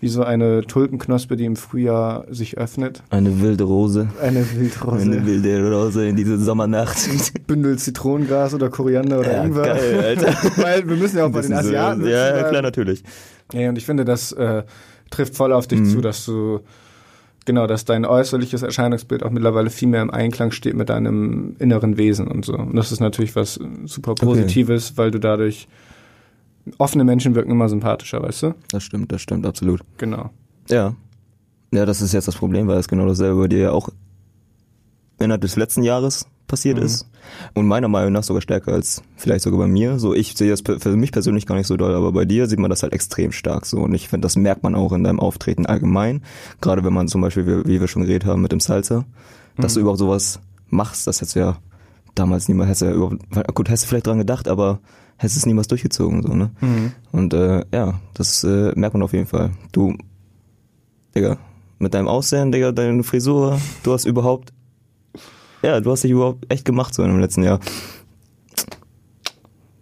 Wie 0.00 0.06
so 0.06 0.22
eine 0.22 0.62
Tulpenknospe, 0.62 1.34
die 1.36 1.44
im 1.44 1.56
Frühjahr 1.56 2.24
sich 2.30 2.56
öffnet. 2.56 3.02
Eine 3.10 3.40
wilde 3.40 3.64
Rose. 3.64 4.06
Eine 4.22 4.46
Wildrose. 4.54 5.02
Eine 5.02 5.26
wilde 5.26 5.72
Rose 5.74 6.06
in 6.06 6.14
diese 6.14 6.38
Sommernacht. 6.38 6.96
Bündel 7.48 7.78
Zitronengras 7.80 8.54
oder 8.54 8.68
Koriander 8.70 9.18
oder 9.18 9.32
Ja, 9.38 9.42
Ingwer. 9.44 9.64
geil, 9.64 10.00
Alter. 10.00 10.34
Weil 10.62 10.88
wir 10.88 10.96
müssen 10.96 11.18
ja 11.18 11.24
auch 11.26 11.32
bei 11.32 11.40
den 11.40 11.50
Bisschen 11.50 11.62
so- 11.64 11.68
Asiaten. 11.70 12.06
Ja, 12.06 12.36
ja, 12.36 12.42
klar, 12.44 12.62
natürlich. 12.62 13.02
Ja, 13.52 13.70
und 13.70 13.76
ich 13.76 13.86
finde, 13.86 14.04
das 14.04 14.30
äh, 14.30 14.62
trifft 15.10 15.34
voll 15.36 15.52
auf 15.52 15.66
dich 15.66 15.80
Mhm. 15.80 15.86
zu, 15.86 16.00
dass 16.00 16.24
du 16.24 16.60
genau, 17.44 17.66
dass 17.66 17.84
dein 17.84 18.04
äußerliches 18.04 18.62
Erscheinungsbild 18.62 19.22
auch 19.22 19.30
mittlerweile 19.30 19.70
viel 19.70 19.88
mehr 19.88 20.02
im 20.02 20.10
Einklang 20.10 20.50
steht 20.50 20.74
mit 20.74 20.90
deinem 20.90 21.56
inneren 21.58 21.96
Wesen 21.96 22.28
und 22.28 22.44
so. 22.44 22.54
Und 22.54 22.76
das 22.76 22.92
ist 22.92 23.00
natürlich 23.00 23.34
was 23.36 23.58
super 23.86 24.14
Positives, 24.14 24.96
weil 24.98 25.10
du 25.10 25.18
dadurch 25.18 25.66
offene 26.76 27.04
Menschen 27.04 27.34
wirken 27.34 27.50
immer 27.50 27.68
sympathischer, 27.70 28.22
weißt 28.22 28.42
du? 28.42 28.54
Das 28.70 28.82
stimmt, 28.82 29.10
das 29.12 29.22
stimmt, 29.22 29.46
absolut. 29.46 29.80
Genau. 29.96 30.30
Ja. 30.68 30.94
Ja, 31.72 31.86
das 31.86 32.02
ist 32.02 32.12
jetzt 32.12 32.28
das 32.28 32.36
Problem, 32.36 32.66
weil 32.66 32.78
es 32.78 32.88
genau 32.88 33.06
dasselbe 33.06 33.40
bei 33.40 33.48
dir 33.48 33.58
ja 33.58 33.70
auch 33.72 33.88
innerhalb 35.18 35.40
des 35.40 35.56
letzten 35.56 35.82
Jahres 35.82 36.26
passiert 36.48 36.78
Mhm. 36.78 36.84
ist. 36.84 37.06
Und 37.54 37.66
meiner 37.68 37.88
Meinung 37.88 38.12
nach 38.12 38.22
sogar 38.24 38.40
stärker 38.42 38.72
als 38.72 39.02
vielleicht 39.16 39.42
sogar 39.44 39.60
bei 39.60 39.66
mir. 39.68 39.98
So, 39.98 40.14
ich 40.14 40.34
sehe 40.36 40.50
das 40.50 40.62
für 40.62 40.96
mich 40.96 41.12
persönlich 41.12 41.46
gar 41.46 41.54
nicht 41.54 41.66
so 41.68 41.76
doll, 41.76 41.94
aber 41.94 42.10
bei 42.10 42.24
dir 42.24 42.46
sieht 42.48 42.58
man 42.58 42.70
das 42.70 42.82
halt 42.82 42.92
extrem 42.92 43.30
stark 43.32 43.66
so. 43.66 43.78
Und 43.78 43.94
ich 43.94 44.08
finde, 44.08 44.24
das 44.26 44.36
merkt 44.36 44.62
man 44.62 44.74
auch 44.74 44.92
in 44.92 45.04
deinem 45.04 45.20
Auftreten 45.20 45.66
allgemein. 45.66 46.22
Gerade 46.60 46.82
wenn 46.84 46.92
man 46.94 47.06
zum 47.06 47.20
Beispiel, 47.20 47.64
wie, 47.66 47.80
wir 47.80 47.86
schon 47.88 48.02
geredet 48.02 48.24
haben, 48.26 48.42
mit 48.42 48.50
dem 48.50 48.60
Salsa, 48.60 49.04
dass 49.56 49.72
Mhm. 49.72 49.76
du 49.76 49.80
überhaupt 49.82 49.98
sowas 50.00 50.40
machst, 50.68 51.06
das 51.06 51.20
hättest 51.20 51.36
du 51.36 51.40
ja 51.40 51.58
damals 52.14 52.48
niemals, 52.48 52.68
hättest 52.68 52.82
du 52.82 52.86
ja 52.86 52.92
überhaupt, 52.94 53.54
gut, 53.54 53.68
hättest 53.68 53.84
du 53.84 53.88
vielleicht 53.88 54.06
dran 54.06 54.18
gedacht, 54.18 54.48
aber 54.48 54.80
hättest 55.18 55.36
es 55.38 55.46
niemals 55.46 55.68
durchgezogen, 55.68 56.22
so, 56.22 56.28
ne? 56.34 56.50
Mhm. 56.60 56.92
Und 57.12 57.34
äh, 57.34 57.64
ja, 57.72 58.00
das 58.14 58.42
äh, 58.44 58.72
merkt 58.74 58.94
man 58.94 59.02
auf 59.02 59.12
jeden 59.12 59.26
Fall. 59.26 59.50
Du, 59.72 59.94
Digga, 61.14 61.38
mit 61.78 61.94
deinem 61.94 62.08
Aussehen, 62.08 62.52
Digga, 62.52 62.72
deine 62.72 63.02
Frisur, 63.02 63.60
du 63.82 63.92
hast 63.92 64.04
überhaupt, 64.04 64.52
ja, 65.62 65.80
du 65.80 65.90
hast 65.90 66.04
dich 66.04 66.10
überhaupt 66.10 66.44
echt 66.52 66.64
gemacht 66.64 66.94
so 66.94 67.02
im 67.04 67.18
letzten 67.20 67.42
Jahr. 67.42 67.60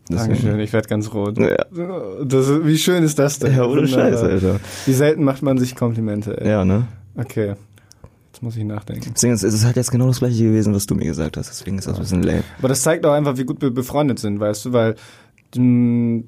Deswegen- 0.09 0.29
Dankeschön, 0.35 0.61
ich 0.61 0.73
werde 0.73 0.89
ganz 0.89 1.13
rot. 1.13 1.37
Ja. 1.39 1.57
Das, 2.25 2.65
wie 2.65 2.79
schön 2.79 3.03
ist 3.03 3.19
das 3.19 3.41
denn? 3.41 3.57
Ja, 3.57 3.65
ohne 3.65 3.83
Wunderbar. 3.83 4.11
Scheiß, 4.13 4.23
Alter. 4.23 4.61
Wie 4.87 4.93
selten 4.93 5.25
macht 5.25 5.43
man 5.43 5.59
sich 5.59 5.75
Komplimente, 5.75 6.41
ey. 6.41 6.49
Ja, 6.49 6.65
ne? 6.65 6.87
Okay. 7.17 7.55
Jetzt 8.33 8.43
muss 8.43 8.57
ich 8.57 8.65
nachdenken. 8.65 9.11
Deswegen 9.15 9.33
ist 9.33 9.43
es 9.43 9.55
ist 9.55 9.65
halt 9.65 9.77
jetzt 9.77 9.91
genau 9.91 10.07
das 10.07 10.19
gleiche 10.21 10.45
gewesen, 10.45 10.75
was 10.75 10.87
du 10.87 10.95
mir 10.95 11.07
gesagt 11.07 11.37
hast. 11.39 11.49
Deswegen 11.49 11.79
ist 11.79 11.89
das 11.89 11.97
ein 11.97 12.03
bisschen 12.03 12.23
lame. 12.23 12.45
Aber 12.59 12.69
das 12.69 12.83
zeigt 12.83 13.05
auch 13.05 13.13
einfach, 13.15 13.37
wie 13.39 13.45
gut 13.45 13.61
wir 13.63 13.71
befreundet 13.71 14.19
sind, 14.21 14.39
weißt 14.39 14.67
du, 14.67 14.73
weil 14.73 14.95
mh, 15.57 16.23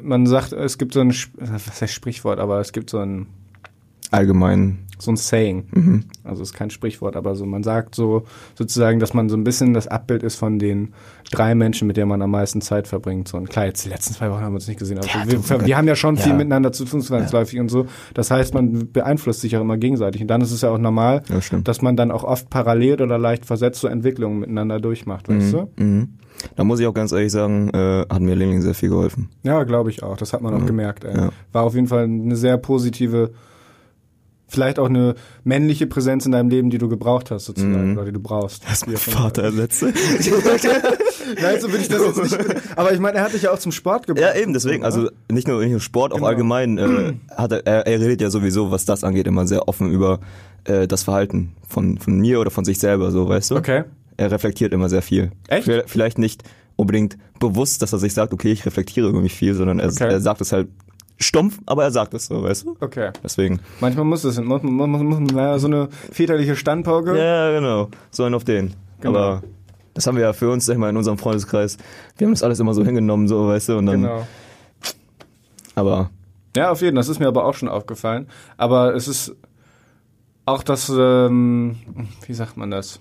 man 0.00 0.26
sagt, 0.26 0.52
es 0.52 0.78
gibt 0.78 0.94
so 0.94 1.00
ein, 1.00 1.12
was 1.36 1.82
heißt 1.82 1.92
Sprichwort, 1.92 2.38
aber 2.38 2.60
es 2.60 2.72
gibt 2.72 2.88
so 2.88 2.98
ein, 3.00 3.26
Allgemein. 4.10 4.78
so 5.00 5.12
ein 5.12 5.16
Saying. 5.16 5.68
Mhm. 5.72 6.04
Also 6.24 6.42
es 6.42 6.48
ist 6.50 6.54
kein 6.54 6.70
Sprichwort, 6.70 7.14
aber 7.14 7.36
so, 7.36 7.46
man 7.46 7.62
sagt 7.62 7.94
so 7.94 8.24
sozusagen, 8.56 8.98
dass 8.98 9.14
man 9.14 9.28
so 9.28 9.36
ein 9.36 9.44
bisschen 9.44 9.72
das 9.72 9.86
Abbild 9.86 10.24
ist 10.24 10.34
von 10.34 10.58
den 10.58 10.92
drei 11.30 11.54
Menschen, 11.54 11.86
mit 11.86 11.96
denen 11.96 12.08
man 12.08 12.20
am 12.20 12.32
meisten 12.32 12.60
Zeit 12.60 12.88
verbringt. 12.88 13.28
So, 13.28 13.36
und 13.36 13.48
klar, 13.48 13.66
jetzt 13.66 13.84
die 13.84 13.90
letzten 13.90 14.14
zwei 14.14 14.28
Wochen 14.30 14.40
haben 14.40 14.52
wir 14.52 14.56
uns 14.56 14.66
nicht 14.66 14.80
gesehen, 14.80 14.98
aber 14.98 15.06
Ja, 15.06 15.22
wir, 15.24 15.38
du- 15.38 15.66
wir 15.66 15.76
haben 15.76 15.86
ja 15.86 15.94
schon 15.94 16.16
viel 16.16 16.32
ja. 16.32 16.36
miteinander 16.36 16.72
zu 16.72 16.84
tun, 16.84 17.00
zwangsläufig 17.00 17.60
und 17.60 17.68
so. 17.68 17.86
Das 18.14 18.30
heißt, 18.32 18.54
man 18.54 18.90
beeinflusst 18.92 19.40
sich 19.42 19.56
auch 19.56 19.60
immer 19.60 19.76
gegenseitig. 19.76 20.20
Und 20.22 20.28
dann 20.28 20.40
ist 20.40 20.50
es 20.50 20.62
ja 20.62 20.70
auch 20.70 20.78
normal, 20.78 21.22
Ja, 21.28 21.58
dass 21.60 21.80
man 21.80 21.94
dann 21.96 22.10
auch 22.10 22.24
oft 22.24 22.50
parallel 22.50 23.00
oder 23.02 23.18
leicht 23.18 23.46
versetzt 23.46 23.80
so 23.80 23.86
Entwicklungen 23.86 24.40
miteinander 24.40 24.80
durchmacht, 24.80 25.28
weißt 25.28 25.52
du? 25.52 25.70
Mhm. 25.76 25.86
Mhm. 25.86 26.08
Da 26.56 26.64
muss 26.64 26.80
ich 26.80 26.86
auch 26.88 26.94
ganz 26.94 27.12
ehrlich 27.12 27.30
sagen, 27.32 27.68
äh, 27.70 28.00
hat 28.08 28.20
mir 28.20 28.34
Lingling 28.34 28.62
sehr 28.62 28.74
viel 28.74 28.88
geholfen. 28.88 29.28
Ja, 29.44 29.62
glaube 29.64 29.90
ich 29.90 30.02
auch. 30.02 30.16
Das 30.16 30.32
hat 30.32 30.40
man 30.40 30.54
auch 30.54 30.66
gemerkt. 30.66 31.04
Ey. 31.04 31.16
Ja. 31.16 31.30
War 31.52 31.62
auf 31.64 31.74
jeden 31.74 31.86
Fall 31.88 32.04
eine 32.04 32.36
sehr 32.36 32.56
positive, 32.58 33.30
vielleicht 34.48 34.78
auch 34.78 34.88
eine 34.88 35.14
männliche 35.44 35.86
Präsenz 35.86 36.24
in 36.26 36.32
deinem 36.32 36.48
Leben, 36.48 36.70
die 36.70 36.78
du 36.78 36.88
gebraucht 36.88 37.30
hast, 37.30 37.44
sozusagen, 37.44 37.90
Mhm. 37.92 37.96
oder 37.96 38.06
die 38.06 38.12
du 38.12 38.20
brauchst. 38.20 38.64
Auch 38.66 38.86
immer. 38.86 38.96
Vater 38.96 39.42
ersetzt. 39.44 39.82
Nein, 41.42 41.60
so 41.60 41.72
will 41.72 41.80
ich 41.80 41.88
das 41.88 42.00
jetzt 42.02 42.22
nicht. 42.22 42.38
Aber 42.76 42.92
ich 42.92 43.00
meine, 43.00 43.18
er 43.18 43.24
hat 43.24 43.34
dich 43.34 43.42
ja 43.42 43.52
auch 43.52 43.58
zum 43.58 43.72
Sport 43.72 44.06
gebracht. 44.06 44.34
Ja, 44.34 44.40
eben, 44.40 44.52
deswegen, 44.52 44.84
also 44.84 45.10
nicht 45.30 45.46
nur, 45.48 45.60
nicht 45.60 45.70
nur 45.72 45.80
Sport, 45.80 46.12
auch 46.12 46.16
Genau. 46.16 46.28
allgemein, 46.28 46.78
äh, 46.78 47.12
hat 47.36 47.52
er, 47.52 47.66
er, 47.66 48.00
redet 48.00 48.20
ja 48.20 48.30
sowieso, 48.30 48.70
was 48.70 48.84
das 48.84 49.04
angeht, 49.04 49.26
immer 49.26 49.46
sehr 49.46 49.68
offen 49.68 49.90
über 49.90 50.20
äh, 50.64 50.86
das 50.88 51.02
Verhalten 51.02 51.52
von, 51.68 51.98
von 51.98 52.18
mir 52.18 52.40
oder 52.40 52.50
von 52.50 52.64
sich 52.64 52.78
selber, 52.78 53.10
so, 53.10 53.28
weißt 53.28 53.50
du? 53.50 53.56
Okay. 53.56 53.84
Er 54.16 54.30
reflektiert 54.30 54.72
immer 54.72 54.88
sehr 54.88 55.02
viel. 55.02 55.30
Echt? 55.48 55.70
Vielleicht 55.86 56.18
nicht 56.18 56.42
unbedingt 56.76 57.16
bewusst, 57.38 57.82
dass 57.82 57.92
er 57.92 57.98
sich 57.98 58.14
sagt, 58.14 58.32
okay, 58.32 58.50
ich 58.50 58.64
reflektiere 58.66 59.08
über 59.08 59.20
mich 59.20 59.34
viel, 59.34 59.54
sondern 59.54 59.78
er, 59.78 59.88
Okay. 59.90 60.08
er 60.08 60.20
sagt 60.20 60.40
es 60.40 60.52
halt 60.52 60.68
stumpf, 61.18 61.58
aber 61.66 61.84
er 61.84 61.90
sagt 61.90 62.14
es 62.14 62.26
so, 62.26 62.42
weißt 62.42 62.64
du? 62.64 62.76
Okay. 62.80 63.10
Deswegen. 63.22 63.60
Manchmal 63.80 64.04
muss 64.04 64.24
es, 64.24 64.40
muss, 64.40 64.62
muss, 64.62 64.88
muss, 64.88 65.20
muss 65.20 65.60
so 65.60 65.66
eine 65.66 65.88
väterliche 66.12 66.56
Standpauke. 66.56 67.18
Ja, 67.18 67.50
genau. 67.52 67.88
So 68.10 68.24
einen 68.24 68.34
auf 68.34 68.44
den. 68.44 68.74
Genau. 69.00 69.18
Aber 69.18 69.42
das 69.94 70.06
haben 70.06 70.16
wir 70.16 70.22
ja 70.22 70.32
für 70.32 70.50
uns, 70.50 70.66
sag 70.66 70.74
ich 70.74 70.78
mal, 70.78 70.90
in 70.90 70.96
unserem 70.96 71.18
Freundeskreis. 71.18 71.76
Wir 72.16 72.26
haben 72.26 72.32
das 72.32 72.42
alles 72.42 72.60
immer 72.60 72.74
so 72.74 72.84
hingenommen, 72.84 73.26
so, 73.28 73.48
weißt 73.48 73.70
du, 73.70 73.78
und 73.78 73.86
dann. 73.86 74.02
Genau. 74.02 74.26
Aber 75.74 76.10
Ja, 76.56 76.70
auf 76.70 76.80
jeden 76.80 76.94
Fall. 76.96 77.00
Das 77.00 77.08
ist 77.08 77.18
mir 77.18 77.28
aber 77.28 77.44
auch 77.44 77.54
schon 77.54 77.68
aufgefallen. 77.68 78.28
Aber 78.56 78.94
es 78.94 79.08
ist 79.08 79.34
auch 80.44 80.62
das, 80.62 80.88
ähm, 80.88 81.76
wie 82.26 82.34
sagt 82.34 82.56
man 82.56 82.70
das? 82.70 83.00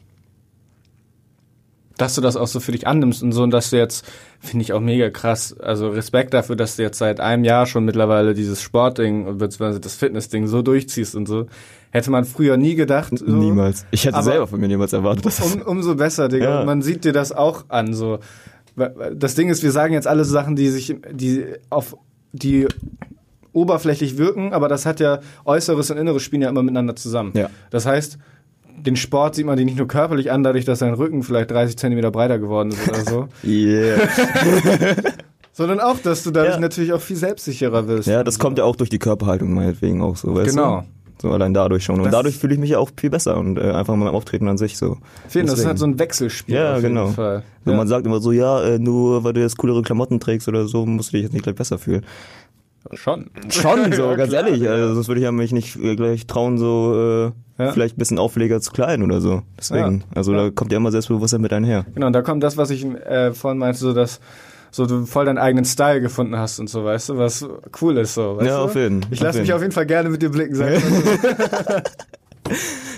Dass 1.98 2.14
du 2.16 2.22
das 2.22 2.36
auch 2.36 2.48
so 2.48 2.60
für 2.60 2.72
dich 2.72 2.86
annimmst 2.86 3.24
und 3.24 3.32
so 3.32 3.42
und 3.44 3.50
dass 3.52 3.72
du 3.72 3.78
jetzt, 3.78 4.06
finde 4.40 4.62
ich 4.64 4.74
auch 4.74 4.80
mega 4.80 5.10
krass, 5.10 5.56
also 5.60 5.90
Respekt 5.90 6.34
dafür, 6.34 6.56
dass 6.56 6.76
du 6.76 6.84
jetzt 6.84 7.00
seit 7.00 7.20
einem 7.20 7.44
Jahr 7.44 7.66
schon 7.66 7.86
mittlerweile 7.86 8.34
dieses 8.36 8.62
Sportding 8.62 9.38
beziehungsweise 9.40 9.80
das 9.80 9.96
Fitnessding 9.96 10.46
so 10.48 10.62
durchziehst 10.62 11.16
und 11.16 11.28
so. 11.28 11.48
Hätte 11.90 12.12
man 12.12 12.26
früher 12.26 12.58
nie 12.58 12.76
gedacht. 12.76 13.18
So. 13.18 13.26
niemals. 13.26 13.86
Ich 13.92 14.06
hätte 14.06 14.18
Aber- 14.18 14.24
selber 14.24 14.48
von 14.48 14.60
mir 14.60 14.68
niemals 14.68 14.94
erwartet, 14.94 15.26
dass 15.26 15.38
das. 15.38 15.56
Um, 15.56 15.62
umso 15.64 15.96
besser, 15.96 16.28
Digga. 16.30 16.46
Ja. 16.46 16.60
Und 16.60 16.66
man 16.68 16.82
sieht 16.82 17.04
dir 17.04 17.14
das 17.14 17.32
auch 17.32 17.66
an. 17.70 17.94
So. 17.94 18.20
Das 19.16 19.34
Ding 19.34 19.50
ist, 19.50 19.64
wir 19.64 19.72
sagen 19.72 19.94
jetzt 19.94 20.08
alle 20.08 20.24
Sachen, 20.24 20.56
die 20.56 20.70
sich, 20.70 20.96
die 21.12 21.46
auf 21.72 21.98
die 22.32 22.68
oberflächlich 23.54 24.18
wirken, 24.18 24.54
aber 24.54 24.68
das 24.68 24.86
hat 24.86 25.00
ja 25.00 25.20
Äußeres 25.46 25.90
und 25.90 25.98
Inneres 25.98 26.22
spielen 26.22 26.44
ja 26.44 26.50
immer 26.50 26.62
miteinander 26.62 26.96
zusammen. 26.96 27.32
Ja. 27.36 27.50
Das 27.72 27.88
heißt, 27.88 28.20
den 28.78 28.96
Sport 28.96 29.36
sieht 29.36 29.46
man 29.46 29.58
dir 29.58 29.66
nicht 29.66 29.78
nur 29.78 29.88
körperlich 29.88 30.32
an, 30.32 30.44
dadurch, 30.44 30.66
dass 30.66 30.80
dein 30.80 30.94
Rücken 30.94 31.24
vielleicht 31.24 31.52
30 31.52 31.78
Zentimeter 31.78 32.12
breiter 32.12 32.40
geworden 32.40 32.70
ist 32.72 32.88
oder 32.88 33.04
so, 33.04 33.28
Yeah. 33.44 33.98
sondern 35.54 35.80
auch, 35.80 35.98
dass 36.00 36.24
du 36.24 36.32
dadurch 36.32 36.56
Ja. 36.56 36.60
natürlich 36.60 36.94
auch 36.94 37.02
viel 37.02 37.16
selbstsicherer 37.16 37.88
wirst. 37.88 38.08
Ja, 38.08 38.24
das 38.24 38.38
kommt 38.40 38.58
ja 38.60 38.64
auch 38.64 38.76
durch 38.76 38.90
die 38.90 39.00
Körperhaltung 39.00 39.54
meinetwegen 39.54 40.02
auch 40.02 40.16
so, 40.16 40.36
weißt 40.36 40.56
Genau. 40.56 40.82
du? 40.82 40.88
So 41.20 41.32
allein 41.32 41.52
dadurch 41.52 41.84
schon. 41.84 41.96
Und 41.98 42.04
Das- 42.06 42.12
dadurch 42.12 42.38
fühle 42.38 42.54
ich 42.54 42.60
mich 42.60 42.70
ja 42.70 42.78
auch 42.78 42.92
viel 42.96 43.10
besser 43.10 43.38
und 43.38 43.58
äh, 43.58 43.72
einfach 43.72 43.96
meinem 43.96 44.14
Auftreten 44.14 44.48
an 44.48 44.60
sich 44.60 44.78
so. 44.78 44.98
Finde, 45.28 45.52
das 45.52 45.62
ist 45.62 45.66
halt 45.66 45.80
so 45.80 45.88
ein 45.88 45.98
Wechselspiel. 45.98 46.54
Ja, 46.54 46.76
auf 46.76 46.84
jeden 46.84 46.94
genau. 46.94 47.08
Fall. 47.08 47.42
So, 47.66 47.72
Ja. 47.72 47.78
Man 47.78 47.88
sagt 47.88 48.06
immer 48.06 48.20
so, 48.20 48.32
ja, 48.32 48.62
äh, 48.64 48.78
nur 48.78 49.24
weil 49.24 49.34
du 49.34 49.42
jetzt 49.42 49.58
coolere 49.58 49.82
Klamotten 49.82 50.20
trägst 50.20 50.48
oder 50.48 50.68
so, 50.68 50.86
musst 50.86 51.12
du 51.12 51.18
dich 51.18 51.24
jetzt 51.24 51.34
nicht 51.34 51.42
gleich 51.42 51.56
besser 51.56 51.80
fühlen. 51.80 52.06
Schon. 52.94 53.32
Schon, 53.50 53.92
so, 53.94 54.10
ganz 54.16 54.32
ehrlich. 54.32 54.70
Also, 54.70 54.94
sonst 54.94 55.08
würde 55.08 55.20
ich 55.20 55.24
ja 55.26 55.32
mich 55.32 55.52
nicht 55.54 55.76
äh, 55.78 55.96
gleich 55.96 56.28
trauen, 56.28 56.60
so 56.60 57.30
äh, 57.30 57.32
Ja. 57.58 57.72
vielleicht 57.72 57.96
ein 57.96 58.00
bisschen 58.00 58.20
auffälliger 58.20 58.62
zu 58.62 58.72
kleiden 58.72 59.04
oder 59.04 59.20
so. 59.20 59.42
Deswegen. 59.58 60.00
Ja. 60.00 60.06
Also 60.16 60.34
da 60.34 60.52
kommt 60.52 60.72
ja 60.72 60.78
immer 60.78 60.92
Selbstbewusstsein 60.92 61.42
mit 61.42 61.54
einher. 61.54 61.86
Genau, 61.96 62.08
und 62.08 62.14
da 62.14 62.22
kommt 62.22 62.44
das, 62.44 62.56
was 62.58 62.70
ich 62.70 62.86
äh, 62.86 63.34
vorhin 63.34 63.58
meinte, 63.58 63.80
so 63.80 63.94
dass 63.94 64.20
so 64.70 64.86
du 64.86 65.06
voll 65.06 65.26
deinen 65.26 65.38
eigenen 65.38 65.66
Style 65.66 66.02
gefunden 66.02 66.38
hast 66.38 66.60
und 66.60 66.70
so, 66.70 66.84
weißt 66.84 67.10
du, 67.10 67.18
was 67.18 67.48
cool 67.82 67.98
ist 67.98 68.14
so. 68.14 68.38
Ja, 68.42 68.58
du? 68.58 68.64
auf 68.66 68.76
jeden. 68.76 69.06
Ich 69.12 69.20
auf 69.20 69.26
lasse 69.28 69.40
mich 69.40 69.54
auf 69.54 69.62
jeden 69.62 69.74
Fall 69.74 69.86
gerne 69.86 70.10
mit 70.10 70.22
dir 70.22 70.30
blicken, 70.30 70.56
sag 70.56 70.72
ich 70.74 70.84
mal 70.84 71.84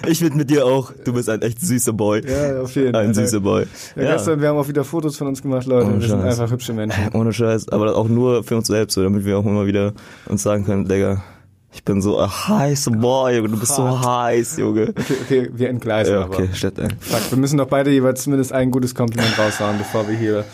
Ich 0.07 0.19
bin 0.19 0.35
mit 0.37 0.49
dir 0.49 0.65
auch. 0.65 0.91
Du 1.03 1.13
bist 1.13 1.29
ein 1.29 1.41
echt 1.41 1.59
süßer 1.59 1.93
Boy. 1.93 2.21
Ja, 2.27 2.61
auf 2.61 2.75
jeden 2.75 2.93
Fall. 2.93 3.05
Ein 3.05 3.13
süßer 3.13 3.39
Boy. 3.39 3.65
Ja, 3.95 4.13
Gestern, 4.13 4.41
wir 4.41 4.49
haben 4.49 4.57
auch 4.57 4.67
wieder 4.67 4.83
Fotos 4.83 5.17
von 5.17 5.27
uns 5.27 5.41
gemacht, 5.41 5.65
Leute. 5.65 5.87
Ohne 5.87 6.01
wir 6.01 6.07
sind 6.07 6.21
Scheiß. 6.21 6.39
einfach 6.39 6.53
hübsche 6.53 6.73
Menschen. 6.73 7.09
Ohne 7.13 7.33
Scheiß, 7.33 7.69
aber 7.69 7.95
auch 7.95 8.07
nur 8.07 8.43
für 8.43 8.55
uns 8.57 8.67
selbst, 8.67 8.93
so, 8.93 9.03
damit 9.03 9.25
wir 9.25 9.37
auch 9.37 9.45
immer 9.45 9.65
wieder 9.65 9.93
uns 10.27 10.43
sagen 10.43 10.65
können, 10.65 10.87
Digga, 10.87 11.23
Ich 11.71 11.83
bin 11.83 12.01
so 12.01 12.17
ein 12.17 12.29
heißer 12.29 12.91
Boy, 12.91 13.37
Junge. 13.37 13.49
Du 13.49 13.59
bist 13.59 13.75
so 13.75 13.87
heiß, 13.87 14.57
Junge. 14.57 14.89
Okay, 14.89 15.15
okay, 15.23 15.49
wir 15.53 15.69
entgleisen 15.69 16.13
Ja, 16.15 16.23
aber. 16.23 16.33
okay, 16.35 16.49
shit, 16.53 16.77
ey. 16.79 16.87
Fuck, 16.99 17.31
wir 17.31 17.37
müssen 17.37 17.57
doch 17.57 17.67
beide 17.67 17.91
jeweils 17.91 18.23
zumindest 18.23 18.51
ein 18.53 18.71
gutes 18.71 18.95
Kompliment 18.95 19.37
raushauen, 19.37 19.77
bevor 19.77 20.07
wir 20.07 20.17
hier 20.17 20.45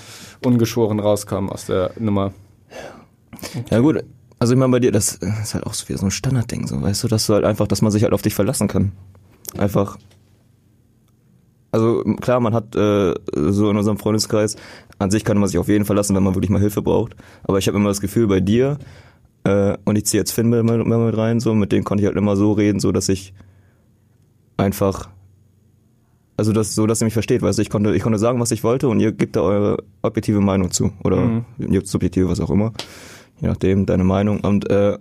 ungeschoren 0.44 1.00
rauskommen 1.00 1.50
aus 1.50 1.66
der 1.68 1.92
Nummer. 1.98 2.34
Ja 3.70 3.80
gut, 3.80 4.04
also 4.40 4.54
ich 4.54 4.60
meine 4.60 4.72
bei 4.72 4.80
dir, 4.80 4.92
das 4.92 5.14
ist 5.16 5.54
halt 5.54 5.66
auch 5.66 5.74
so 5.74 5.88
wieder 5.88 5.98
so 6.00 6.06
ein 6.06 6.12
Standardding, 6.12 6.68
so 6.68 6.82
weißt 6.82 7.04
du, 7.06 7.08
dass 7.08 7.26
du 7.28 7.34
halt 7.34 7.46
einfach, 7.46 7.68
dass 7.68 7.82
man 7.82 7.92
sich 7.92 8.04
halt 8.04 8.14
auf 8.14 8.22
dich 8.22 8.36
verlassen 8.36 8.68
kann. 8.68 8.92
Einfach. 9.58 9.98
Also 11.72 12.04
klar, 12.22 12.40
man 12.40 12.54
hat 12.54 12.76
äh, 12.76 13.14
so 13.34 13.70
in 13.70 13.78
unserem 13.78 13.98
Freundeskreis, 13.98 14.56
an 15.00 15.12
sich 15.12 15.24
kann 15.26 15.38
man 15.38 15.48
sich 15.50 15.58
auf 15.58 15.68
jeden 15.68 15.86
verlassen, 15.86 16.16
wenn 16.16 16.24
man 16.24 16.36
wirklich 16.36 16.50
mal 16.50 16.62
Hilfe 16.62 16.82
braucht. 16.82 17.16
Aber 17.44 17.58
ich 17.58 17.68
habe 17.68 17.78
immer 17.78 17.90
das 17.90 18.00
Gefühl 18.02 18.28
bei 18.28 18.40
dir, 18.40 18.78
äh, 19.46 19.78
und 19.86 19.96
ich 19.98 20.06
ziehe 20.06 20.20
jetzt 20.22 20.32
Finn 20.32 20.50
mal, 20.50 20.62
mal 20.64 20.84
mit 21.06 21.18
rein, 21.18 21.40
so, 21.40 21.56
mit 21.56 21.72
denen 21.72 21.84
konnte 21.86 22.04
ich 22.04 22.08
halt 22.08 22.18
immer 22.18 22.36
so 22.36 22.52
reden, 22.52 22.80
so 22.80 22.92
dass 22.92 23.08
ich 23.10 23.34
einfach 24.58 25.10
also 26.38 26.52
das, 26.52 26.76
so, 26.76 26.86
dass 26.86 27.02
ihr 27.02 27.06
mich 27.06 27.14
versteht, 27.14 27.42
weißt 27.42 27.58
du, 27.60 27.62
ich 27.62 27.70
konnte, 27.70 27.96
ich 27.96 28.04
konnte 28.04 28.20
sagen, 28.20 28.42
was 28.42 28.52
ich 28.52 28.62
wollte 28.64 28.90
und 28.90 29.00
ihr 29.00 29.14
gebt 29.14 29.38
da 29.38 29.42
eure 29.42 29.78
objektive 30.02 30.42
Meinung 30.42 30.70
zu. 30.70 30.92
Oder 31.04 31.18
Mhm. 31.18 31.46
ihr 31.58 31.78
habt 31.78 31.88
subjektive, 31.88 32.28
was 32.28 32.42
auch 32.42 32.50
immer. 32.50 32.74
Je 33.40 33.48
nachdem, 33.48 33.86
deine 33.86 34.04
Meinung. 34.04 34.42
Und 34.42 34.70
äh, 34.70 34.98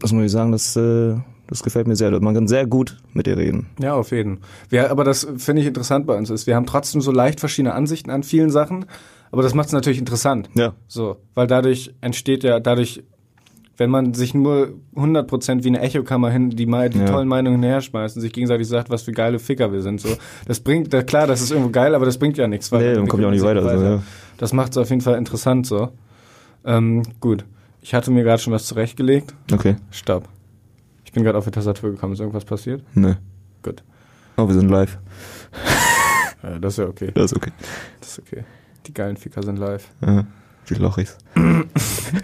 das 0.00 0.12
muss 0.12 0.24
ich 0.24 0.32
sagen, 0.32 0.50
das, 0.50 0.74
äh, 0.74 1.14
das 1.46 1.62
gefällt 1.62 1.86
mir 1.86 1.94
sehr. 1.94 2.10
Man 2.20 2.34
kann 2.34 2.48
sehr 2.48 2.66
gut 2.66 2.96
mit 3.12 3.26
dir 3.26 3.36
reden. 3.36 3.68
Ja, 3.80 3.94
auf 3.94 4.10
jeden. 4.10 4.40
Wir, 4.68 4.90
aber 4.90 5.04
das 5.04 5.28
finde 5.36 5.62
ich 5.62 5.68
interessant 5.68 6.08
bei 6.08 6.16
uns 6.16 6.28
ist. 6.28 6.48
Wir 6.48 6.56
haben 6.56 6.66
trotzdem 6.66 7.00
so 7.00 7.12
leicht 7.12 7.38
verschiedene 7.38 7.74
Ansichten 7.74 8.10
an 8.10 8.24
vielen 8.24 8.50
Sachen, 8.50 8.86
aber 9.30 9.42
das 9.42 9.54
macht 9.54 9.68
es 9.68 9.72
natürlich 9.72 10.00
interessant. 10.00 10.50
Ja. 10.54 10.74
So, 10.88 11.18
weil 11.36 11.46
dadurch 11.46 11.94
entsteht 12.00 12.42
ja, 12.42 12.58
dadurch, 12.58 13.04
wenn 13.80 13.88
man 13.88 14.12
sich 14.12 14.34
nur 14.34 14.74
100% 14.94 15.64
wie 15.64 15.68
eine 15.68 15.80
Echokammer 15.80 16.30
hin, 16.30 16.50
die, 16.50 16.66
mal 16.66 16.90
die 16.90 16.98
Ja. 16.98 17.06
tollen 17.06 17.26
Meinungen 17.28 17.62
herschmeißt 17.62 18.14
und 18.14 18.20
sich 18.20 18.32
gegenseitig 18.32 18.68
sagt, 18.68 18.90
was 18.90 19.02
für 19.02 19.12
geile 19.12 19.38
Ficker 19.38 19.72
wir 19.72 19.80
sind, 19.80 20.02
so. 20.02 20.10
Das 20.46 20.60
bringt, 20.60 20.92
da, 20.92 21.02
klar, 21.02 21.26
das 21.26 21.40
ist 21.40 21.50
irgendwo 21.50 21.70
geil, 21.70 21.94
aber 21.94 22.04
das 22.04 22.18
bringt 22.18 22.36
ja 22.36 22.46
nichts. 22.46 22.70
Nee, 22.70 22.94
dann 22.94 23.08
kommt 23.08 23.22
ja 23.22 23.28
auch 23.28 23.32
nicht 23.32 23.42
weiter, 23.42 23.62
sich 23.62 23.72
so, 23.78 23.84
ja. 23.84 24.02
Das 24.36 24.52
macht 24.52 24.72
es 24.72 24.76
auf 24.78 24.90
jeden 24.90 25.00
Fall 25.00 25.16
interessant, 25.16 25.66
so. 25.66 25.88
Ähm, 26.64 27.02
gut. 27.20 27.46
Ich 27.80 27.94
hatte 27.94 28.10
mir 28.10 28.22
gerade 28.22 28.42
schon 28.42 28.52
was 28.52 28.66
zurechtgelegt. 28.66 29.34
Okay. 29.50 29.76
Stopp. 29.90 30.28
Ich 31.06 31.12
bin 31.12 31.24
gerade 31.24 31.38
auf 31.38 31.46
die 31.46 31.50
Tastatur 31.50 31.90
gekommen. 31.92 32.12
Ist 32.12 32.20
irgendwas 32.20 32.44
passiert? 32.44 32.82
Ne. 32.94 33.16
Gut. 33.62 33.82
Oh, 34.36 34.46
wir 34.46 34.54
sind 34.54 34.68
live. 34.70 34.98
Ja, 36.42 36.58
das 36.58 36.72
ist 36.72 36.78
ja 36.78 36.86
okay. 36.86 37.10
Das 37.12 37.26
ist 37.32 37.36
okay. 37.36 37.50
Das 38.00 38.08
ist 38.12 38.18
okay. 38.20 38.44
Die 38.86 38.94
geilen 38.94 39.18
Ficker 39.18 39.42
sind 39.42 39.58
live. 39.58 39.88
Ja. 40.00 40.24
Die 40.70 40.74
Lochis. 40.74 41.18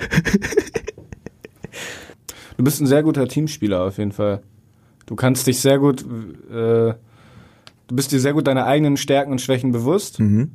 Du 2.57 2.65
bist 2.65 2.81
ein 2.81 2.87
sehr 2.87 3.03
guter 3.03 3.27
Teamspieler 3.29 3.83
auf 3.83 3.99
jeden 3.99 4.13
Fall. 4.13 4.41
Du 5.07 5.15
kannst 5.15 5.47
dich 5.47 5.61
sehr 5.61 5.79
gut, 5.79 6.03
äh, 6.51 6.95
du 6.95 6.95
bist 7.95 8.13
dir 8.13 8.19
sehr 8.21 8.33
gut 8.33 8.47
deiner 8.47 8.67
eigenen 8.67 8.97
Stärken 8.97 9.31
und 9.33 9.41
Schwächen 9.41 9.73
bewusst 9.73 10.19
Mhm. 10.21 10.51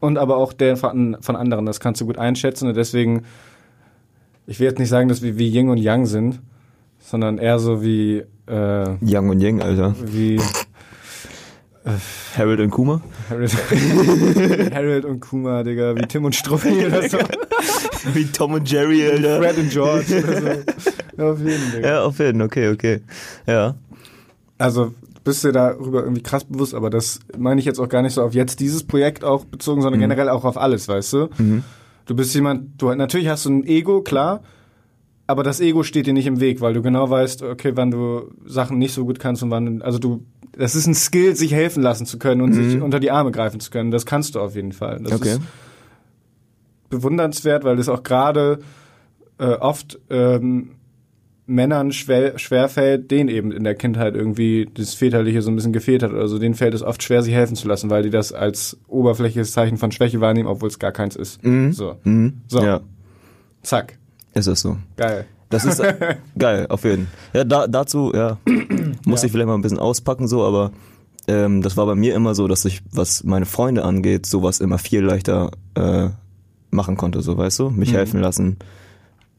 und 0.00 0.18
aber 0.18 0.36
auch 0.36 0.52
der 0.52 0.76
von, 0.76 1.16
von 1.20 1.36
anderen. 1.36 1.66
Das 1.66 1.78
kannst 1.80 2.00
du 2.00 2.06
gut 2.06 2.18
einschätzen 2.18 2.66
und 2.68 2.76
deswegen, 2.76 3.22
ich 4.46 4.58
will 4.58 4.66
jetzt 4.66 4.78
nicht 4.78 4.88
sagen, 4.88 5.08
dass 5.08 5.22
wir 5.22 5.38
wie 5.38 5.48
Yin 5.48 5.68
und 5.68 5.78
Yang 5.78 6.06
sind, 6.06 6.40
sondern 6.98 7.38
eher 7.38 7.58
so 7.58 7.82
wie, 7.82 8.22
äh, 8.48 8.96
Yang 9.04 9.28
und 9.28 9.40
Yang, 9.40 9.62
Alter. 9.62 9.94
wie 10.04 10.40
Harold 12.36 12.60
und 12.60 12.70
Kuma. 12.70 13.00
Harold, 13.28 13.52
Harold 14.74 15.04
und 15.04 15.20
Kuma, 15.20 15.62
Digga, 15.64 15.96
wie 15.96 16.02
Tim 16.06 16.24
und 16.24 16.34
Struppi 16.34 16.86
oder 16.86 17.08
so. 17.08 17.18
Wie 18.14 18.24
Tom 18.26 18.54
und 18.54 18.70
Jerry, 18.70 19.06
Alter. 19.06 19.38
Fred 19.38 19.58
und 19.58 19.70
George 19.70 20.22
oder 20.22 20.40
so. 20.40 20.48
Ja, 21.18 21.30
auf 21.30 21.38
jeden 21.40 21.60
Fall. 21.70 21.82
Ja, 21.82 22.02
auf 22.04 22.18
jeden, 22.18 22.40
okay, 22.42 22.68
okay. 22.70 23.00
Ja. 23.46 23.74
Also 24.58 24.86
du 24.86 25.20
bist 25.24 25.44
dir 25.44 25.52
darüber 25.52 26.02
irgendwie 26.02 26.22
krass 26.22 26.44
bewusst, 26.44 26.74
aber 26.74 26.88
das 26.88 27.20
meine 27.36 27.60
ich 27.60 27.66
jetzt 27.66 27.78
auch 27.78 27.88
gar 27.88 28.00
nicht 28.02 28.14
so 28.14 28.22
auf 28.22 28.32
jetzt 28.34 28.60
dieses 28.60 28.82
Projekt 28.84 29.22
auch 29.22 29.44
bezogen, 29.44 29.82
sondern 29.82 30.00
generell 30.00 30.28
auch 30.30 30.44
auf 30.44 30.56
alles, 30.56 30.88
weißt 30.88 31.12
du? 31.12 31.28
Du 32.06 32.14
bist 32.16 32.34
jemand, 32.34 32.80
du 32.80 32.92
natürlich 32.94 33.28
hast 33.28 33.44
du 33.44 33.50
ein 33.50 33.64
Ego, 33.64 34.00
klar, 34.00 34.42
aber 35.26 35.42
das 35.42 35.60
Ego 35.60 35.82
steht 35.82 36.06
dir 36.06 36.14
nicht 36.14 36.26
im 36.26 36.40
Weg, 36.40 36.60
weil 36.62 36.72
du 36.74 36.80
genau 36.82 37.08
weißt, 37.10 37.42
okay, 37.42 37.72
wann 37.74 37.90
du 37.90 38.30
Sachen 38.46 38.78
nicht 38.78 38.94
so 38.94 39.04
gut 39.04 39.20
kannst 39.20 39.42
und 39.42 39.50
wann, 39.50 39.82
also 39.82 39.98
du, 39.98 40.24
das 40.52 40.74
ist 40.74 40.86
ein 40.86 40.94
Skill, 40.94 41.36
sich 41.36 41.52
helfen 41.52 41.82
lassen 41.82 42.06
zu 42.06 42.18
können 42.18 42.40
und 42.40 42.54
sich 42.54 42.80
unter 42.80 43.00
die 43.00 43.10
Arme 43.10 43.30
greifen 43.32 43.60
zu 43.60 43.70
können. 43.70 43.90
Das 43.90 44.06
kannst 44.06 44.34
du 44.34 44.40
auf 44.40 44.54
jeden 44.56 44.72
Fall. 44.72 44.98
Das 45.02 45.12
Okay. 45.12 45.28
ist 45.34 45.40
bewundernswert, 46.92 47.64
weil 47.64 47.78
es 47.80 47.88
auch 47.88 48.04
gerade 48.04 48.60
äh, 49.38 49.46
oft 49.54 49.98
ähm, 50.10 50.76
Männern 51.46 51.90
schwer, 51.90 52.38
schwerfällt, 52.38 53.10
denen 53.10 53.28
eben 53.28 53.50
in 53.50 53.64
der 53.64 53.74
Kindheit 53.74 54.14
irgendwie 54.14 54.70
das 54.72 54.94
Väterliche 54.94 55.42
so 55.42 55.50
ein 55.50 55.56
bisschen 55.56 55.72
gefehlt 55.72 56.04
hat 56.04 56.12
oder 56.12 56.28
so, 56.28 56.38
denen 56.38 56.54
fällt 56.54 56.72
es 56.74 56.82
oft 56.82 57.02
schwer, 57.02 57.22
sich 57.22 57.34
helfen 57.34 57.56
zu 57.56 57.66
lassen, 57.66 57.90
weil 57.90 58.04
die 58.04 58.10
das 58.10 58.32
als 58.32 58.78
oberflächliches 58.86 59.50
Zeichen 59.52 59.76
von 59.76 59.90
Schwäche 59.90 60.20
wahrnehmen, 60.20 60.48
obwohl 60.48 60.68
es 60.68 60.78
gar 60.78 60.92
keins 60.92 61.16
ist. 61.16 61.40
So, 61.42 61.96
Mhm. 62.04 62.42
So. 62.46 62.62
Ja, 62.62 62.80
zack, 63.62 63.98
ist 64.34 64.46
das 64.46 64.60
so. 64.60 64.76
geil. 64.96 65.24
Das 65.50 65.64
ist 65.66 65.80
äh, 65.80 66.16
geil, 66.38 66.66
auf 66.70 66.84
jeden 66.84 67.08
Fall. 67.08 67.40
Ja, 67.40 67.44
da, 67.44 67.66
dazu, 67.66 68.12
ja, 68.14 68.38
muss 69.04 69.20
Ja. 69.22 69.26
ich 69.26 69.32
vielleicht 69.32 69.48
mal 69.48 69.54
ein 69.54 69.60
bisschen 69.62 69.78
auspacken, 69.80 70.28
so, 70.28 70.44
aber 70.44 70.70
ähm, 71.28 71.60
das 71.60 71.76
war 71.76 71.84
bei 71.86 71.94
mir 71.94 72.14
immer 72.14 72.34
so, 72.34 72.48
dass 72.48 72.64
ich, 72.64 72.80
was 72.92 73.24
meine 73.24 73.44
Freunde 73.46 73.84
angeht, 73.84 74.24
sowas 74.26 74.60
immer 74.60 74.78
viel 74.78 75.02
leichter 75.02 75.50
äh, 75.74 76.08
machen 76.72 76.96
konnte, 76.96 77.20
so, 77.22 77.36
weißt 77.38 77.58
du? 77.60 77.70
Mich 77.70 77.92
Mhm. 77.92 77.96
helfen 77.96 78.20
lassen 78.20 78.56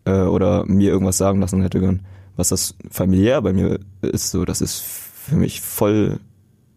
äh, 0.05 0.21
oder 0.21 0.65
mir 0.65 0.89
irgendwas 0.91 1.17
sagen 1.17 1.39
lassen 1.41 1.61
hätte 1.61 1.79
können. 1.79 2.05
Was 2.35 2.49
das 2.49 2.75
familiär 2.89 3.41
bei 3.41 3.53
mir 3.53 3.79
ist, 4.01 4.31
so, 4.31 4.45
das 4.45 4.61
ist 4.61 4.79
für 4.81 5.35
mich 5.35 5.61
voll, 5.61 6.19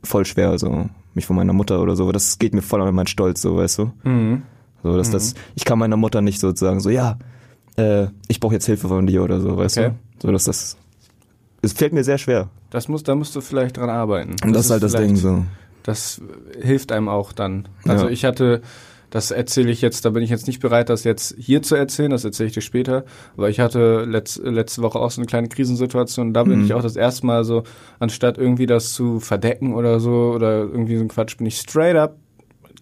voll 0.03 0.25
schwer, 0.25 0.59
so, 0.59 0.89
mich 1.15 1.27
von 1.27 1.37
meiner 1.37 1.53
Mutter 1.53 1.81
oder 1.81 1.97
so, 1.97 2.11
das 2.13 2.39
geht 2.39 2.55
mir 2.55 2.63
voll 2.63 2.83
an 2.83 2.95
meinen 2.95 3.07
Stolz, 3.07 3.41
so, 3.43 3.57
weißt 3.57 3.79
du? 3.79 3.93
Mhm. 4.05 4.43
So, 4.83 4.97
dass 4.97 5.11
das, 5.11 5.35
ich 5.55 5.65
kann 5.65 5.79
meiner 5.79 5.97
Mutter 5.97 6.21
nicht 6.21 6.41
sozusagen 6.41 6.81
so, 6.81 6.91
ja, 6.91 7.19
äh, 7.77 8.07
ich 8.29 8.39
brauche 8.41 8.55
jetzt 8.55 8.67
Hilfe 8.67 8.89
von 8.89 9.07
dir 9.07 9.23
oder 9.23 9.41
so, 9.41 9.57
weißt 9.57 9.79
Okay. 9.79 9.91
du? 10.21 10.27
So, 10.27 10.33
dass 10.33 10.45
das, 10.45 10.77
es 11.63 11.73
fällt 11.73 11.93
mir 11.93 12.05
sehr 12.05 12.19
schwer. 12.19 12.49
Das 12.71 12.89
muss, 12.89 13.03
da 13.03 13.15
musst 13.15 13.35
du 13.35 13.41
vielleicht 13.41 13.77
dran 13.79 13.91
arbeiten. 13.91 14.37
Und 14.45 14.53
das, 14.53 14.67
ist 14.67 14.71
halt 14.71 14.83
das 14.83 14.93
Ding 14.93 15.17
so. 15.17 15.45
Das 15.83 16.21
hilft 16.61 16.93
einem 16.93 17.09
auch 17.09 17.33
dann. 17.33 17.69
Also 17.85 18.07
Ja. 18.07 18.11
ich 18.11 18.25
hatte, 18.25 18.61
das 19.11 19.31
erzähle 19.31 19.71
ich 19.71 19.83
jetzt, 19.83 20.05
da 20.05 20.11
bin 20.11 20.23
ich 20.23 20.31
jetzt 20.31 20.47
nicht 20.47 20.61
bereit, 20.61 20.89
das 20.89 21.05
jetzt 21.05 21.37
hier 21.39 21.63
zu 21.63 21.75
erzählen, 21.77 22.11
das 22.11 22.25
erzähle 22.25 22.49
ich 22.49 22.55
dir 22.55 22.61
später. 22.61 23.05
Aber 23.37 23.49
ich 23.49 23.61
hatte 23.61 24.05
letz, 24.05 24.41
letzte 24.43 24.83
Woche 24.83 24.99
auch 24.99 25.11
so 25.11 25.21
eine 25.21 25.27
kleine 25.27 25.49
Krisensituation. 25.49 26.33
Da 26.35 26.43
bin 26.45 26.59
Mhm. 26.59 26.65
ich 26.65 26.75
auch 26.75 26.83
das 26.83 26.97
erste 26.97 27.25
Mal 27.27 27.45
so, 27.45 27.63
anstatt 28.01 28.37
irgendwie 28.39 28.67
das 28.67 28.93
zu 28.95 29.21
verdecken 29.21 29.75
oder 29.75 30.01
so 30.01 30.33
oder 30.35 30.59
irgendwie 30.61 30.97
so 30.97 31.03
ein 31.05 31.09
Quatsch, 31.09 31.37
bin 31.37 31.47
ich 31.47 31.57
straight 31.59 31.97
up. 31.97 32.17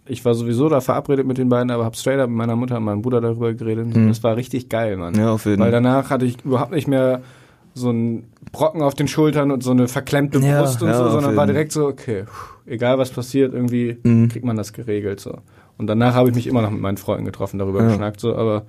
Ich 0.07 0.25
war 0.25 0.35
sowieso 0.35 0.69
da 0.69 0.81
verabredet 0.81 1.27
mit 1.27 1.39
den 1.39 1.49
beiden, 1.49 1.71
aber 1.71 1.85
habe 1.85 1.97
straight 1.97 2.19
up 2.21 2.29
mit 2.29 2.37
meiner 2.37 2.57
Mutter 2.57 2.77
und 2.77 2.85
meinem 2.85 3.03
Bruder 3.03 3.21
darüber 3.21 3.53
geredet. 3.55 3.95
Mhm. 3.95 4.09
Das 4.09 4.23
war 4.23 4.37
richtig 4.37 4.69
geil, 4.69 4.97
Mann. 4.97 5.15
Ja, 5.15 5.33
auf 5.33 5.45
jeden 5.47 5.59
Weil 5.59 5.73
Fall. 5.73 5.83
danach 5.83 6.11
hatte 6.11 6.27
ich 6.27 6.45
überhaupt 6.45 6.73
nicht 6.73 6.89
mehr 6.89 7.23
so 7.75 7.89
einen 7.89 8.29
Brocken 8.53 8.83
auf 8.83 8.95
den 8.95 9.09
Schultern 9.09 9.51
und 9.51 9.63
so 9.63 9.73
eine 9.73 9.89
verklemmte 9.89 10.39
Ja, 10.39 10.61
Brust 10.61 10.81
und 10.83 10.89
ja, 10.89 10.95
so, 10.95 11.09
sondern 11.11 11.37
war 11.37 11.47
direkt 11.47 11.73
so, 11.73 11.87
okay, 11.87 12.25
egal 12.67 12.99
was 12.99 13.11
passiert, 13.11 13.53
irgendwie 13.53 13.97
Mhm. 14.05 14.29
kriegt 14.29 14.45
man 14.45 14.57
das 14.57 14.73
geregelt 14.73 15.21
so. 15.21 15.39
Und 15.79 15.87
danach 15.89 16.15
habe 16.15 16.29
ich 16.29 16.35
mich 16.35 16.47
immer 16.47 16.63
noch 16.63 16.71
mit 16.71 16.81
meinen 16.81 16.97
Freunden 16.97 17.25
getroffen, 17.25 17.59
darüber 17.59 17.83
Ja. 17.83 17.89
geschnackt 17.89 18.21
so, 18.21 18.37
aber 18.37 18.65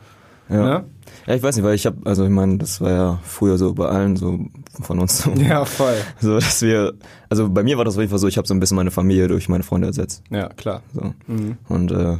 Ja. 0.49 0.63
ne? 0.79 0.85
ja, 1.27 1.35
ich 1.35 1.43
weiß 1.43 1.55
nicht, 1.55 1.65
weil 1.65 1.75
ich 1.75 1.85
habe, 1.85 1.97
also 2.05 2.23
ich 2.23 2.29
meine, 2.31 2.57
das 2.57 2.81
war 2.81 2.91
ja 2.91 3.19
früher 3.23 3.57
so 3.57 3.73
bei 3.73 3.87
allen 3.87 4.15
so 4.15 4.39
von 4.81 4.99
uns 4.99 5.19
so, 5.23 5.31
Ja, 5.35 5.65
voll. 5.65 5.95
so 6.19 6.35
dass 6.39 6.61
wir, 6.61 6.93
also 7.29 7.49
bei 7.49 7.63
mir 7.63 7.77
war 7.77 7.85
das 7.85 7.95
auf 7.95 7.99
jeden 8.01 8.09
Fall 8.09 8.19
so, 8.19 8.27
ich 8.27 8.37
habe 8.37 8.47
so 8.47 8.53
ein 8.53 8.59
bisschen 8.59 8.75
meine 8.77 8.91
Familie 8.91 9.27
durch 9.27 9.49
meine 9.49 9.63
Freunde 9.63 9.87
ersetzt. 9.87 10.23
Ja, 10.29 10.49
klar. 10.49 10.81
So. 10.93 11.13
Mhm. 11.27 11.57
Und 11.69 11.91
äh, 11.91 12.17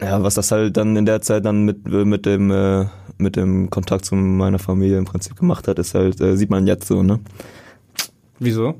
ja, 0.00 0.22
was 0.22 0.34
das 0.34 0.50
halt 0.52 0.76
dann 0.76 0.96
in 0.96 1.06
der 1.06 1.20
Zeit 1.22 1.44
dann 1.44 1.64
mit 1.64 1.88
mit 1.88 2.24
dem 2.24 2.50
äh, 2.50 2.86
mit 3.16 3.34
dem 3.34 3.68
Kontakt 3.68 4.04
zu 4.04 4.14
meiner 4.14 4.60
Familie 4.60 4.96
im 4.96 5.04
Prinzip 5.06 5.36
gemacht 5.36 5.66
hat, 5.66 5.78
ist 5.80 5.94
halt 5.94 6.20
äh, 6.20 6.36
sieht 6.36 6.50
man 6.50 6.66
jetzt 6.68 6.86
so, 6.86 7.02
ne? 7.02 7.18
Wieso? 8.38 8.74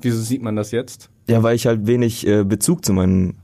Wieso 0.00 0.20
sieht 0.20 0.42
man 0.42 0.56
das 0.56 0.72
jetzt? 0.72 1.10
Ja, 1.28 1.42
weil 1.42 1.54
ich 1.54 1.66
halt 1.66 1.86
wenig 1.86 2.26
äh, 2.26 2.42
Bezug 2.44 2.84
zu 2.84 2.92
meinen 2.92 3.36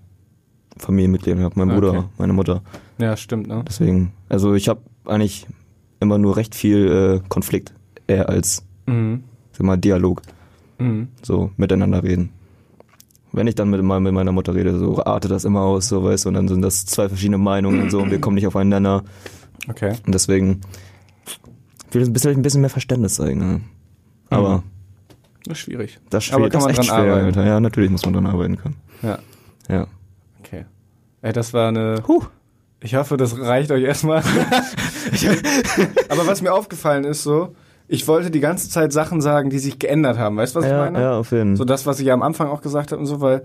Familienmitgliedern 0.76 1.42
habe, 1.42 1.54
mein 1.58 1.68
Bruder, 1.68 1.90
Okay. 1.90 2.04
meine 2.18 2.32
Mutter. 2.32 2.62
Ja, 2.98 3.16
stimmt, 3.16 3.46
ne? 3.48 3.64
Deswegen, 3.68 4.12
also 4.28 4.54
ich 4.54 4.68
habe 4.68 4.80
eigentlich 5.06 5.46
immer 6.00 6.18
nur 6.18 6.36
recht 6.36 6.54
viel 6.54 7.20
äh, 7.22 7.28
Konflikt, 7.28 7.72
eher 8.06 8.28
als 8.28 8.64
Mhm. 8.86 9.24
sag 9.52 9.62
mal 9.66 9.76
Dialog, 9.76 10.22
Mhm. 10.78 11.08
so 11.22 11.50
miteinander 11.56 12.02
reden. 12.02 12.30
Wenn 13.32 13.46
ich 13.48 13.54
dann 13.56 13.70
mit, 13.70 13.82
mal 13.82 13.98
mit 14.00 14.12
meiner 14.12 14.30
Mutter 14.32 14.54
rede, 14.54 14.78
so 14.78 15.02
artet 15.04 15.30
das 15.30 15.44
immer 15.44 15.62
aus, 15.62 15.88
so 15.88 16.04
weißt 16.04 16.24
du, 16.24 16.28
und 16.28 16.34
dann 16.34 16.46
sind 16.48 16.62
das 16.62 16.86
zwei 16.86 17.08
verschiedene 17.08 17.38
Meinungen 17.38 17.82
und 17.82 17.90
so 17.90 18.00
und 18.00 18.10
wir 18.10 18.20
kommen 18.20 18.34
nicht 18.36 18.46
auf 18.46 18.54
einen 18.56 18.70
Nenner. 18.70 19.02
Okay. 19.68 19.94
Und 20.06 20.14
deswegen 20.14 20.60
will 21.90 22.02
ich 22.02 22.08
ein 22.08 22.12
bisschen, 22.12 22.30
ein 22.32 22.42
bisschen 22.42 22.60
mehr 22.60 22.70
Verständnis 22.70 23.14
zeigen. 23.14 23.38
Ne? 23.40 23.60
Aber 24.30 24.62
Das 25.46 25.52
ist 25.58 25.64
schwierig. 25.64 25.98
das, 26.10 26.26
ist 26.26 26.32
Aber 26.32 26.42
schwer, 26.44 26.50
kann 26.50 26.62
man 26.62 26.74
dran 26.74 26.90
arbeiten. 26.90 27.26
Alter. 27.26 27.46
Ja, 27.46 27.60
natürlich 27.60 27.90
muss 27.90 28.04
man 28.04 28.14
dran 28.14 28.26
arbeiten 28.26 28.56
können. 28.56 28.76
Ja, 29.02 29.18
Ja. 29.68 29.86
Ey, 31.24 31.32
das 31.32 31.54
war 31.54 31.68
eine. 31.68 32.02
Huh. 32.06 32.22
Ich 32.80 32.96
hoffe, 32.96 33.16
das 33.16 33.40
reicht 33.40 33.70
euch 33.70 33.82
erstmal. 33.82 34.22
Ich 35.10 35.26
Aber 36.10 36.26
was 36.26 36.42
mir 36.42 36.52
aufgefallen 36.52 37.04
ist 37.04 37.22
so, 37.22 37.54
ich 37.88 38.06
wollte 38.06 38.30
die 38.30 38.40
ganze 38.40 38.68
Zeit 38.68 38.92
Sachen 38.92 39.22
sagen, 39.22 39.48
die 39.48 39.58
sich 39.58 39.78
geändert 39.78 40.18
haben. 40.18 40.36
Weißt 40.36 40.54
du, 40.54 40.58
was 40.58 40.66
ich 40.66 40.72
ja, 40.72 40.84
meine? 40.84 41.00
ja, 41.00 41.18
auf 41.18 41.32
jeden 41.32 41.56
So 41.56 41.62
Fall. 41.62 41.66
das, 41.66 41.86
was 41.86 41.98
ich 41.98 42.06
ja 42.06 42.12
am 42.12 42.20
Anfang 42.20 42.48
auch 42.48 42.60
gesagt 42.60 42.92
habe 42.92 43.00
und 43.00 43.06
so, 43.06 43.22
weil 43.22 43.42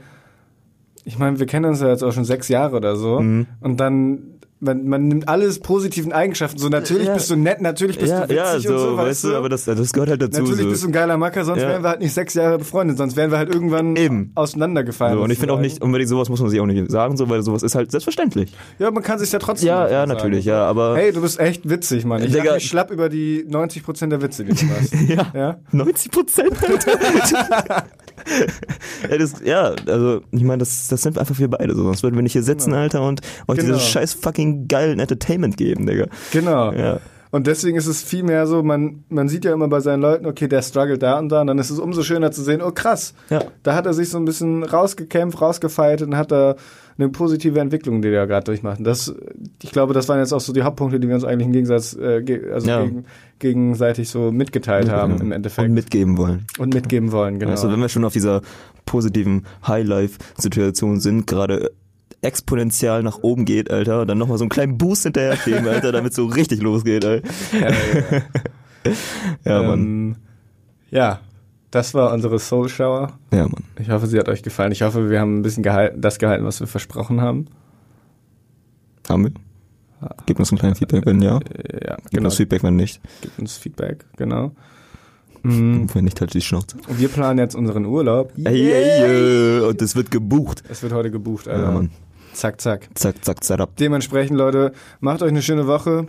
ich 1.06 1.18
meine, 1.18 1.40
wir 1.40 1.46
kennen 1.46 1.66
uns 1.66 1.80
ja 1.80 1.88
jetzt 1.88 2.04
auch 2.04 2.12
schon 2.12 2.26
sechs 2.26 2.50
Jahre 2.50 2.76
oder 2.76 2.98
so. 2.98 3.22
Mhm. 3.22 3.48
Und 3.62 3.80
dann, 3.80 4.39
man, 4.62 4.88
man 4.88 5.08
nimmt 5.08 5.28
alles 5.30 5.60
positiven 5.60 6.12
Eigenschaften. 6.12 6.60
So 6.60 6.70
natürlich 6.70 7.08
Ja. 7.08 7.14
bist 7.14 7.30
du 7.30 7.36
nett, 7.36 7.62
natürlich 7.62 7.98
bist 7.98 8.12
Ja, 8.12 8.22
du 8.28 8.30
witzig 8.30 8.38
ja, 8.38 8.60
so, 8.60 8.74
und 8.74 8.80
so, 8.80 8.98
weißt 8.98 9.24
du, 9.24 9.36
aber 9.36 9.50
das, 9.50 9.66
das 9.66 9.94
gehört 9.94 10.10
halt 10.10 10.22
dazu. 10.22 10.42
Natürlich 10.42 10.64
so. 10.64 10.70
bist 10.70 10.84
du 10.84 10.88
ein 10.88 10.92
geiler 10.92 11.18
Macker, 11.18 11.46
sonst 11.46 11.62
Ja. 11.62 11.70
wären 11.70 11.84
wir 11.84 11.90
halt 11.90 12.02
nicht 12.02 12.14
sechs 12.14 12.34
Jahre 12.34 12.58
befreundet, 12.58 12.98
sonst 12.98 13.16
wären 13.16 13.32
wir 13.32 13.38
halt 13.38 13.54
irgendwann 13.54 13.96
Eben. 13.96 14.32
auseinandergefallen. 14.36 15.18
so, 15.18 15.24
und 15.24 15.32
ich 15.32 15.40
finde 15.40 15.54
auch 15.54 15.60
nicht 15.60 15.82
unbedingt 15.82 16.10
sowas 16.10 16.30
muss 16.30 16.42
man 16.42 16.50
sich 16.50 16.60
auch 16.60 16.66
nicht 16.66 16.92
sagen, 16.92 17.16
so, 17.18 17.30
weil 17.30 17.42
sowas 17.42 17.64
ist 17.64 17.76
halt 17.76 17.92
selbstverständlich. 17.92 18.54
Ja, 18.80 18.92
man 18.92 19.04
kann 19.04 19.20
sich 19.20 19.32
ja 19.32 19.40
trotzdem. 19.40 19.68
Ja, 19.68 19.84
ja, 19.84 19.90
sagen. 19.90 20.12
natürlich, 20.12 20.46
ja, 20.46 20.64
aber 20.66 20.96
Hey, 20.98 21.12
du 21.12 21.22
bist 21.22 21.40
echt 21.40 21.70
witzig, 21.70 22.06
Mann. 22.06 22.22
Ich 22.24 22.32
Digga. 22.34 22.56
mich 22.56 22.66
schlapp 22.68 22.92
über 22.92 23.08
die 23.10 23.46
90% 23.48 24.10
der 24.10 24.22
Witze, 24.22 24.44
die 24.44 24.54
du 24.54 24.66
machst. 24.66 24.94
ja, 25.08 25.28
ja? 25.34 25.60
90 25.72 26.12
Prozent. 26.12 26.52
ja, 29.10 29.18
das, 29.18 29.36
ja, 29.44 29.76
also 29.88 30.22
ich 30.32 30.44
meine, 30.44 30.60
das, 30.60 30.88
das 30.88 31.02
sind 31.02 31.18
einfach 31.18 31.38
wir 31.40 31.50
beide 31.50 31.76
so. 31.76 31.84
Sonst 31.84 32.04
würden 32.04 32.16
wir 32.16 32.22
nicht 32.24 32.34
hier 32.34 32.44
sitzen, 32.44 32.72
Genau. 32.72 32.82
Alter, 32.82 33.02
und 33.08 33.22
euch 33.48 33.58
Genau. 33.60 33.74
dieses 33.74 33.88
scheiß 33.90 34.14
fucking 34.16 34.68
geilen 34.68 35.00
Entertainment 35.00 35.58
geben, 35.58 35.86
Digga. 35.86 36.08
Genau. 36.32 36.72
Ja. 36.74 37.00
Und 37.32 37.46
deswegen 37.46 37.78
ist 37.78 37.86
es 37.86 38.02
viel 38.02 38.24
mehr 38.24 38.48
so, 38.48 38.64
man, 38.64 39.04
man 39.10 39.30
sieht 39.30 39.46
ja 39.46 39.54
immer 39.54 39.68
bei 39.68 39.82
seinen 39.82 40.02
Leuten, 40.02 40.26
okay, 40.26 40.48
der 40.48 40.64
struggelt 40.64 41.04
da 41.04 41.20
und 41.20 41.30
da, 41.30 41.42
und 41.42 41.48
dann 41.48 41.60
ist 41.60 41.70
es 41.70 41.78
umso 41.78 42.02
schöner 42.02 42.32
zu 42.32 42.42
sehen, 42.42 42.60
oh 42.62 42.72
krass, 42.72 43.14
Ja. 43.30 43.44
da 43.62 43.76
hat 43.76 43.86
er 43.86 43.94
sich 43.94 44.10
so 44.10 44.18
ein 44.18 44.26
bisschen 44.26 44.64
rausgekämpft, 44.64 45.40
rausgefeilt 45.40 46.02
und 46.02 46.18
hat 46.18 46.32
da 46.32 46.56
eine 46.98 47.10
positive 47.10 47.60
Entwicklung, 47.60 48.02
die 48.02 48.10
er 48.10 48.26
gerade 48.28 48.46
durchmacht. 48.46 48.80
Und 48.80 48.84
das, 48.86 49.14
ich 49.62 49.72
glaube, 49.72 49.94
das 49.94 50.10
waren 50.10 50.18
jetzt 50.20 50.34
auch 50.34 50.40
so 50.42 50.52
die 50.54 50.64
Hauptpunkte, 50.64 51.00
die 51.00 51.08
wir 51.08 51.16
uns 51.16 51.24
eigentlich 51.24 51.46
im 51.48 51.54
Gegensatz, 51.54 51.94
äh, 51.96 52.24
ge 52.24 52.52
also 52.52 52.68
Ja. 52.68 52.84
gegen, 52.84 53.06
gegenseitig 53.38 54.10
so 54.10 54.32
mitgeteilt 54.32 54.90
haben 54.90 55.22
im 55.22 55.32
Endeffekt 55.32 55.68
Und 55.70 55.76
mitgeben 55.76 56.18
wollen. 56.18 56.46
und 56.58 56.74
mitgeben 56.74 57.12
wollen, 57.12 57.38
genau. 57.40 57.52
Also 57.52 57.72
wenn 57.72 57.80
wir 57.80 57.90
schon 57.90 58.06
auf 58.06 58.14
dieser 58.14 58.42
positiven 58.86 59.46
High-Life-Situation 59.68 61.00
sind, 61.00 61.28
gerade 61.28 61.72
exponentiell 62.22 63.04
nach 63.04 63.20
oben 63.22 63.46
geht, 63.46 63.72
Alter, 63.72 64.02
und 64.02 64.08
dann 64.08 64.18
nochmal 64.18 64.38
so 64.38 64.44
einen 64.44 64.50
kleinen 64.50 64.78
Boost 64.78 65.04
hinterher 65.04 65.38
geben, 65.38 65.68
Alter, 65.68 65.92
damit 65.94 66.14
so 66.14 66.26
richtig 66.26 66.62
losgeht, 66.62 67.06
Alter. 67.06 67.28
ja, 67.54 67.70
ja, 67.70 68.92
Ja, 69.46 69.64
Mann. 69.64 69.80
ähm, 69.80 70.16
ja, 70.92 71.20
das 71.72 71.94
war 71.94 72.12
unsere 72.14 72.40
Soul 72.40 72.68
Shower. 72.70 73.14
Ja, 73.32 73.44
Mann. 73.44 73.64
Ich 73.80 73.90
hoffe, 73.90 74.08
sie 74.08 74.18
hat 74.18 74.28
euch 74.30 74.42
gefallen. 74.42 74.72
Ich 74.72 74.82
hoffe, 74.82 75.10
wir 75.10 75.20
haben 75.20 75.40
ein 75.40 75.42
bisschen 75.44 75.64
gehalten, 75.64 76.02
das 76.02 76.18
gehalten, 76.18 76.46
was 76.46 76.60
wir 76.60 76.68
versprochen 76.68 77.22
haben. 77.22 77.46
Haben 79.08 79.26
wir? 79.26 79.32
Gebt 80.26 80.40
uns 80.40 80.52
ein 80.52 80.58
kleines 80.58 80.80
Feedback, 80.80 81.06
wenn 81.06 81.22
ja. 81.22 81.38
Äh, 81.40 81.86
Ja, 81.88 81.96
Gebt 81.98 82.12
genau. 82.12 82.26
uns 82.26 82.36
Feedback, 82.36 82.64
wenn 82.64 82.76
nicht. 82.78 83.02
Gebt 83.22 83.38
uns 83.38 83.58
Feedback, 83.58 84.06
genau. 84.18 84.52
Mhm. 85.44 85.88
Wenn 85.94 86.06
nicht, 86.06 86.20
halt 86.22 86.34
die 86.34 86.42
Schnauze. 86.42 86.78
Und 86.88 87.00
wir 87.00 87.10
planen 87.10 87.40
jetzt 87.40 87.56
unseren 87.56 87.86
Urlaub. 87.86 88.32
Ey, 88.38 88.72
ey, 88.72 89.04
ey, 89.04 89.60
und 89.62 89.82
das 89.82 89.96
wird 89.96 90.10
gebucht. 90.12 90.64
Es 90.70 90.82
wird 90.84 90.94
heute 90.94 91.12
gebucht, 91.12 91.48
Alter. 91.48 91.64
Ja, 91.64 91.72
Mann. 91.72 91.90
Zack, 92.34 92.62
zack. 92.62 92.90
Zack, 92.94 93.24
zack, 93.24 93.44
zack 93.44 93.60
ab. 93.60 93.72
Dementsprechend, 93.80 94.38
Leute, 94.38 94.72
macht 95.00 95.22
euch 95.22 95.30
eine 95.30 95.42
schöne 95.42 95.68
Woche. 95.68 96.08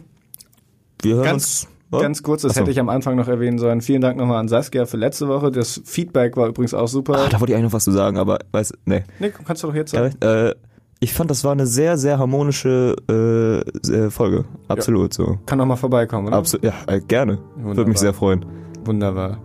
Wir 1.03 1.17
hören 1.17 1.25
Ganz, 1.25 1.69
uns. 1.91 2.03
Ganz 2.03 2.23
kurz, 2.23 2.43
das 2.43 2.53
Ach 2.53 2.55
so. 2.57 2.61
hätte 2.61 2.71
ich 2.71 2.79
am 2.79 2.89
Anfang 2.89 3.17
noch 3.17 3.27
erwähnen 3.29 3.59
sollen. 3.59 3.81
Vielen 3.81 4.01
Dank 4.01 4.17
nochmal 4.17 4.39
an 4.39 4.49
Saskia 4.49 4.87
für 4.87 4.97
letzte 4.97 5.27
Woche. 5.29 5.51
Das 5.51 5.81
Feedback 5.85 6.37
war 6.37 6.47
übrigens 6.49 6.73
auch 6.75 6.87
super. 6.89 7.15
Ah, 7.15 7.29
da 7.29 7.41
wollte 7.41 7.53
ich 7.53 7.57
eigentlich 7.57 7.71
noch 7.71 7.77
was 7.77 7.85
zu 7.85 7.91
sagen, 7.93 8.17
aber 8.17 8.39
weiß, 8.53 8.75
nee. 8.85 9.03
nee, 9.19 9.31
kannst 9.45 9.63
du 9.63 9.69
doch 9.69 9.75
jetzt 9.75 9.93
Ja, 9.93 10.11
sagen. 10.11 10.17
äh, 10.21 10.55
ich 11.01 11.15
fand, 11.15 11.31
das 11.31 11.43
war 11.45 11.53
eine 11.53 11.67
sehr, 11.67 11.97
sehr 11.97 12.19
harmonische 12.19 12.95
äh, 13.09 13.91
äh, 13.91 14.11
Folge. 14.11 14.45
Absolut 14.69 15.15
so. 15.15 15.39
Kann 15.47 15.59
noch 15.59 15.67
mal 15.67 15.77
vorbeikommen, 15.77 16.29
oder? 16.29 16.37
Absolut. 16.37 16.65
Ja, 16.65 16.75
äh, 16.87 17.01
gerne. 17.01 17.39
Wunderbar. 17.55 17.77
Würde 17.79 17.91
mich 17.91 17.99
sehr 17.99 18.13
freuen. 18.15 18.45
Wunderbar. 18.85 19.39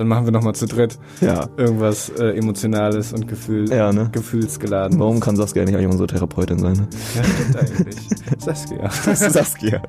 Dann 0.00 0.08
machen 0.08 0.24
wir 0.24 0.32
nochmal 0.32 0.54
zu 0.54 0.64
dritt 0.64 0.98
Ja. 1.20 1.46
irgendwas 1.58 2.08
äh, 2.18 2.30
Emotionales 2.38 3.12
und 3.12 3.28
Gefühl, 3.28 3.70
Ja, 3.70 3.92
ne? 3.92 4.08
gefühlsgeladen. 4.10 4.98
Warum 4.98 5.20
kann 5.20 5.36
Saskia 5.36 5.62
nicht 5.66 5.74
eigentlich 5.74 5.90
unsere 5.90 6.06
Therapeutin 6.06 6.58
sein? 6.58 6.72
Ne? 6.72 6.88
Ja, 7.14 7.22
stimmt 7.22 7.56
eigentlich. 7.58 8.08
Saskia. 8.38 8.90
Saskia. 9.30 9.82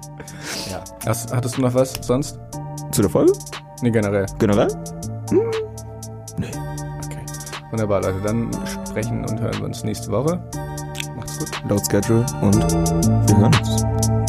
Ja. 0.69 0.83
Hast, 1.05 1.33
hattest 1.33 1.55
du 1.57 1.61
noch 1.61 1.73
was 1.73 1.93
sonst? 2.01 2.37
Zu 2.91 3.03
der 3.03 3.09
Folge? 3.09 3.31
Nee, 3.83 3.91
generell. 3.91 4.25
Generell? 4.37 4.67
Okay. 7.05 7.21
Wunderbar, 7.71 8.01
Leute. 8.01 8.19
Dann 8.25 8.51
sprechen 8.89 9.23
und 9.23 9.39
hören 9.39 9.57
wir 9.59 9.63
uns 9.65 9.85
nächste 9.85 10.11
Woche. 10.11 10.43
Macht's 11.15 11.39
gut. 11.39 11.51
Laut 11.69 11.81
Schedule 11.89 12.25
und 12.41 12.57
wir 13.29 13.37
hören 13.37 13.51
uns. 13.61 14.20